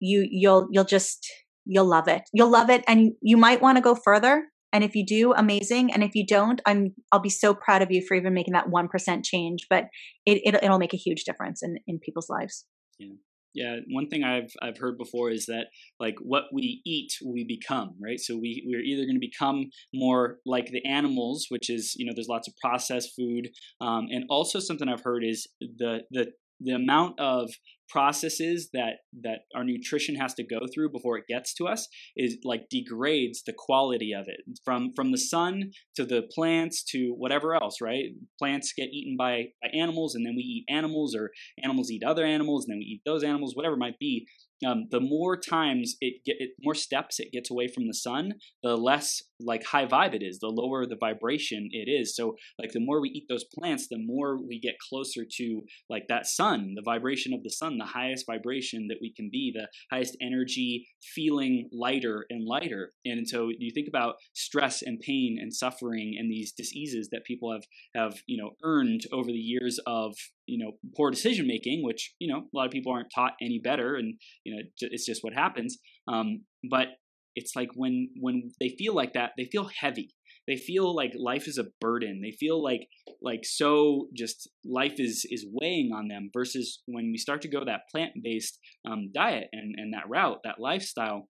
you 0.00 0.26
you'll 0.30 0.66
you'll 0.70 0.84
just 0.84 1.26
you'll 1.64 1.88
love 1.88 2.08
it. 2.08 2.22
You'll 2.32 2.50
love 2.50 2.70
it 2.70 2.82
and 2.88 3.12
you 3.20 3.36
might 3.36 3.60
want 3.60 3.76
to 3.76 3.82
go 3.82 3.94
further 3.94 4.44
and 4.72 4.84
if 4.84 4.94
you 4.94 5.04
do, 5.04 5.32
amazing. 5.32 5.92
And 5.92 6.02
if 6.02 6.14
you 6.14 6.26
don't, 6.26 6.60
I'm 6.66 6.94
I'll 7.12 7.20
be 7.20 7.28
so 7.28 7.54
proud 7.54 7.82
of 7.82 7.90
you 7.90 8.04
for 8.06 8.14
even 8.14 8.34
making 8.34 8.54
that 8.54 8.68
one 8.68 8.88
percent 8.88 9.24
change. 9.24 9.66
But 9.68 9.84
it, 10.26 10.40
it 10.44 10.62
it'll 10.62 10.78
make 10.78 10.94
a 10.94 10.98
huge 10.98 11.24
difference 11.24 11.62
in 11.62 11.78
in 11.86 11.98
people's 11.98 12.28
lives. 12.28 12.66
Yeah. 12.98 13.14
Yeah, 13.52 13.78
one 13.88 14.08
thing 14.08 14.22
I've 14.22 14.52
I've 14.62 14.78
heard 14.78 14.96
before 14.96 15.30
is 15.30 15.46
that 15.46 15.66
like 15.98 16.14
what 16.22 16.44
we 16.52 16.82
eat, 16.86 17.12
we 17.26 17.44
become, 17.44 17.96
right? 18.00 18.20
So 18.20 18.36
we 18.36 18.64
we're 18.64 18.80
either 18.80 19.04
going 19.04 19.16
to 19.16 19.20
become 19.20 19.70
more 19.92 20.38
like 20.46 20.66
the 20.66 20.84
animals, 20.86 21.46
which 21.48 21.68
is 21.68 21.94
you 21.96 22.06
know 22.06 22.12
there's 22.14 22.28
lots 22.28 22.46
of 22.46 22.54
processed 22.62 23.10
food, 23.16 23.48
um, 23.80 24.06
and 24.10 24.24
also 24.30 24.60
something 24.60 24.88
I've 24.88 25.02
heard 25.02 25.24
is 25.24 25.48
the 25.60 26.02
the 26.12 26.28
the 26.60 26.72
amount 26.72 27.18
of 27.18 27.50
processes 27.90 28.70
that 28.72 28.98
that 29.22 29.40
our 29.54 29.64
nutrition 29.64 30.14
has 30.14 30.34
to 30.34 30.44
go 30.44 30.60
through 30.72 30.90
before 30.90 31.18
it 31.18 31.24
gets 31.28 31.54
to 31.54 31.66
us 31.66 31.88
is 32.16 32.38
like 32.44 32.68
degrades 32.70 33.42
the 33.42 33.54
quality 33.56 34.12
of 34.12 34.26
it. 34.28 34.40
From 34.64 34.92
from 34.94 35.12
the 35.12 35.18
sun 35.18 35.72
to 35.96 36.04
the 36.04 36.22
plants 36.34 36.82
to 36.84 37.14
whatever 37.16 37.54
else 37.54 37.80
right? 37.80 38.04
Plants 38.38 38.72
get 38.76 38.90
eaten 38.92 39.16
by, 39.16 39.46
by 39.62 39.68
animals 39.74 40.14
and 40.14 40.24
then 40.24 40.34
we 40.36 40.42
eat 40.42 40.64
animals 40.72 41.14
or 41.14 41.30
animals 41.62 41.90
eat 41.90 42.02
other 42.04 42.24
animals 42.24 42.64
and 42.64 42.72
then 42.74 42.78
we 42.78 42.84
eat 42.84 43.02
those 43.04 43.24
animals 43.24 43.54
whatever 43.54 43.76
might 43.76 43.98
be. 43.98 44.26
Um, 44.66 44.88
the 44.90 45.00
more 45.00 45.38
times 45.38 45.96
it 46.02 46.22
get 46.26 46.36
it, 46.38 46.50
more 46.62 46.74
steps 46.74 47.18
it 47.18 47.32
gets 47.32 47.50
away 47.50 47.66
from 47.66 47.86
the 47.86 47.94
sun, 47.94 48.34
the 48.62 48.76
less 48.76 49.22
like 49.40 49.64
high 49.64 49.86
vibe 49.86 50.14
it 50.14 50.22
is, 50.22 50.38
the 50.38 50.48
lower 50.48 50.84
the 50.86 50.98
vibration 51.00 51.68
it 51.70 51.90
is. 51.90 52.14
So 52.14 52.36
like 52.58 52.72
the 52.72 52.80
more 52.80 53.00
we 53.00 53.08
eat 53.08 53.24
those 53.28 53.44
plants, 53.44 53.88
the 53.88 53.98
more 53.98 54.36
we 54.36 54.60
get 54.60 54.74
closer 54.90 55.24
to 55.38 55.62
like 55.88 56.08
that 56.08 56.26
sun, 56.26 56.74
the 56.76 56.82
vibration 56.82 57.32
of 57.32 57.42
the 57.42 57.50
sun, 57.50 57.78
the 57.80 57.86
highest 57.86 58.26
vibration 58.26 58.88
that 58.88 58.98
we 59.00 59.12
can 59.12 59.28
be, 59.30 59.52
the 59.54 59.68
highest 59.94 60.16
energy, 60.20 60.86
feeling 61.14 61.68
lighter 61.72 62.26
and 62.30 62.46
lighter. 62.46 62.92
And 63.04 63.28
so 63.28 63.50
you 63.56 63.72
think 63.72 63.88
about 63.88 64.16
stress 64.34 64.82
and 64.82 65.00
pain 65.00 65.38
and 65.40 65.52
suffering 65.52 66.16
and 66.18 66.30
these 66.30 66.52
diseases 66.52 67.08
that 67.12 67.24
people 67.24 67.52
have 67.52 67.64
have 67.94 68.20
you 68.26 68.40
know 68.40 68.50
earned 68.64 69.02
over 69.12 69.30
the 69.30 69.38
years 69.38 69.80
of 69.86 70.14
you 70.46 70.64
know 70.64 70.72
poor 70.96 71.10
decision 71.10 71.46
making, 71.46 71.84
which 71.84 72.14
you 72.18 72.32
know 72.32 72.40
a 72.40 72.56
lot 72.56 72.66
of 72.66 72.72
people 72.72 72.92
aren't 72.92 73.12
taught 73.14 73.32
any 73.40 73.60
better, 73.62 73.96
and 73.96 74.14
you 74.44 74.54
know 74.54 74.62
it's 74.78 75.06
just 75.06 75.24
what 75.24 75.32
happens. 75.32 75.78
Um, 76.08 76.44
but 76.70 76.88
it's 77.36 77.54
like 77.56 77.70
when 77.74 78.10
when 78.20 78.50
they 78.60 78.70
feel 78.70 78.94
like 78.94 79.14
that, 79.14 79.32
they 79.36 79.48
feel 79.50 79.70
heavy. 79.80 80.14
They 80.46 80.56
feel 80.56 80.94
like 80.94 81.12
life 81.16 81.46
is 81.46 81.58
a 81.58 81.68
burden. 81.80 82.20
They 82.22 82.32
feel 82.32 82.62
like 82.62 82.88
like 83.22 83.44
so 83.44 84.08
just 84.16 84.48
life 84.64 84.94
is 84.98 85.26
is 85.30 85.46
weighing 85.50 85.92
on 85.94 86.08
them. 86.08 86.30
Versus 86.32 86.82
when 86.86 87.10
we 87.12 87.18
start 87.18 87.42
to 87.42 87.48
go 87.48 87.64
that 87.64 87.88
plant 87.90 88.12
based 88.22 88.58
um, 88.84 89.10
diet 89.14 89.48
and 89.52 89.74
and 89.76 89.92
that 89.94 90.08
route, 90.08 90.40
that 90.44 90.60
lifestyle, 90.60 91.28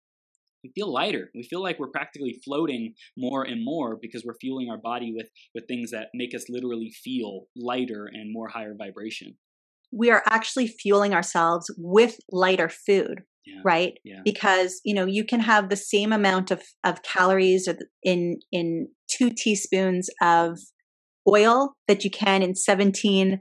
we 0.62 0.70
feel 0.74 0.92
lighter. 0.92 1.30
We 1.34 1.42
feel 1.42 1.62
like 1.62 1.78
we're 1.78 1.88
practically 1.88 2.40
floating 2.44 2.94
more 3.16 3.44
and 3.44 3.64
more 3.64 3.98
because 4.00 4.24
we're 4.24 4.38
fueling 4.40 4.70
our 4.70 4.78
body 4.78 5.12
with 5.14 5.28
with 5.54 5.64
things 5.66 5.90
that 5.90 6.08
make 6.14 6.34
us 6.34 6.44
literally 6.48 6.90
feel 6.90 7.46
lighter 7.56 8.08
and 8.12 8.32
more 8.32 8.48
higher 8.48 8.74
vibration. 8.76 9.36
We 9.92 10.10
are 10.10 10.22
actually 10.26 10.68
fueling 10.68 11.14
ourselves 11.14 11.70
with 11.76 12.16
lighter 12.30 12.68
food. 12.68 13.22
Yeah, 13.46 13.60
right 13.64 13.98
yeah. 14.04 14.20
because 14.24 14.80
you 14.84 14.94
know 14.94 15.06
you 15.06 15.24
can 15.24 15.40
have 15.40 15.70
the 15.70 15.76
same 15.76 16.12
amount 16.12 16.50
of, 16.50 16.62
of 16.84 17.02
calories 17.02 17.68
in 18.02 18.38
in 18.52 18.88
two 19.08 19.30
teaspoons 19.30 20.10
of 20.20 20.58
oil 21.26 21.74
that 21.88 22.04
you 22.04 22.10
can 22.10 22.42
in 22.42 22.54
17 22.54 23.40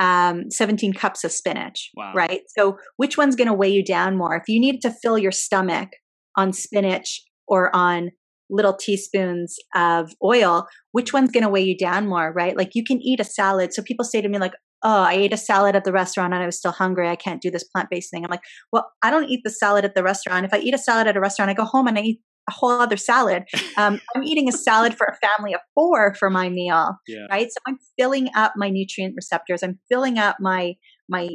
um, 0.00 0.50
17 0.50 0.92
cups 0.92 1.22
of 1.22 1.30
spinach 1.30 1.90
wow. 1.96 2.12
right 2.14 2.40
so 2.56 2.78
which 2.96 3.16
one's 3.16 3.36
going 3.36 3.48
to 3.48 3.54
weigh 3.54 3.70
you 3.70 3.84
down 3.84 4.16
more 4.16 4.34
if 4.34 4.48
you 4.48 4.58
need 4.58 4.80
to 4.80 4.90
fill 4.90 5.16
your 5.16 5.32
stomach 5.32 5.90
on 6.36 6.52
spinach 6.52 7.22
or 7.46 7.74
on 7.74 8.10
little 8.50 8.74
teaspoons 8.74 9.56
of 9.74 10.12
oil, 10.22 10.66
which 10.92 11.12
one's 11.12 11.30
going 11.30 11.44
to 11.44 11.50
weigh 11.50 11.62
you 11.62 11.76
down 11.76 12.08
more, 12.08 12.32
right? 12.32 12.56
Like 12.56 12.74
you 12.74 12.84
can 12.84 13.00
eat 13.00 13.20
a 13.20 13.24
salad. 13.24 13.72
So 13.72 13.82
people 13.82 14.04
say 14.04 14.20
to 14.20 14.28
me, 14.28 14.38
like, 14.38 14.54
oh, 14.82 15.02
I 15.02 15.14
ate 15.14 15.32
a 15.32 15.36
salad 15.36 15.74
at 15.76 15.84
the 15.84 15.92
restaurant 15.92 16.32
and 16.32 16.42
I 16.42 16.46
was 16.46 16.56
still 16.58 16.72
hungry. 16.72 17.08
I 17.08 17.16
can't 17.16 17.42
do 17.42 17.50
this 17.50 17.64
plant 17.64 17.88
based 17.90 18.10
thing. 18.10 18.24
I'm 18.24 18.30
like, 18.30 18.42
well, 18.72 18.90
I 19.02 19.10
don't 19.10 19.28
eat 19.28 19.40
the 19.44 19.50
salad 19.50 19.84
at 19.84 19.94
the 19.94 20.02
restaurant. 20.02 20.44
If 20.46 20.54
I 20.54 20.58
eat 20.58 20.74
a 20.74 20.78
salad 20.78 21.06
at 21.06 21.16
a 21.16 21.20
restaurant, 21.20 21.50
I 21.50 21.54
go 21.54 21.64
home 21.64 21.86
and 21.88 21.98
I 21.98 22.02
eat 22.02 22.20
a 22.48 22.52
whole 22.52 22.70
other 22.70 22.96
salad. 22.96 23.44
Um, 23.76 24.00
I'm 24.16 24.24
eating 24.24 24.48
a 24.48 24.52
salad 24.52 24.96
for 24.96 25.06
a 25.06 25.16
family 25.24 25.54
of 25.54 25.60
four 25.74 26.12
for 26.14 26.30
my 26.30 26.48
meal, 26.48 26.96
Yeah. 27.06 27.26
right? 27.30 27.46
So 27.48 27.58
I'm 27.68 27.78
filling 27.96 28.28
up 28.34 28.54
my 28.56 28.70
nutrient 28.70 29.14
receptors. 29.16 29.62
I'm 29.62 29.78
filling 29.90 30.18
up 30.18 30.36
my 30.40 30.74
my 31.08 31.28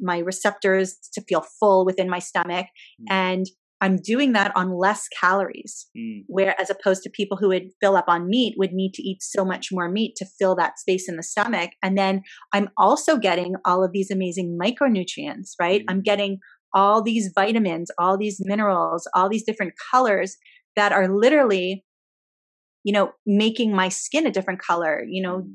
my 0.00 0.18
receptors 0.18 0.96
to 1.12 1.22
feel 1.28 1.44
full 1.60 1.84
within 1.86 2.10
my 2.10 2.18
stomach, 2.18 2.66
Mm. 3.00 3.06
and 3.10 3.46
I'm 3.80 3.96
doing 3.96 4.32
that 4.32 4.54
on 4.56 4.72
less 4.78 5.08
calories. 5.20 5.86
Mm, 5.96 6.24
Where 6.26 6.58
as 6.60 6.70
opposed 6.70 7.02
to 7.02 7.10
people 7.10 7.36
who 7.36 7.48
would 7.48 7.70
fill 7.80 7.96
up 7.96 8.06
on 8.08 8.28
meat 8.28 8.54
would 8.56 8.72
need 8.72 8.94
to 8.94 9.02
eat 9.02 9.22
so 9.22 9.44
much 9.44 9.68
more 9.72 9.90
meat 9.90 10.16
to 10.16 10.26
fill 10.38 10.54
that 10.56 10.78
space 10.78 11.08
in 11.08 11.16
the 11.16 11.22
stomach. 11.22 11.70
And 11.82 11.98
then 11.98 12.22
I'm 12.52 12.70
also 12.78 13.18
getting 13.18 13.56
all 13.64 13.84
of 13.84 13.92
these 13.92 14.10
amazing 14.10 14.58
micronutrients, 14.60 15.50
right? 15.60 15.84
I'm 15.88 16.00
Mhm. 16.00 16.04
getting 16.04 16.38
all 16.72 17.02
these 17.02 17.30
vitamins, 17.34 17.90
all 17.98 18.16
these 18.18 18.40
minerals, 18.44 19.06
all 19.14 19.28
these 19.28 19.44
different 19.44 19.74
colors 19.90 20.36
that 20.76 20.92
are 20.92 21.08
literally, 21.08 21.84
you 22.84 22.92
know, 22.92 23.12
making 23.26 23.74
my 23.74 23.88
skin 23.88 24.26
a 24.26 24.30
different 24.32 24.60
color. 24.60 25.04
You 25.08 25.22
know, 25.22 25.38
mm, 25.38 25.54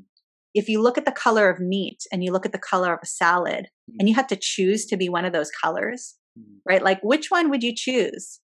if 0.54 0.68
you 0.68 0.82
look 0.82 0.98
at 0.98 1.04
the 1.04 1.12
color 1.12 1.48
of 1.50 1.60
meat 1.60 2.04
and 2.12 2.24
you 2.24 2.32
look 2.32 2.46
at 2.46 2.52
the 2.52 2.58
color 2.58 2.92
of 2.92 3.00
a 3.02 3.06
salad 3.06 3.68
and 3.98 4.08
you 4.08 4.14
have 4.14 4.26
to 4.28 4.36
choose 4.36 4.86
to 4.86 4.96
be 4.96 5.08
one 5.08 5.24
of 5.24 5.32
those 5.32 5.50
colors, 5.50 6.14
mm, 6.16 6.19
right? 6.66 6.82
Like 6.82 7.00
which 7.02 7.30
one 7.30 7.50
would 7.50 7.62
you 7.62 7.74
choose? 7.74 8.40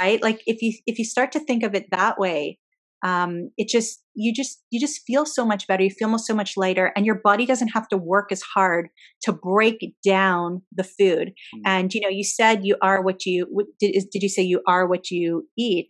Right? 0.00 0.22
Like 0.22 0.42
if 0.46 0.62
you 0.62 0.72
if 0.86 0.98
you 0.98 1.04
start 1.04 1.32
to 1.32 1.40
think 1.40 1.62
of 1.62 1.74
it 1.74 1.86
that 1.90 2.18
way, 2.18 2.58
um, 3.04 3.50
it 3.56 3.68
just 3.68 4.02
you 4.14 4.32
just 4.32 4.62
you 4.70 4.80
just 4.80 5.02
feel 5.06 5.24
so 5.24 5.44
much 5.44 5.66
better. 5.66 5.82
You 5.82 5.90
feel 5.90 6.16
so 6.18 6.34
much 6.34 6.56
lighter, 6.56 6.92
and 6.96 7.06
your 7.06 7.20
body 7.22 7.46
doesn't 7.46 7.68
have 7.68 7.88
to 7.88 7.96
work 7.96 8.32
as 8.32 8.42
hard 8.42 8.88
to 9.22 9.32
break 9.32 9.94
down 10.04 10.62
the 10.74 10.84
food. 10.84 11.32
Mm. 11.54 11.60
And 11.64 11.94
you 11.94 12.00
know, 12.00 12.08
you 12.08 12.24
said 12.24 12.60
you 12.64 12.76
are 12.82 13.02
what 13.02 13.24
you 13.24 13.46
what, 13.50 13.66
did. 13.78 13.96
Is, 13.96 14.06
did 14.06 14.22
you 14.22 14.28
say 14.28 14.42
you 14.42 14.62
are 14.66 14.86
what 14.86 15.10
you 15.10 15.48
eat? 15.56 15.88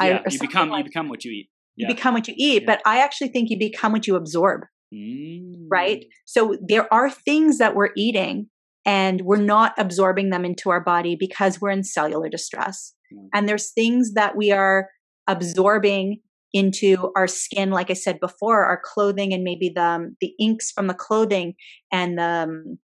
Yeah, 0.00 0.20
or 0.24 0.30
you 0.30 0.40
become 0.40 0.70
you 0.72 0.84
become 0.84 1.08
what 1.08 1.24
you 1.24 1.32
eat. 1.32 1.50
You 1.76 1.88
become 1.88 2.14
what 2.14 2.28
you 2.28 2.34
eat, 2.36 2.62
Yeah. 2.62 2.66
but 2.66 2.82
I 2.86 3.00
actually 3.00 3.28
think 3.28 3.50
you 3.50 3.58
become 3.58 3.92
what 3.92 4.06
you 4.06 4.14
absorb. 4.16 4.62
Mm. 4.94 5.66
right? 5.70 6.04
So 6.24 6.56
there 6.68 6.92
are 6.94 7.10
things 7.10 7.58
that 7.58 7.74
we're 7.74 7.90
eating 7.96 8.48
and 8.84 9.22
we're 9.22 9.36
not 9.36 9.74
absorbing 9.78 10.30
them 10.30 10.44
into 10.44 10.70
our 10.70 10.80
body 10.80 11.16
because 11.16 11.60
we're 11.60 11.70
in 11.70 11.84
cellular 11.84 12.28
distress. 12.28 12.94
Yeah. 13.10 13.22
And 13.32 13.48
there's 13.48 13.72
things 13.72 14.14
that 14.14 14.36
we 14.36 14.52
are 14.52 14.88
absorbing 15.26 16.20
into 16.52 17.10
our 17.16 17.26
skin, 17.26 17.70
like 17.70 17.90
I 17.90 17.94
said 17.94 18.20
before, 18.20 18.64
our 18.64 18.80
clothing 18.82 19.32
and 19.32 19.42
maybe 19.42 19.72
the 19.74 20.14
the 20.20 20.34
inks 20.40 20.70
from 20.70 20.86
the 20.86 20.94
clothing 20.94 21.54
and 21.90 22.18
the 22.18 22.24
um, 22.24 22.78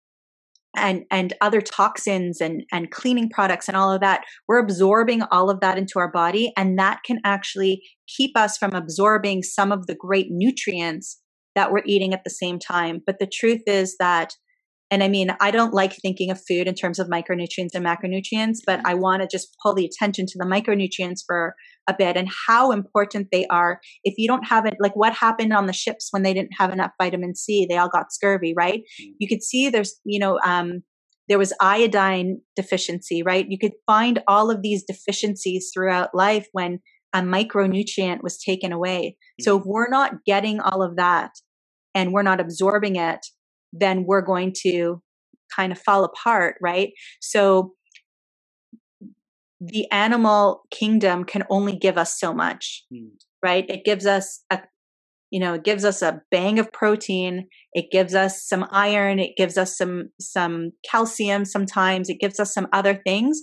and 0.75 1.03
and 1.11 1.33
other 1.41 1.61
toxins 1.61 2.41
and 2.41 2.63
and 2.71 2.91
cleaning 2.91 3.29
products 3.29 3.67
and 3.67 3.75
all 3.75 3.91
of 3.91 3.99
that 3.99 4.23
we're 4.47 4.59
absorbing 4.59 5.21
all 5.23 5.49
of 5.49 5.59
that 5.59 5.77
into 5.77 5.99
our 5.99 6.09
body 6.09 6.53
and 6.55 6.79
that 6.79 7.01
can 7.05 7.19
actually 7.25 7.81
keep 8.07 8.37
us 8.37 8.57
from 8.57 8.73
absorbing 8.73 9.43
some 9.43 9.71
of 9.71 9.87
the 9.87 9.95
great 9.95 10.27
nutrients 10.29 11.19
that 11.55 11.71
we're 11.71 11.83
eating 11.85 12.13
at 12.13 12.23
the 12.23 12.29
same 12.29 12.57
time 12.57 13.01
but 13.05 13.19
the 13.19 13.27
truth 13.27 13.61
is 13.67 13.97
that 13.97 14.33
and 14.91 15.03
i 15.03 15.07
mean 15.07 15.35
i 15.39 15.49
don't 15.49 15.73
like 15.73 15.95
thinking 15.95 16.29
of 16.29 16.39
food 16.47 16.67
in 16.67 16.75
terms 16.75 16.99
of 16.99 17.07
micronutrients 17.07 17.73
and 17.73 17.85
macronutrients 17.85 18.57
but 18.65 18.79
mm-hmm. 18.79 18.87
i 18.87 18.93
want 18.93 19.21
to 19.21 19.27
just 19.27 19.55
pull 19.63 19.73
the 19.73 19.85
attention 19.85 20.25
to 20.27 20.37
the 20.37 20.45
micronutrients 20.45 21.21
for 21.25 21.55
a 21.87 21.95
bit 21.97 22.17
and 22.17 22.29
how 22.47 22.71
important 22.71 23.27
they 23.31 23.45
are. 23.47 23.79
If 24.03 24.15
you 24.17 24.27
don't 24.27 24.47
have 24.47 24.65
it 24.65 24.75
like 24.79 24.95
what 24.95 25.13
happened 25.13 25.53
on 25.53 25.67
the 25.67 25.73
ships 25.73 26.07
when 26.11 26.23
they 26.23 26.33
didn't 26.33 26.57
have 26.57 26.71
enough 26.71 26.91
vitamin 27.01 27.35
c? 27.35 27.65
They 27.69 27.77
all 27.77 27.89
got 27.89 28.11
scurvy 28.11 28.53
right? 28.55 28.81
Mm. 29.01 29.13
You 29.19 29.27
could 29.27 29.43
see 29.43 29.69
there's 29.69 29.99
you 30.05 30.19
know 30.19 30.39
um 30.45 30.81
there 31.27 31.39
was 31.39 31.53
iodine 31.59 32.41
deficiency 32.55 33.23
right? 33.23 33.45
You 33.47 33.57
could 33.57 33.73
find 33.87 34.21
all 34.27 34.51
of 34.51 34.61
these 34.61 34.83
deficiencies 34.83 35.71
throughout 35.73 36.15
life 36.15 36.47
when 36.51 36.79
a 37.13 37.21
micronutrient 37.21 38.23
was 38.23 38.37
taken 38.37 38.71
away. 38.71 39.17
So 39.41 39.57
mm. 39.57 39.61
if 39.61 39.65
we're 39.65 39.89
not 39.89 40.23
getting 40.25 40.59
all 40.59 40.81
of 40.83 40.95
that 40.97 41.31
and 41.93 42.13
we're 42.13 42.23
not 42.23 42.39
absorbing 42.39 42.95
it 42.95 43.25
then 43.71 44.05
we're 44.05 44.21
going 44.21 44.53
to 44.63 45.01
kind 45.55 45.71
of 45.71 45.79
fall 45.79 46.03
apart 46.03 46.55
right? 46.61 46.89
So 47.19 47.73
the 49.59 49.89
animal 49.91 50.63
kingdom 50.71 51.23
can 51.23 51.43
only 51.49 51.75
give 51.75 51.97
us 51.97 52.19
so 52.19 52.33
much 52.33 52.85
Mm. 52.91 53.11
right? 53.43 53.65
It 53.69 53.85
gives 53.85 54.05
us 54.05 54.43
a 54.49 54.61
you 55.29 55.39
know 55.39 55.53
it 55.53 55.63
gives 55.63 55.85
us 55.85 56.01
a 56.01 56.21
bang 56.29 56.59
of 56.59 56.71
protein 56.73 57.47
it 57.73 57.89
gives 57.89 58.13
us 58.13 58.45
some 58.45 58.65
iron 58.69 59.17
it 59.17 59.37
gives 59.37 59.57
us 59.57 59.77
some 59.77 60.09
some 60.19 60.71
calcium 60.89 61.45
sometimes 61.45 62.09
it 62.09 62.19
gives 62.19 62.37
us 62.37 62.53
some 62.53 62.67
other 62.73 63.01
things 63.05 63.41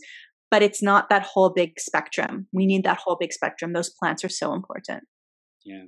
but 0.50 0.62
it's 0.62 0.82
not 0.82 1.08
that 1.10 1.22
whole 1.22 1.50
big 1.50 1.78
spectrum. 1.78 2.46
We 2.52 2.66
need 2.66 2.84
that 2.84 2.98
whole 2.98 3.16
big 3.18 3.32
spectrum. 3.32 3.72
Those 3.72 3.90
plants 3.90 4.24
are 4.24 4.28
so 4.28 4.54
important. 4.54 5.04
Yeah. 5.64 5.84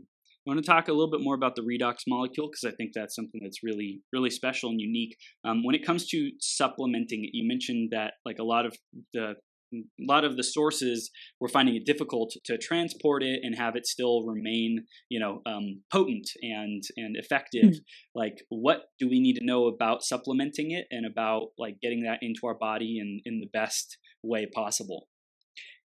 I 0.46 0.50
want 0.50 0.64
to 0.64 0.70
talk 0.70 0.88
a 0.88 0.92
little 0.92 1.10
bit 1.10 1.20
more 1.22 1.34
about 1.34 1.54
the 1.54 1.62
redox 1.62 1.96
molecule 2.08 2.48
because 2.48 2.72
I 2.72 2.74
think 2.74 2.92
that's 2.94 3.14
something 3.14 3.40
that's 3.42 3.62
really, 3.62 4.00
really 4.12 4.30
special 4.30 4.70
and 4.70 4.80
unique. 4.80 5.16
Um, 5.44 5.62
when 5.64 5.74
it 5.74 5.84
comes 5.84 6.06
to 6.08 6.30
supplementing 6.40 7.24
it, 7.24 7.30
you 7.32 7.46
mentioned 7.46 7.90
that 7.92 8.14
like 8.24 8.38
a 8.38 8.44
lot 8.44 8.64
of 8.64 8.74
the 9.12 9.34
a 9.72 9.78
lot 10.00 10.24
of 10.24 10.36
the 10.36 10.42
sources 10.42 11.10
we're 11.40 11.46
finding 11.46 11.76
it 11.76 11.86
difficult 11.86 12.34
to 12.44 12.58
transport 12.58 13.22
it 13.22 13.38
and 13.44 13.56
have 13.56 13.76
it 13.76 13.86
still 13.86 14.24
remain 14.24 14.84
you 15.08 15.20
know 15.20 15.42
um, 15.46 15.82
potent 15.92 16.28
and 16.42 16.82
and 16.96 17.16
effective. 17.16 17.74
Like 18.12 18.42
what 18.48 18.86
do 18.98 19.08
we 19.08 19.20
need 19.20 19.34
to 19.34 19.44
know 19.44 19.66
about 19.66 20.02
supplementing 20.02 20.72
it 20.72 20.86
and 20.90 21.06
about 21.06 21.48
like 21.56 21.80
getting 21.80 22.02
that 22.02 22.18
into 22.22 22.40
our 22.44 22.56
body 22.56 22.98
in 22.98 23.20
in 23.24 23.40
the 23.40 23.48
best 23.52 23.98
way 24.22 24.46
possible 24.52 25.06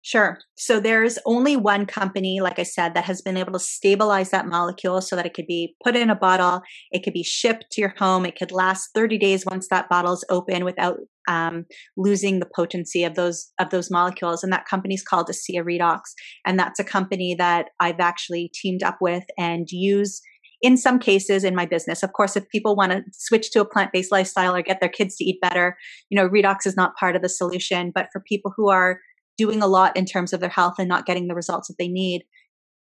Sure. 0.02 0.38
So 0.56 0.80
there's 0.80 1.18
only 1.26 1.56
one 1.56 1.84
company, 1.84 2.40
like 2.40 2.58
I 2.58 2.62
said, 2.62 2.94
that 2.94 3.04
has 3.04 3.20
been 3.20 3.36
able 3.36 3.52
to 3.52 3.58
stabilize 3.58 4.30
that 4.30 4.46
molecule 4.46 5.02
so 5.02 5.14
that 5.14 5.26
it 5.26 5.34
could 5.34 5.46
be 5.46 5.76
put 5.84 5.94
in 5.94 6.08
a 6.08 6.14
bottle, 6.14 6.62
it 6.90 7.02
could 7.02 7.12
be 7.12 7.22
shipped 7.22 7.66
to 7.72 7.82
your 7.82 7.94
home, 7.98 8.24
it 8.24 8.36
could 8.36 8.50
last 8.50 8.90
30 8.94 9.18
days 9.18 9.44
once 9.44 9.68
that 9.68 9.90
bottle 9.90 10.14
is 10.14 10.24
open 10.30 10.64
without 10.64 10.96
um, 11.28 11.66
losing 11.98 12.40
the 12.40 12.48
potency 12.56 13.04
of 13.04 13.14
those 13.14 13.52
of 13.60 13.68
those 13.68 13.90
molecules. 13.90 14.42
And 14.42 14.52
that 14.54 14.66
company 14.66 14.94
is 14.94 15.04
called 15.04 15.28
ASEA 15.28 15.62
Redox, 15.62 16.00
and 16.46 16.58
that's 16.58 16.80
a 16.80 16.84
company 16.84 17.34
that 17.36 17.66
I've 17.78 18.00
actually 18.00 18.50
teamed 18.54 18.82
up 18.82 18.96
with 19.02 19.24
and 19.38 19.66
use 19.70 20.22
in 20.62 20.76
some 20.76 20.98
cases 20.98 21.44
in 21.44 21.54
my 21.54 21.66
business. 21.66 22.02
Of 22.02 22.12
course, 22.12 22.36
if 22.36 22.48
people 22.48 22.76
want 22.76 22.92
to 22.92 23.02
switch 23.12 23.50
to 23.52 23.60
a 23.60 23.64
plant-based 23.64 24.12
lifestyle 24.12 24.54
or 24.54 24.62
get 24.62 24.80
their 24.80 24.90
kids 24.90 25.16
to 25.16 25.24
eat 25.24 25.40
better, 25.40 25.76
you 26.10 26.16
know, 26.16 26.28
redox 26.28 26.66
is 26.66 26.76
not 26.76 26.96
part 26.96 27.16
of 27.16 27.22
the 27.22 27.28
solution. 27.28 27.92
But 27.94 28.08
for 28.12 28.20
people 28.20 28.52
who 28.56 28.68
are 28.68 28.98
doing 29.42 29.62
a 29.62 29.66
lot 29.66 29.96
in 29.96 30.04
terms 30.04 30.32
of 30.32 30.40
their 30.40 30.56
health 30.60 30.76
and 30.78 30.88
not 30.94 31.06
getting 31.06 31.26
the 31.28 31.34
results 31.42 31.68
that 31.68 31.78
they 31.78 31.88
need 31.88 32.20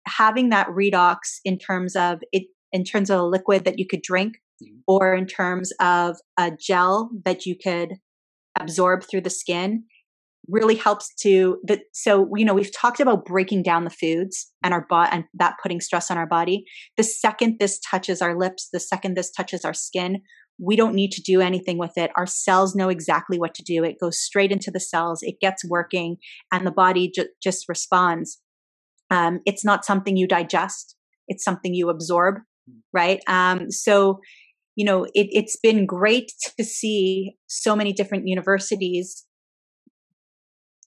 having 0.08 0.50
that 0.50 0.68
redox 0.70 1.18
in 1.45 1.58
terms 1.58 1.95
of 1.95 2.20
it 2.32 2.43
in 2.72 2.84
terms 2.84 3.10
of 3.10 3.20
a 3.20 3.24
liquid 3.36 3.66
that 3.66 3.78
you 3.80 3.86
could 3.91 4.02
drink 4.02 4.34
Mhm. 4.64 4.82
or 4.88 5.14
in 5.14 5.26
terms 5.26 5.72
of 5.80 6.18
a 6.38 6.52
gel 6.68 7.10
that 7.26 7.45
you 7.45 7.56
could 7.56 7.89
absorb 8.60 9.04
through 9.04 9.22
the 9.22 9.30
skin 9.41 9.84
really 10.47 10.76
helps 10.76 11.14
to 11.26 11.60
that 11.70 11.82
so 11.93 12.12
you 12.36 12.45
know 12.45 12.56
we've 12.60 12.76
talked 12.84 13.00
about 13.00 13.26
breaking 13.26 13.62
down 13.70 13.84
the 13.84 13.97
foods 14.02 14.36
and 14.64 14.74
our 14.74 14.86
body 14.89 15.10
and 15.14 15.24
that 15.41 15.56
putting 15.62 15.82
stress 15.82 16.10
on 16.12 16.18
our 16.18 16.30
body 16.38 16.58
the 16.97 17.04
second 17.04 17.58
this 17.60 17.80
touches 17.91 18.22
our 18.22 18.36
lips 18.38 18.70
the 18.74 18.80
second 18.80 19.16
this 19.16 19.32
touches 19.32 19.64
our 19.64 19.74
skin 19.74 20.22
we 20.60 20.76
don't 20.76 20.93
need 20.93 21.12
to 21.12 21.22
do 21.22 21.41
anything 21.41 21.78
with 21.78 21.93
it. 21.97 22.12
Our 22.16 22.28
cells 22.28 22.76
know 22.76 22.89
exactly 22.89 23.39
what 23.39 23.53
to 23.55 23.64
do. 23.64 23.84
It 23.84 23.99
goes 23.99 24.20
straight 24.20 24.51
into 24.51 24.72
the 24.72 24.80
cells, 24.80 25.20
it 25.24 25.39
gets 25.39 25.64
working, 25.66 26.18
and 26.51 26.68
the 26.68 26.72
body 26.72 27.12
ju- 27.14 27.30
just 27.41 27.70
responds. 27.70 28.41
Um, 29.10 29.39
it's 29.45 29.66
not 29.66 29.86
something 29.86 30.18
you 30.18 30.28
digest, 30.28 30.95
it's 31.28 31.43
something 31.43 31.74
you 31.74 31.89
absorb, 31.89 32.36
right? 32.93 33.22
Um, 33.28 33.72
so, 33.72 34.20
you 34.76 34.86
know, 34.86 35.05
it, 35.05 35.28
it's 35.32 35.55
been 35.55 35.86
great 35.86 36.32
to 36.57 36.64
see 36.64 37.36
so 37.47 37.76
many 37.76 37.93
different 37.93 38.28
universities 38.28 39.26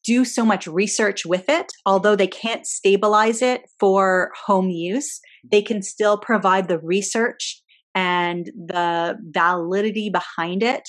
do 0.05 0.25
so 0.25 0.45
much 0.45 0.67
research 0.67 1.25
with 1.25 1.49
it. 1.49 1.73
Although 1.87 2.17
they 2.17 2.27
can't 2.27 2.67
stabilize 2.67 3.41
it 3.41 3.63
for 3.79 4.33
home 4.47 4.69
use, 4.69 5.21
they 5.49 5.63
can 5.63 5.83
still 5.83 6.19
provide 6.19 6.69
the 6.69 6.79
research 6.81 7.62
and 7.95 8.47
the 8.47 9.17
validity 9.31 10.11
behind 10.11 10.63
it 10.63 10.89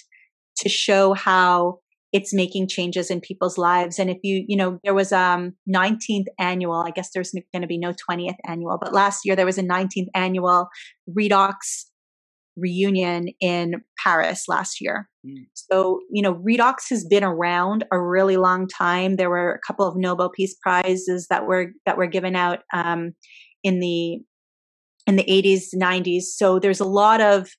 to 0.58 0.70
show 0.70 1.14
how 1.14 1.80
it's 2.14 2.32
making 2.34 2.68
changes 2.68 3.10
in 3.10 3.20
people's 3.20 3.58
lives. 3.58 3.98
And 3.98 4.10
if 4.10 4.20
you 4.24 4.46
you 4.48 4.56
know 4.56 4.80
there 4.84 4.94
was 4.94 5.12
um 5.12 5.54
19th 5.68 6.28
annual 6.40 6.84
i 6.86 6.92
guess 6.92 7.10
there's 7.14 7.32
going 7.32 7.62
to 7.62 7.68
be 7.68 7.78
no 7.78 7.92
20th 7.92 8.36
annual 8.48 8.78
but 8.80 8.94
last 8.94 9.22
year 9.26 9.36
there 9.36 9.46
was 9.46 9.58
a 9.58 9.64
19th 9.64 10.08
annual 10.14 10.68
redox 11.10 11.86
reunion 12.56 13.30
in 13.42 13.82
paris 13.98 14.46
last 14.48 14.80
year. 14.80 15.10
Mm. 15.26 15.46
so 15.54 16.02
you 16.12 16.22
know 16.22 16.36
redox 16.36 16.90
has 16.90 17.06
been 17.06 17.24
around 17.24 17.86
a 17.92 18.00
really 18.00 18.38
long 18.38 18.68
time. 18.68 19.16
There 19.16 19.30
were 19.30 19.54
a 19.54 19.60
couple 19.66 19.88
of 19.88 19.96
nobel 19.96 20.30
peace 20.30 20.56
prizes 20.62 21.28
that 21.30 21.48
were 21.48 21.72
that 21.86 21.98
were 21.98 22.08
given 22.08 22.36
out 22.36 22.60
um, 22.74 23.14
in 23.64 23.80
the 23.80 24.20
in 25.08 25.16
the 25.16 25.24
80s 25.24 25.76
90s 25.76 26.24
so 26.36 26.60
there's 26.60 26.80
a 26.80 26.86
lot 26.86 27.22
of 27.22 27.50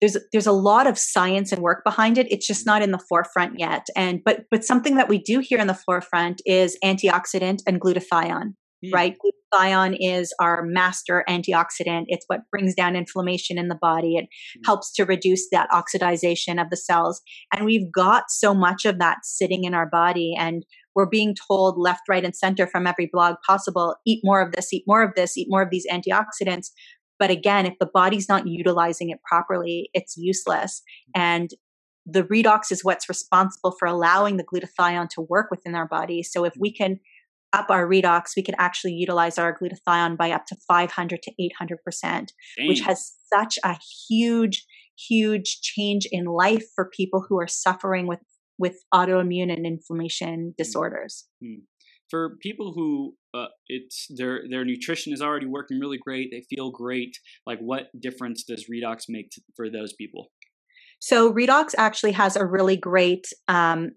there's 0.00 0.16
there's 0.32 0.46
a 0.46 0.52
lot 0.52 0.86
of 0.86 0.98
science 0.98 1.52
and 1.52 1.62
work 1.62 1.82
behind 1.84 2.18
it 2.18 2.30
it's 2.30 2.46
just 2.46 2.66
not 2.66 2.82
in 2.82 2.90
the 2.90 3.02
forefront 3.08 3.58
yet 3.58 3.86
and 3.96 4.20
but 4.24 4.44
but 4.50 4.64
something 4.64 4.96
that 4.96 5.08
we 5.08 5.18
do 5.18 5.40
here 5.40 5.58
in 5.58 5.66
the 5.66 5.74
forefront 5.74 6.42
is 6.44 6.76
antioxidant 6.84 7.60
and 7.66 7.80
glutathione 7.80 8.52
mm. 8.84 8.92
right? 8.92 9.16
Glutathione 9.54 9.96
is 9.98 10.34
our 10.40 10.62
master 10.64 11.24
antioxidant. 11.28 12.04
It's 12.08 12.24
what 12.26 12.40
brings 12.50 12.74
down 12.74 12.96
inflammation 12.96 13.58
in 13.58 13.68
the 13.68 13.78
body. 13.80 14.16
It 14.16 14.24
mm. 14.24 14.60
helps 14.64 14.92
to 14.94 15.04
reduce 15.04 15.48
that 15.50 15.68
oxidization 15.70 16.60
of 16.60 16.70
the 16.70 16.76
cells. 16.76 17.20
And 17.52 17.64
we've 17.64 17.90
got 17.92 18.24
so 18.28 18.54
much 18.54 18.84
of 18.84 18.98
that 18.98 19.18
sitting 19.24 19.64
in 19.64 19.74
our 19.74 19.88
body. 19.88 20.34
And 20.38 20.64
we're 20.96 21.06
being 21.06 21.36
told 21.48 21.78
left, 21.78 22.08
right, 22.08 22.24
and 22.24 22.34
center 22.34 22.66
from 22.66 22.86
every 22.86 23.08
blog 23.12 23.36
possible 23.46 23.94
eat 24.06 24.22
more 24.24 24.40
of 24.40 24.52
this, 24.52 24.72
eat 24.72 24.84
more 24.86 25.02
of 25.02 25.14
this, 25.14 25.36
eat 25.36 25.46
more 25.48 25.62
of 25.62 25.70
these 25.70 25.86
antioxidants. 25.92 26.70
But 27.18 27.30
again, 27.30 27.66
if 27.66 27.74
the 27.78 27.88
body's 27.92 28.28
not 28.28 28.46
utilizing 28.46 29.10
it 29.10 29.20
properly, 29.22 29.90
it's 29.92 30.16
useless. 30.16 30.82
And 31.14 31.50
the 32.06 32.24
redox 32.24 32.72
is 32.72 32.82
what's 32.82 33.08
responsible 33.08 33.74
for 33.78 33.86
allowing 33.86 34.38
the 34.38 34.44
glutathione 34.44 35.10
to 35.10 35.20
work 35.20 35.50
within 35.50 35.74
our 35.74 35.86
body. 35.86 36.22
So 36.22 36.44
if 36.44 36.54
we 36.58 36.72
can 36.72 36.98
up 37.52 37.66
our 37.70 37.86
redox, 37.86 38.30
we 38.36 38.42
can 38.42 38.54
actually 38.58 38.92
utilize 38.94 39.38
our 39.38 39.56
glutathione 39.56 40.16
by 40.16 40.30
up 40.30 40.46
to 40.46 40.56
500 40.68 41.22
to 41.22 41.32
800 41.38 41.78
percent, 41.84 42.32
which 42.66 42.80
has 42.80 43.12
such 43.32 43.58
a 43.64 43.76
huge, 44.08 44.66
huge 45.08 45.60
change 45.60 46.06
in 46.10 46.24
life 46.24 46.64
for 46.74 46.90
people 46.90 47.24
who 47.28 47.38
are 47.38 47.46
suffering 47.46 48.06
with 48.06 48.20
with 48.58 48.76
autoimmune 48.92 49.52
and 49.52 49.66
inflammation 49.66 50.52
mm. 50.52 50.56
disorders. 50.56 51.26
Mm-hmm. 51.42 51.62
For 52.08 52.36
people 52.40 52.72
who 52.72 53.14
uh, 53.34 53.46
it's 53.66 54.06
their 54.16 54.42
their 54.48 54.64
nutrition 54.64 55.12
is 55.12 55.20
already 55.20 55.46
working 55.46 55.80
really 55.80 55.98
great, 55.98 56.28
they 56.30 56.44
feel 56.48 56.70
great. 56.70 57.18
Like, 57.46 57.58
what 57.58 57.88
difference 58.00 58.44
does 58.44 58.66
redox 58.72 59.04
make 59.08 59.30
to, 59.30 59.40
for 59.56 59.68
those 59.68 59.92
people? 59.92 60.30
So 61.00 61.32
redox 61.32 61.74
actually 61.76 62.12
has 62.12 62.36
a 62.36 62.46
really 62.46 62.76
great 62.76 63.26
um, 63.48 63.90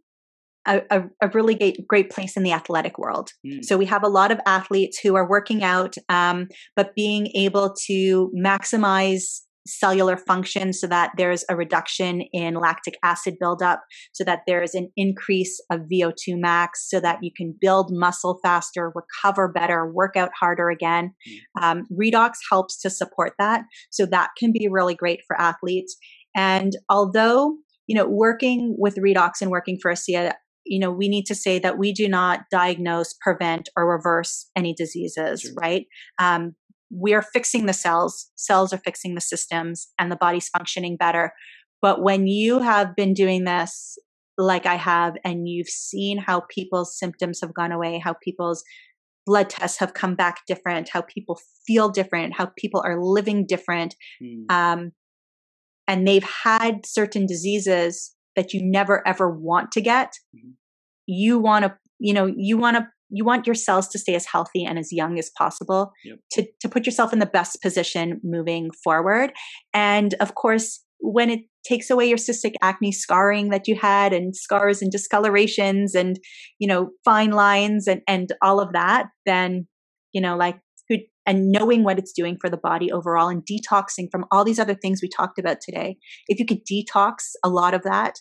a, 0.68 0.82
a, 0.90 1.04
a, 1.22 1.30
really 1.30 1.56
great, 1.56 1.88
great 1.88 2.10
place 2.10 2.36
in 2.36 2.44
the 2.44 2.52
athletic 2.52 2.98
world. 2.98 3.32
Mm. 3.46 3.64
So 3.64 3.78
we 3.78 3.86
have 3.86 4.04
a 4.04 4.10
lot 4.10 4.32
of 4.32 4.40
athletes 4.46 5.00
who 5.00 5.16
are 5.16 5.28
working 5.28 5.64
out, 5.64 5.96
um, 6.10 6.48
but 6.76 6.96
being 6.96 7.28
able 7.36 7.74
to 7.88 8.32
maximize 8.36 9.42
cellular 9.70 10.18
function 10.18 10.74
so 10.74 10.88
that 10.88 11.12
there's 11.18 11.46
a 11.50 11.56
reduction 11.56 12.22
in 12.34 12.56
lactic 12.56 12.98
acid 13.04 13.36
buildup, 13.40 13.82
so 14.14 14.24
that 14.24 14.42
there's 14.48 14.74
an 14.76 14.90
increase 14.96 15.60
of 15.72 15.82
VO2 15.92 16.36
max, 16.36 16.90
so 16.90 17.00
that 17.00 17.20
you 17.22 17.32
can 17.36 17.56
build 17.60 17.90
muscle 17.92 18.40
faster, 18.44 18.92
recover 18.96 19.48
better, 19.52 19.92
work 19.92 20.16
out 20.16 20.32
harder 20.40 20.70
again. 20.70 21.14
Mm. 21.28 21.64
Um, 21.64 21.84
redox 21.92 22.34
helps 22.50 22.80
to 22.82 22.90
support 22.90 23.34
that. 23.40 23.64
So 23.90 24.06
that 24.08 24.30
can 24.38 24.52
be 24.52 24.68
really 24.70 24.96
great 24.96 25.22
for 25.28 25.40
athletes. 25.40 25.96
And 26.36 26.74
although, 26.90 27.58
you 27.88 27.96
know, 27.96 28.08
working 28.08 28.76
with 28.78 28.96
redox 28.98 29.42
and 29.42 29.52
working 29.52 29.78
for 29.82 29.92
ASEA, 29.92 30.34
you 30.66 30.80
know, 30.80 30.92
we 30.92 31.10
need 31.10 31.26
to 31.26 31.36
say 31.36 31.60
that 31.60 31.78
we 31.78 31.92
do 31.92 32.08
not 32.08 32.42
diagnose, 32.52 33.14
prevent, 33.20 33.70
or 33.76 33.90
reverse 33.90 34.50
any 34.56 34.74
diseases, 34.74 35.42
sure. 35.42 35.54
right? 35.60 35.86
Um, 36.20 36.56
we 36.92 37.14
are 37.14 37.22
fixing 37.22 37.66
the 37.66 37.74
cells, 37.74 38.32
cells 38.36 38.74
are 38.74 38.80
fixing 38.80 39.16
the 39.16 39.22
systems, 39.22 39.90
and 40.00 40.12
the 40.12 40.16
body's 40.16 40.50
functioning 40.50 40.98
better. 40.98 41.34
But 41.82 42.02
when 42.02 42.28
you 42.28 42.60
have 42.60 42.96
been 42.96 43.14
doing 43.14 43.46
this 43.46 43.98
like 44.38 44.66
I 44.66 44.76
have, 44.76 45.16
and 45.24 45.48
you've 45.48 45.70
seen 45.70 46.18
how 46.18 46.42
people's 46.50 46.98
symptoms 46.98 47.40
have 47.42 47.54
gone 47.54 47.72
away, 47.72 48.00
how 48.00 48.16
people's 48.24 48.64
blood 49.26 49.50
tests 49.50 49.78
have 49.80 49.94
come 49.94 50.16
back 50.16 50.42
different, 50.48 50.90
how 50.90 51.02
people 51.02 51.40
feel 51.68 51.90
different, 51.90 52.34
how 52.34 52.52
people 52.58 52.82
are 52.86 53.04
living 53.04 53.46
different, 53.46 53.96
mm. 54.24 54.50
um, 54.50 54.92
and 55.88 56.08
they've 56.08 56.24
had 56.24 56.86
certain 56.86 57.26
diseases 57.26 58.16
that 58.36 58.54
you 58.54 58.62
never 58.64 59.06
ever 59.08 59.30
want 59.30 59.72
to 59.74 59.82
get, 59.82 60.14
mm-hmm. 60.36 60.52
you 61.06 61.38
want 61.38 61.66
to, 61.66 61.76
you 62.00 62.14
know, 62.14 62.32
you 62.38 62.58
want 62.58 62.78
to 62.78 62.88
you 63.10 63.26
want 63.26 63.48
your 63.48 63.56
cells 63.56 63.88
to 63.90 64.00
stay 64.00 64.16
as 64.16 64.26
healthy 64.26 64.64
and 64.64 64.78
as 64.78 64.92
young 64.92 65.18
as 65.18 65.32
possible 65.38 65.92
yep. 66.04 66.20
to, 66.32 66.48
to 66.62 66.70
put 66.70 66.86
yourself 66.86 67.14
in 67.14 67.20
the 67.20 67.26
best 67.26 67.62
position 67.62 68.20
moving 68.24 68.70
forward. 68.84 69.32
And 69.74 70.14
of 70.16 70.36
course, 70.36 70.84
when 71.00 71.30
it 71.30 71.42
takes 71.66 71.90
away 71.90 72.08
your 72.08 72.18
cystic 72.18 72.54
acne 72.62 72.92
scarring 72.92 73.50
that 73.50 73.68
you 73.68 73.76
had 73.76 74.14
and 74.14 74.36
scars 74.36 74.82
and 74.82 74.92
discolorations 74.92 75.96
and, 75.96 76.20
you 76.60 76.68
know, 76.68 76.90
fine 77.06 77.32
lines 77.32 77.88
and, 77.88 78.02
and 78.08 78.34
all 78.42 78.60
of 78.60 78.74
that, 78.74 79.08
then, 79.26 79.68
you 80.14 80.22
know, 80.22 80.36
like 80.36 80.60
and 81.30 81.52
knowing 81.52 81.84
what 81.84 82.00
it's 82.00 82.12
doing 82.12 82.38
for 82.42 82.50
the 82.50 82.58
body 82.58 82.92
overall 82.92 83.30
and 83.30 83.46
detoxing 83.46 84.08
from 84.12 84.26
all 84.32 84.44
these 84.44 84.58
other 84.58 84.74
things 84.74 85.00
we 85.00 85.08
talked 85.08 85.38
about 85.38 85.62
today. 85.62 85.96
If 86.28 86.40
you 86.40 86.46
could 86.48 86.66
detox 86.66 87.34
a 87.44 87.50
lot 87.50 87.76
of 87.76 87.84
that, 87.84 88.16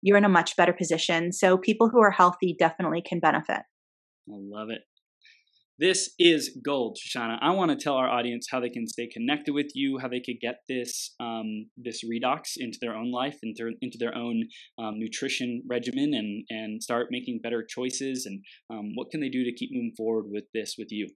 you're 0.00 0.16
in 0.16 0.24
a 0.24 0.28
much 0.28 0.56
better 0.56 0.72
position. 0.72 1.32
So 1.32 1.58
people 1.58 1.88
who 1.88 2.00
are 2.00 2.12
healthy 2.12 2.54
definitely 2.56 3.02
can 3.02 3.18
benefit. 3.18 3.62
I 4.28 4.36
love 4.38 4.70
it. 4.70 4.82
This 5.78 6.10
is 6.18 6.56
gold, 6.64 6.96
Shoshana. 6.96 7.38
I 7.40 7.50
want 7.50 7.70
to 7.70 7.82
tell 7.82 7.94
our 7.94 8.08
audience 8.08 8.46
how 8.50 8.60
they 8.60 8.68
can 8.68 8.86
stay 8.86 9.08
connected 9.08 9.52
with 9.52 9.72
you, 9.74 9.98
how 9.98 10.06
they 10.06 10.20
could 10.20 10.36
get 10.40 10.60
this 10.68 11.14
um, 11.18 11.70
this 11.76 12.04
redox 12.04 12.52
into 12.56 12.78
their 12.80 12.94
own 12.94 13.10
life, 13.10 13.38
into 13.42 13.72
into 13.80 13.96
their 13.98 14.14
own 14.14 14.44
um, 14.78 14.98
nutrition 14.98 15.62
regimen, 15.68 16.12
and 16.14 16.44
and 16.50 16.82
start 16.82 17.08
making 17.10 17.40
better 17.42 17.66
choices. 17.68 18.26
And 18.26 18.44
um, 18.70 18.92
what 18.94 19.10
can 19.10 19.20
they 19.20 19.28
do 19.28 19.44
to 19.44 19.52
keep 19.52 19.70
moving 19.72 19.94
forward 19.96 20.26
with 20.30 20.44
this 20.54 20.76
with 20.78 20.88
you? 20.92 21.08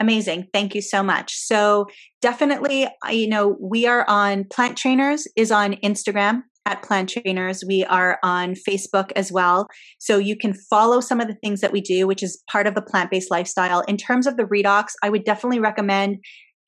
Amazing. 0.00 0.48
Thank 0.52 0.76
you 0.76 0.82
so 0.82 1.02
much. 1.02 1.34
So 1.34 1.86
definitely, 2.22 2.86
you 3.10 3.28
know, 3.28 3.56
we 3.60 3.86
are 3.86 4.08
on 4.08 4.44
Plant 4.44 4.78
Trainers 4.78 5.26
is 5.34 5.50
on 5.50 5.72
Instagram 5.82 6.42
at 6.68 6.82
Plant 6.82 7.08
Trainers. 7.08 7.64
We 7.66 7.84
are 7.84 8.18
on 8.22 8.54
Facebook 8.54 9.10
as 9.16 9.32
well. 9.32 9.68
So 9.98 10.18
you 10.18 10.36
can 10.36 10.52
follow 10.52 11.00
some 11.00 11.20
of 11.20 11.26
the 11.26 11.36
things 11.42 11.62
that 11.62 11.72
we 11.72 11.80
do, 11.80 12.06
which 12.06 12.22
is 12.22 12.42
part 12.50 12.66
of 12.66 12.74
the 12.74 12.82
plant-based 12.82 13.30
lifestyle. 13.30 13.80
In 13.82 13.96
terms 13.96 14.26
of 14.26 14.36
the 14.36 14.44
redox, 14.44 14.88
I 15.02 15.08
would 15.08 15.24
definitely 15.24 15.60
recommend 15.60 16.18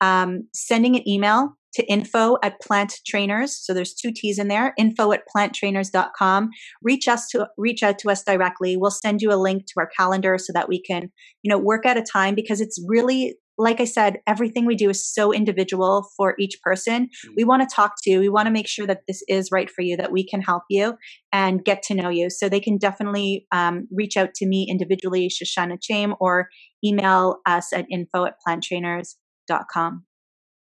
um, 0.01 0.47
sending 0.53 0.95
an 0.95 1.07
email 1.07 1.55
to 1.73 1.85
info 1.85 2.37
at 2.43 2.59
plant 2.59 2.95
trainers. 3.07 3.57
So 3.63 3.73
there's 3.73 3.93
two 3.93 4.11
T's 4.13 4.39
in 4.39 4.47
there, 4.47 4.73
info 4.77 5.11
at 5.13 5.21
planttrainers.com. 5.33 6.49
Reach 6.81 7.07
us 7.07 7.27
to 7.29 7.47
reach 7.57 7.83
out 7.83 7.97
to 7.99 8.09
us 8.09 8.23
directly. 8.23 8.75
We'll 8.75 8.91
send 8.91 9.21
you 9.21 9.31
a 9.31 9.35
link 9.35 9.67
to 9.67 9.73
our 9.77 9.89
calendar 9.97 10.37
so 10.37 10.51
that 10.53 10.67
we 10.67 10.81
can, 10.81 11.11
you 11.43 11.49
know, 11.49 11.57
work 11.57 11.85
at 11.85 11.95
a 11.95 12.03
time 12.03 12.35
because 12.35 12.59
it's 12.59 12.83
really 12.87 13.35
like 13.57 13.79
I 13.79 13.85
said, 13.85 14.17
everything 14.27 14.65
we 14.65 14.75
do 14.75 14.89
is 14.89 15.07
so 15.07 15.33
individual 15.33 16.09
for 16.17 16.35
each 16.39 16.59
person. 16.63 17.05
Mm-hmm. 17.05 17.33
We 17.37 17.43
want 17.43 17.67
to 17.67 17.75
talk 17.75 17.93
to 18.03 18.09
you. 18.09 18.19
We 18.19 18.29
want 18.29 18.47
to 18.47 18.51
make 18.51 18.67
sure 18.67 18.87
that 18.87 19.01
this 19.07 19.23
is 19.27 19.49
right 19.51 19.69
for 19.69 19.81
you, 19.81 19.97
that 19.97 20.11
we 20.11 20.27
can 20.27 20.41
help 20.41 20.63
you 20.69 20.95
and 21.31 21.63
get 21.63 21.83
to 21.83 21.95
know 21.95 22.09
you. 22.09 22.29
So 22.29 22.49
they 22.49 22.59
can 22.59 22.77
definitely 22.77 23.45
um, 23.51 23.87
reach 23.91 24.17
out 24.17 24.33
to 24.35 24.47
me 24.47 24.67
individually, 24.69 25.29
Shoshana 25.29 25.77
Chaim, 25.87 26.15
or 26.19 26.49
email 26.83 27.37
us 27.45 27.71
at 27.73 27.85
info 27.91 28.25
at 28.25 28.35
planttrainers.com 28.47 30.05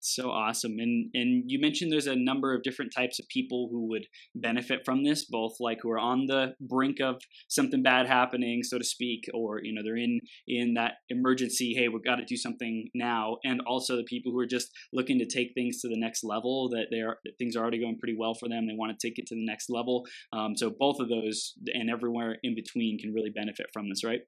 so 0.01 0.29
awesome. 0.31 0.77
And 0.79 1.09
and 1.13 1.43
you 1.47 1.59
mentioned 1.59 1.91
there's 1.91 2.07
a 2.07 2.15
number 2.15 2.53
of 2.55 2.63
different 2.63 2.91
types 2.95 3.19
of 3.19 3.27
people 3.29 3.69
who 3.71 3.87
would 3.89 4.07
benefit 4.35 4.81
from 4.83 5.03
this 5.03 5.25
both 5.25 5.57
like 5.59 5.79
who 5.81 5.91
are 5.91 5.99
on 5.99 6.25
the 6.25 6.53
brink 6.59 6.99
of 6.99 7.21
something 7.49 7.83
bad 7.83 8.07
happening 8.07 8.63
so 8.63 8.77
to 8.77 8.83
speak 8.83 9.25
or 9.33 9.61
you 9.63 9.73
know 9.73 9.81
they're 9.83 9.97
in 9.97 10.19
in 10.47 10.73
that 10.73 10.93
emergency 11.09 11.73
hey 11.77 11.87
we've 11.87 12.03
got 12.03 12.15
to 12.15 12.25
do 12.25 12.35
something 12.35 12.89
now. 12.95 13.37
And 13.43 13.61
also 13.67 13.95
the 13.95 14.03
people 14.03 14.31
who 14.31 14.39
are 14.39 14.47
just 14.47 14.71
looking 14.91 15.19
to 15.19 15.25
take 15.25 15.53
things 15.53 15.81
to 15.81 15.87
the 15.87 15.99
next 15.99 16.23
level 16.23 16.69
that 16.69 16.87
they're 16.89 17.17
that 17.23 17.33
things 17.37 17.55
are 17.55 17.61
already 17.61 17.79
going 17.79 17.99
pretty 17.99 18.15
well 18.17 18.33
for 18.33 18.49
them 18.49 18.67
they 18.67 18.75
want 18.75 18.97
to 18.97 19.07
take 19.07 19.19
it 19.19 19.27
to 19.27 19.35
the 19.35 19.45
next 19.45 19.69
level. 19.69 20.05
Um, 20.33 20.55
so 20.55 20.71
both 20.77 20.99
of 20.99 21.09
those 21.09 21.53
and 21.73 21.89
everywhere 21.89 22.37
in 22.43 22.55
between 22.55 22.97
can 22.97 23.13
really 23.13 23.31
benefit 23.33 23.67
from 23.73 23.89
this 23.89 24.03
right? 24.03 24.21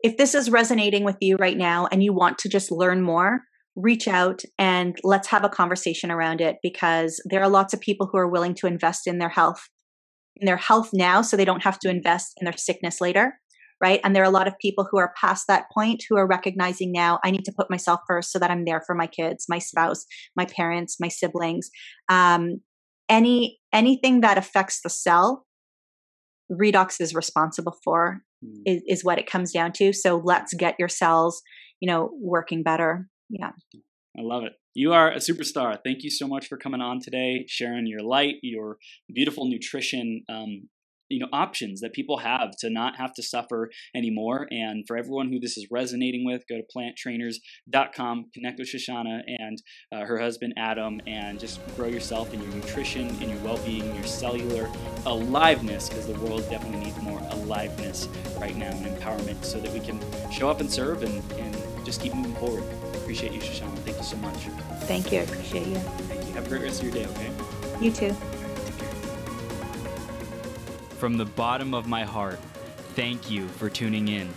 If 0.00 0.16
this 0.16 0.34
is 0.34 0.48
resonating 0.48 1.02
with 1.02 1.16
you 1.20 1.36
right 1.36 1.56
now 1.56 1.88
and 1.90 2.04
you 2.04 2.12
want 2.12 2.38
to 2.38 2.48
just 2.48 2.70
learn 2.70 3.02
more 3.02 3.42
reach 3.78 4.08
out 4.08 4.42
and 4.58 4.98
let's 5.04 5.28
have 5.28 5.44
a 5.44 5.48
conversation 5.48 6.10
around 6.10 6.40
it 6.40 6.56
because 6.62 7.22
there 7.24 7.40
are 7.40 7.48
lots 7.48 7.72
of 7.72 7.80
people 7.80 8.08
who 8.10 8.18
are 8.18 8.28
willing 8.28 8.54
to 8.54 8.66
invest 8.66 9.06
in 9.06 9.18
their 9.18 9.28
health 9.28 9.68
in 10.36 10.46
their 10.46 10.56
health 10.56 10.90
now 10.92 11.22
so 11.22 11.36
they 11.36 11.44
don't 11.44 11.62
have 11.62 11.78
to 11.78 11.88
invest 11.88 12.34
in 12.40 12.44
their 12.44 12.56
sickness 12.56 13.00
later 13.00 13.34
right? 13.80 14.00
And 14.02 14.12
there 14.12 14.24
are 14.24 14.26
a 14.26 14.30
lot 14.30 14.48
of 14.48 14.58
people 14.60 14.88
who 14.90 14.98
are 14.98 15.14
past 15.20 15.46
that 15.46 15.66
point 15.72 16.02
who 16.08 16.16
are 16.16 16.26
recognizing 16.26 16.90
now 16.90 17.20
i 17.22 17.30
need 17.30 17.44
to 17.44 17.52
put 17.56 17.70
myself 17.70 18.00
first 18.08 18.32
so 18.32 18.38
that 18.40 18.50
i'm 18.50 18.64
there 18.64 18.82
for 18.84 18.94
my 18.94 19.06
kids 19.06 19.46
my 19.48 19.58
spouse 19.58 20.04
my 20.36 20.44
parents 20.44 20.96
my 20.98 21.08
siblings. 21.08 21.70
Um, 22.08 22.60
any 23.08 23.60
anything 23.72 24.20
that 24.22 24.38
affects 24.38 24.80
the 24.82 24.90
cell 24.90 25.46
redox 26.50 27.00
is 27.00 27.14
responsible 27.14 27.76
for 27.84 28.22
mm. 28.44 28.60
is, 28.66 28.82
is 28.88 29.04
what 29.04 29.18
it 29.18 29.30
comes 29.30 29.52
down 29.52 29.72
to. 29.72 29.92
So 29.92 30.20
let's 30.24 30.52
get 30.54 30.74
your 30.78 30.88
cells 30.88 31.40
you 31.80 31.86
know 31.88 32.10
working 32.20 32.64
better 32.64 33.08
yeah. 33.28 33.50
I 34.18 34.22
love 34.22 34.42
it. 34.44 34.52
You 34.74 34.92
are 34.92 35.10
a 35.10 35.16
superstar. 35.16 35.78
Thank 35.84 36.02
you 36.02 36.10
so 36.10 36.26
much 36.26 36.48
for 36.48 36.56
coming 36.56 36.80
on 36.80 37.00
today, 37.00 37.44
sharing 37.48 37.86
your 37.86 38.02
light, 38.02 38.36
your 38.42 38.78
beautiful 39.12 39.48
nutrition, 39.48 40.24
um, 40.28 40.68
you 41.08 41.18
know, 41.18 41.28
options 41.32 41.80
that 41.80 41.92
people 41.92 42.18
have 42.18 42.50
to 42.58 42.68
not 42.68 42.96
have 42.96 43.14
to 43.14 43.22
suffer 43.22 43.70
anymore. 43.94 44.46
And 44.50 44.84
for 44.86 44.96
everyone 44.96 45.32
who 45.32 45.40
this 45.40 45.56
is 45.56 45.66
resonating 45.70 46.26
with, 46.26 46.42
go 46.48 46.56
to 46.56 46.64
planttrainers.com, 46.76 48.26
connect 48.34 48.58
with 48.58 48.68
Shoshana 48.68 49.20
and 49.26 49.62
uh, 49.92 50.04
her 50.04 50.18
husband 50.18 50.54
Adam, 50.58 51.00
and 51.06 51.40
just 51.40 51.60
grow 51.76 51.86
yourself 51.88 52.34
in 52.34 52.42
your 52.42 52.52
nutrition, 52.52 53.08
in 53.22 53.30
your 53.30 53.38
well-being, 53.38 53.94
your 53.94 54.04
cellular 54.04 54.68
aliveness, 55.06 55.88
because 55.88 56.06
the 56.06 56.18
world 56.20 56.48
definitely 56.50 56.84
needs 56.84 57.00
more 57.00 57.20
aliveness 57.30 58.08
right 58.38 58.56
now 58.56 58.70
and 58.70 58.86
empowerment, 58.86 59.44
so 59.44 59.60
that 59.60 59.72
we 59.72 59.80
can 59.80 60.00
show 60.30 60.50
up 60.50 60.60
and 60.60 60.70
serve 60.70 61.02
and, 61.04 61.32
and 61.34 61.56
just 61.86 62.02
keep 62.02 62.14
moving 62.14 62.34
forward. 62.34 62.87
Appreciate 63.08 63.32
you, 63.32 63.40
Shoshana. 63.40 63.74
Thank 63.78 63.96
you 63.96 64.02
so 64.02 64.18
much. 64.18 64.36
Thank 64.84 65.10
you. 65.10 65.20
I 65.20 65.22
appreciate 65.22 65.66
you. 65.66 65.76
Thank 65.78 66.26
you. 66.26 66.34
Have 66.34 66.44
a 66.44 66.48
great 66.50 66.60
rest 66.60 66.82
of 66.82 66.88
your 66.88 66.92
day, 66.92 67.06
okay? 67.06 67.32
You 67.80 67.90
too. 67.90 68.12
From 70.98 71.16
the 71.16 71.24
bottom 71.24 71.72
of 71.72 71.86
my 71.86 72.04
heart, 72.04 72.38
thank 72.96 73.30
you 73.30 73.48
for 73.48 73.70
tuning 73.70 74.08
in. 74.08 74.28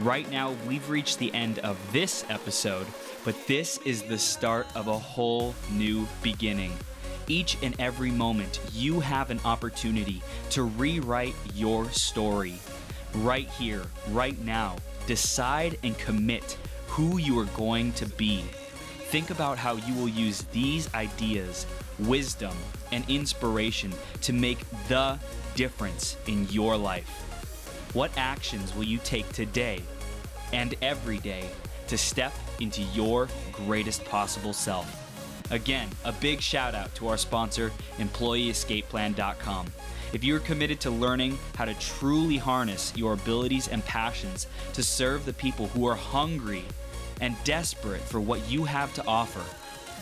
Right 0.00 0.30
now, 0.30 0.54
we've 0.68 0.86
reached 0.90 1.18
the 1.18 1.32
end 1.32 1.60
of 1.60 1.78
this 1.94 2.26
episode, 2.28 2.86
but 3.24 3.34
this 3.46 3.78
is 3.86 4.02
the 4.02 4.18
start 4.18 4.66
of 4.74 4.88
a 4.88 4.98
whole 4.98 5.54
new 5.72 6.06
beginning. 6.22 6.76
Each 7.26 7.56
and 7.62 7.74
every 7.80 8.10
moment, 8.10 8.60
you 8.74 9.00
have 9.00 9.30
an 9.30 9.40
opportunity 9.46 10.22
to 10.50 10.64
rewrite 10.64 11.34
your 11.54 11.88
story. 11.88 12.58
Right 13.14 13.48
here, 13.48 13.84
right 14.10 14.38
now, 14.44 14.76
decide 15.06 15.78
and 15.82 15.96
commit 15.96 16.58
who 16.90 17.18
you 17.18 17.38
are 17.38 17.44
going 17.56 17.92
to 17.92 18.06
be. 18.06 18.42
Think 19.10 19.30
about 19.30 19.58
how 19.58 19.76
you 19.76 19.94
will 19.94 20.08
use 20.08 20.42
these 20.52 20.92
ideas, 20.92 21.64
wisdom, 22.00 22.56
and 22.90 23.08
inspiration 23.08 23.92
to 24.22 24.32
make 24.32 24.58
the 24.88 25.18
difference 25.54 26.16
in 26.26 26.48
your 26.48 26.76
life. 26.76 27.08
What 27.92 28.10
actions 28.16 28.74
will 28.74 28.84
you 28.84 28.98
take 28.98 29.32
today 29.32 29.82
and 30.52 30.74
every 30.82 31.18
day 31.18 31.48
to 31.86 31.96
step 31.96 32.32
into 32.60 32.82
your 32.82 33.28
greatest 33.52 34.04
possible 34.04 34.52
self? 34.52 34.96
Again, 35.52 35.88
a 36.04 36.12
big 36.12 36.40
shout 36.40 36.74
out 36.74 36.92
to 36.96 37.06
our 37.08 37.16
sponsor, 37.16 37.70
EmployeeEscapePlan.com. 37.98 39.66
If 40.12 40.24
you 40.24 40.34
are 40.34 40.40
committed 40.40 40.80
to 40.80 40.90
learning 40.90 41.38
how 41.54 41.66
to 41.66 41.74
truly 41.74 42.36
harness 42.36 42.92
your 42.96 43.12
abilities 43.12 43.68
and 43.68 43.84
passions 43.84 44.48
to 44.72 44.82
serve 44.82 45.24
the 45.24 45.32
people 45.32 45.68
who 45.68 45.86
are 45.86 45.94
hungry 45.94 46.64
and 47.20 47.36
desperate 47.44 48.00
for 48.00 48.20
what 48.20 48.50
you 48.50 48.64
have 48.64 48.92
to 48.94 49.06
offer, 49.06 49.44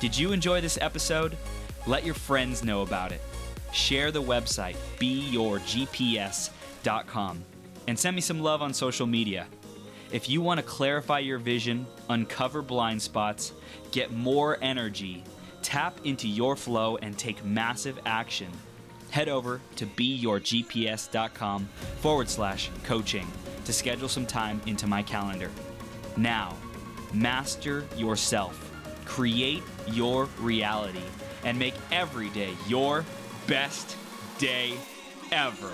Did 0.00 0.16
you 0.16 0.30
enjoy 0.32 0.60
this 0.60 0.78
episode? 0.80 1.36
Let 1.86 2.04
your 2.04 2.14
friends 2.14 2.64
know 2.64 2.82
about 2.82 3.12
it. 3.12 3.20
Share 3.72 4.10
the 4.10 4.22
website, 4.22 4.76
beyourgps.com, 4.98 7.44
and 7.86 7.98
send 7.98 8.16
me 8.16 8.22
some 8.22 8.40
love 8.40 8.62
on 8.62 8.74
social 8.74 9.06
media. 9.06 9.46
If 10.12 10.28
you 10.28 10.40
want 10.40 10.58
to 10.58 10.66
clarify 10.66 11.20
your 11.20 11.38
vision, 11.38 11.86
uncover 12.08 12.62
blind 12.62 13.00
spots, 13.00 13.52
get 13.92 14.10
more 14.10 14.58
energy, 14.60 15.22
tap 15.62 16.00
into 16.04 16.26
your 16.26 16.56
flow, 16.56 16.96
and 16.96 17.16
take 17.16 17.44
massive 17.44 17.96
action, 18.04 18.48
head 19.10 19.28
over 19.28 19.60
to 19.76 19.86
beyourgps.com 19.86 21.68
forward 22.00 22.28
slash 22.28 22.70
coaching 22.82 23.26
to 23.64 23.72
schedule 23.72 24.08
some 24.08 24.26
time 24.26 24.60
into 24.66 24.88
my 24.88 25.02
calendar. 25.02 25.50
Now, 26.16 26.56
master 27.12 27.84
yourself, 27.96 28.72
create 29.04 29.62
your 29.86 30.28
reality, 30.40 31.04
and 31.44 31.56
make 31.56 31.74
every 31.92 32.30
day 32.30 32.54
your 32.66 33.04
best 33.46 33.96
day 34.38 34.74
ever. 35.30 35.72